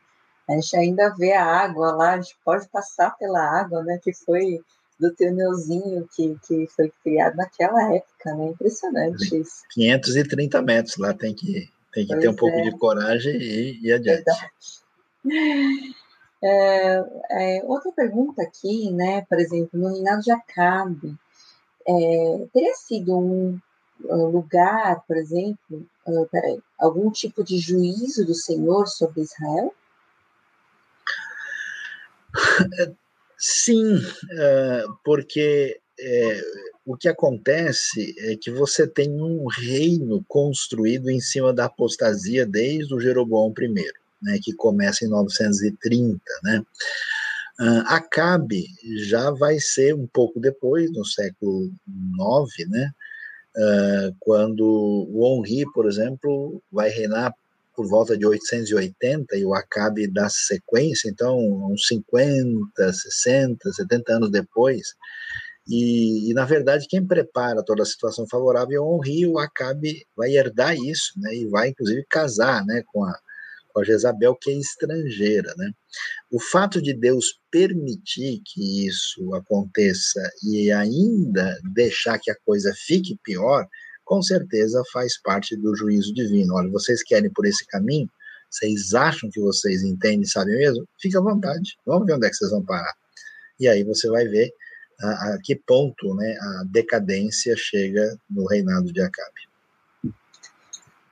[0.49, 3.99] A gente ainda vê a água lá, a gente pode passar pela água, né?
[4.03, 4.61] Que foi
[4.99, 8.49] do túnelzinho que, que foi criado naquela época, né?
[8.49, 9.63] Impressionante isso.
[9.71, 12.63] 530 metros lá, tem que, tem que ter um pouco é.
[12.63, 14.25] de coragem e ir adiante.
[16.43, 19.25] É, é, outra pergunta aqui, né?
[19.29, 21.17] Por exemplo, no reinado de Acabe,
[21.87, 23.59] é, teria sido um
[24.01, 29.75] lugar, por exemplo, uh, peraí, algum tipo de juízo do Senhor sobre Israel?
[33.47, 34.01] Sim,
[34.39, 36.41] é, porque é,
[36.87, 42.95] o que acontece é que você tem um reino construído em cima da apostasia desde
[42.95, 43.69] o Jeroboão I,
[44.23, 46.63] né, que começa em 930, né?
[47.61, 48.65] Uh, Acabe
[49.05, 51.71] já vai ser um pouco depois, no século
[52.57, 52.91] IX, né?
[53.59, 57.35] Uh, quando o Honri, por exemplo, vai reinar
[57.75, 61.37] por volta de 880 e o Acabe dá sequência, então
[61.71, 64.95] uns 50, 60, 70 anos depois.
[65.67, 70.07] E, e, na verdade, quem prepara toda a situação favorável é o Henri, o Acabe
[70.17, 73.19] vai herdar isso, né, e vai inclusive casar, né, com a,
[73.69, 75.73] com a Jezabel, que é estrangeira, né.
[76.31, 83.19] O fato de Deus permitir que isso aconteça e ainda deixar que a coisa fique
[83.25, 83.67] pior,
[84.05, 86.55] com certeza faz parte do juízo divino.
[86.55, 88.09] Olha, vocês querem por esse caminho?
[88.51, 90.87] Vocês acham que vocês entendem sabem mesmo?
[91.01, 91.77] Fique à vontade.
[91.85, 92.95] Vamos ver onde é que vocês vão parar.
[93.59, 94.53] E aí você vai ver
[95.01, 99.45] a, a que ponto né, a decadência chega no reinado de Acabe.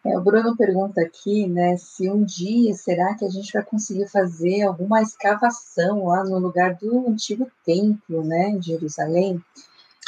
[0.05, 4.09] É, o Bruno pergunta aqui, né, se um dia será que a gente vai conseguir
[4.09, 9.41] fazer alguma escavação lá no lugar do antigo templo, né, de Jerusalém?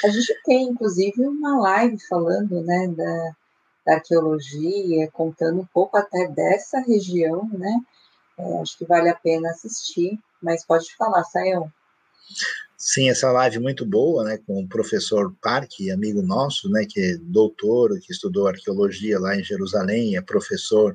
[0.02, 3.36] A gente tem, inclusive, uma live falando né, da,
[3.86, 7.80] da arqueologia, contando um pouco até dessa região, né?
[8.38, 11.70] É, acho que vale a pena assistir, mas pode falar, Sayão.
[12.76, 17.16] Sim, essa live muito boa, né, com o professor Parque, amigo nosso, né, que é
[17.16, 20.94] doutor, que estudou arqueologia lá em Jerusalém, é professor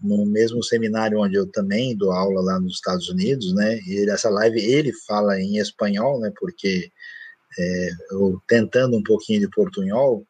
[0.00, 4.30] no mesmo seminário onde eu também dou aula lá nos Estados Unidos, né, e essa
[4.30, 6.90] live ele fala em espanhol, né, porque
[7.58, 7.90] é,
[8.46, 10.26] tentando um pouquinho de portunhol,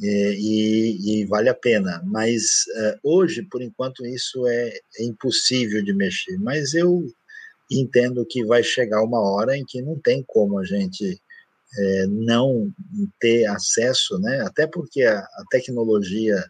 [0.00, 2.02] é, e, e, vale a pena.
[2.06, 6.38] Mas é, hoje, por enquanto, isso é, é, impossível de mexer.
[6.38, 7.06] Mas eu
[7.70, 11.20] entendo que vai chegar uma hora em que não tem como a gente
[11.78, 12.70] é, não
[13.20, 14.40] ter acesso, né?
[14.42, 16.42] Até porque a, a tecnologia,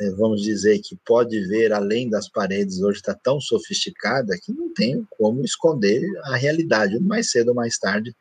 [0.00, 4.72] é, vamos dizer, que pode ver além das paredes hoje está tão sofisticada que não
[4.74, 6.98] tem como esconder a realidade.
[7.00, 8.14] Mais cedo ou mais tarde,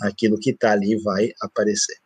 [0.00, 1.96] aquilo que está ali vai aparecer.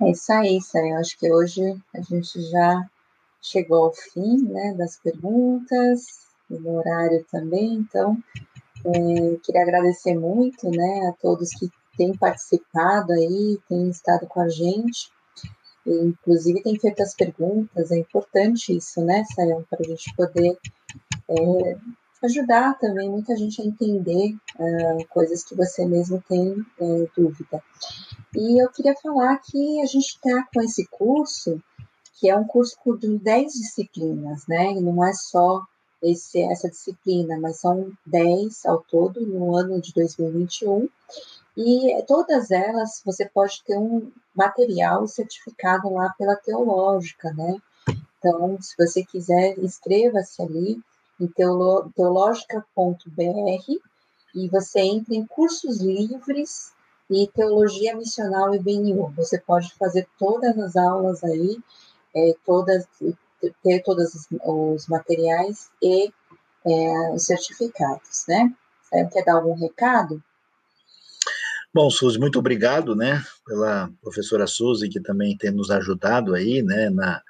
[0.00, 0.86] É isso aí, Sam.
[0.88, 1.62] Eu acho que hoje
[1.94, 2.88] a gente já
[3.42, 8.16] chegou ao fim né, das perguntas, no horário também, então
[8.84, 14.48] é, queria agradecer muito né, a todos que têm participado aí, têm estado com a
[14.48, 15.10] gente,
[15.86, 20.58] e, inclusive têm feito as perguntas, é importante isso, né, Sayão, para a gente poder
[21.28, 21.76] é,
[22.22, 27.62] ajudar também muita gente a entender uh, coisas que você mesmo tem uh, dúvida.
[28.34, 31.60] E eu queria falar que a gente está com esse curso,
[32.14, 34.72] que é um curso de 10 disciplinas, né?
[34.72, 35.62] E não é só
[36.02, 40.88] esse, essa disciplina, mas são 10 ao todo no ano de 2021.
[41.56, 47.56] E todas elas você pode ter um material certificado lá pela Teológica, né?
[48.18, 50.80] Então, se você quiser, inscreva-se ali
[51.20, 51.26] em
[51.94, 52.70] teológica.br
[54.34, 56.72] e você entra em cursos livres
[57.10, 59.12] e teologia missional e BNU.
[59.16, 61.58] Você pode fazer todas as aulas aí,
[62.14, 62.86] é, todas,
[63.62, 66.12] ter todos os, materiais e
[66.66, 68.54] é, os certificados, né?
[69.12, 70.22] Quer dar algum recado?
[71.72, 76.90] Bom, Suzy, muito obrigado, né, pela professora Suzy, que também tem nos ajudado aí, né,
[76.90, 77.22] na,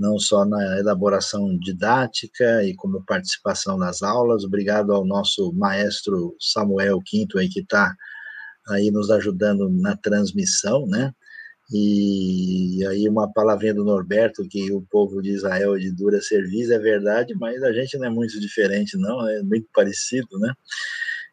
[0.00, 4.44] não só na elaboração didática e como participação nas aulas.
[4.44, 7.94] Obrigado ao nosso maestro Samuel Quinto aí que está
[8.68, 11.12] aí nos ajudando na transmissão, né?
[11.72, 16.72] E aí uma palavrinha do Norberto que o povo de Israel é de dura serviço
[16.72, 20.52] é verdade, mas a gente não é muito diferente não, é muito parecido, né?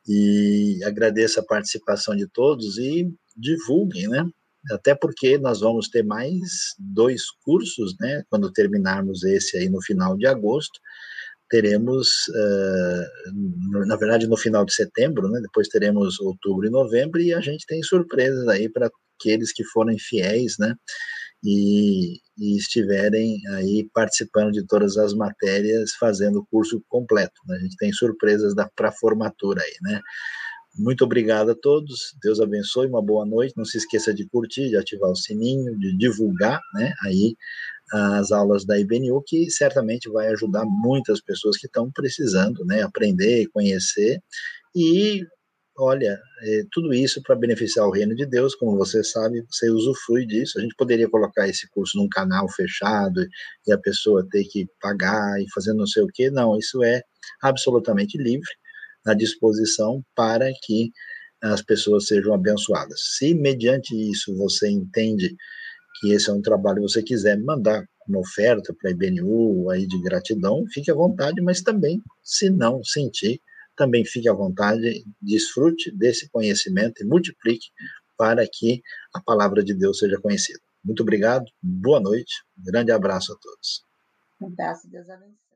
[0.07, 4.29] E agradeço a participação de todos e divulguem, né?
[4.71, 8.23] Até porque nós vamos ter mais dois cursos, né?
[8.29, 10.79] Quando terminarmos esse aí no final de agosto,
[11.49, 15.39] teremos, uh, na verdade, no final de setembro, né?
[15.41, 18.89] Depois teremos outubro e novembro e a gente tem surpresas aí para
[19.19, 20.75] aqueles que forem fiéis, né?
[21.43, 27.39] E, e, estiverem aí participando de todas as matérias, fazendo o curso completo.
[27.45, 27.57] Né?
[27.57, 30.01] A gente tem surpresas para formatura aí, né?
[30.77, 32.15] Muito obrigado a todos.
[32.21, 32.87] Deus abençoe.
[32.87, 33.53] Uma boa noite.
[33.57, 36.93] Não se esqueça de curtir, de ativar o sininho, de divulgar, né?
[37.05, 37.35] Aí
[37.91, 42.81] as aulas da IBNU, que certamente vai ajudar muitas pessoas que estão precisando, né?
[42.81, 44.21] Aprender, conhecer
[44.75, 45.25] e
[45.79, 50.25] olha, é, tudo isso para beneficiar o reino de Deus, como você sabe, você usufrui
[50.25, 50.57] disso.
[50.57, 53.25] A gente poderia colocar esse curso num canal fechado
[53.67, 56.29] e a pessoa ter que pagar e fazer não sei o quê.
[56.31, 57.01] Não, isso é
[57.41, 58.49] absolutamente livre
[59.05, 60.91] à disposição para que
[61.41, 62.99] as pessoas sejam abençoadas.
[63.17, 65.35] Se mediante isso você entende
[65.99, 70.01] que esse é um trabalho você quiser mandar uma oferta para a IBNU aí de
[70.01, 73.41] gratidão, fique à vontade, mas também, se não sentir,
[73.75, 77.67] também fique à vontade, desfrute desse conhecimento e multiplique
[78.17, 78.81] para que
[79.13, 80.59] a palavra de Deus seja conhecida.
[80.83, 83.83] Muito obrigado, boa noite, um grande abraço a todos.
[84.41, 85.46] Um abraço, Deus abençoe.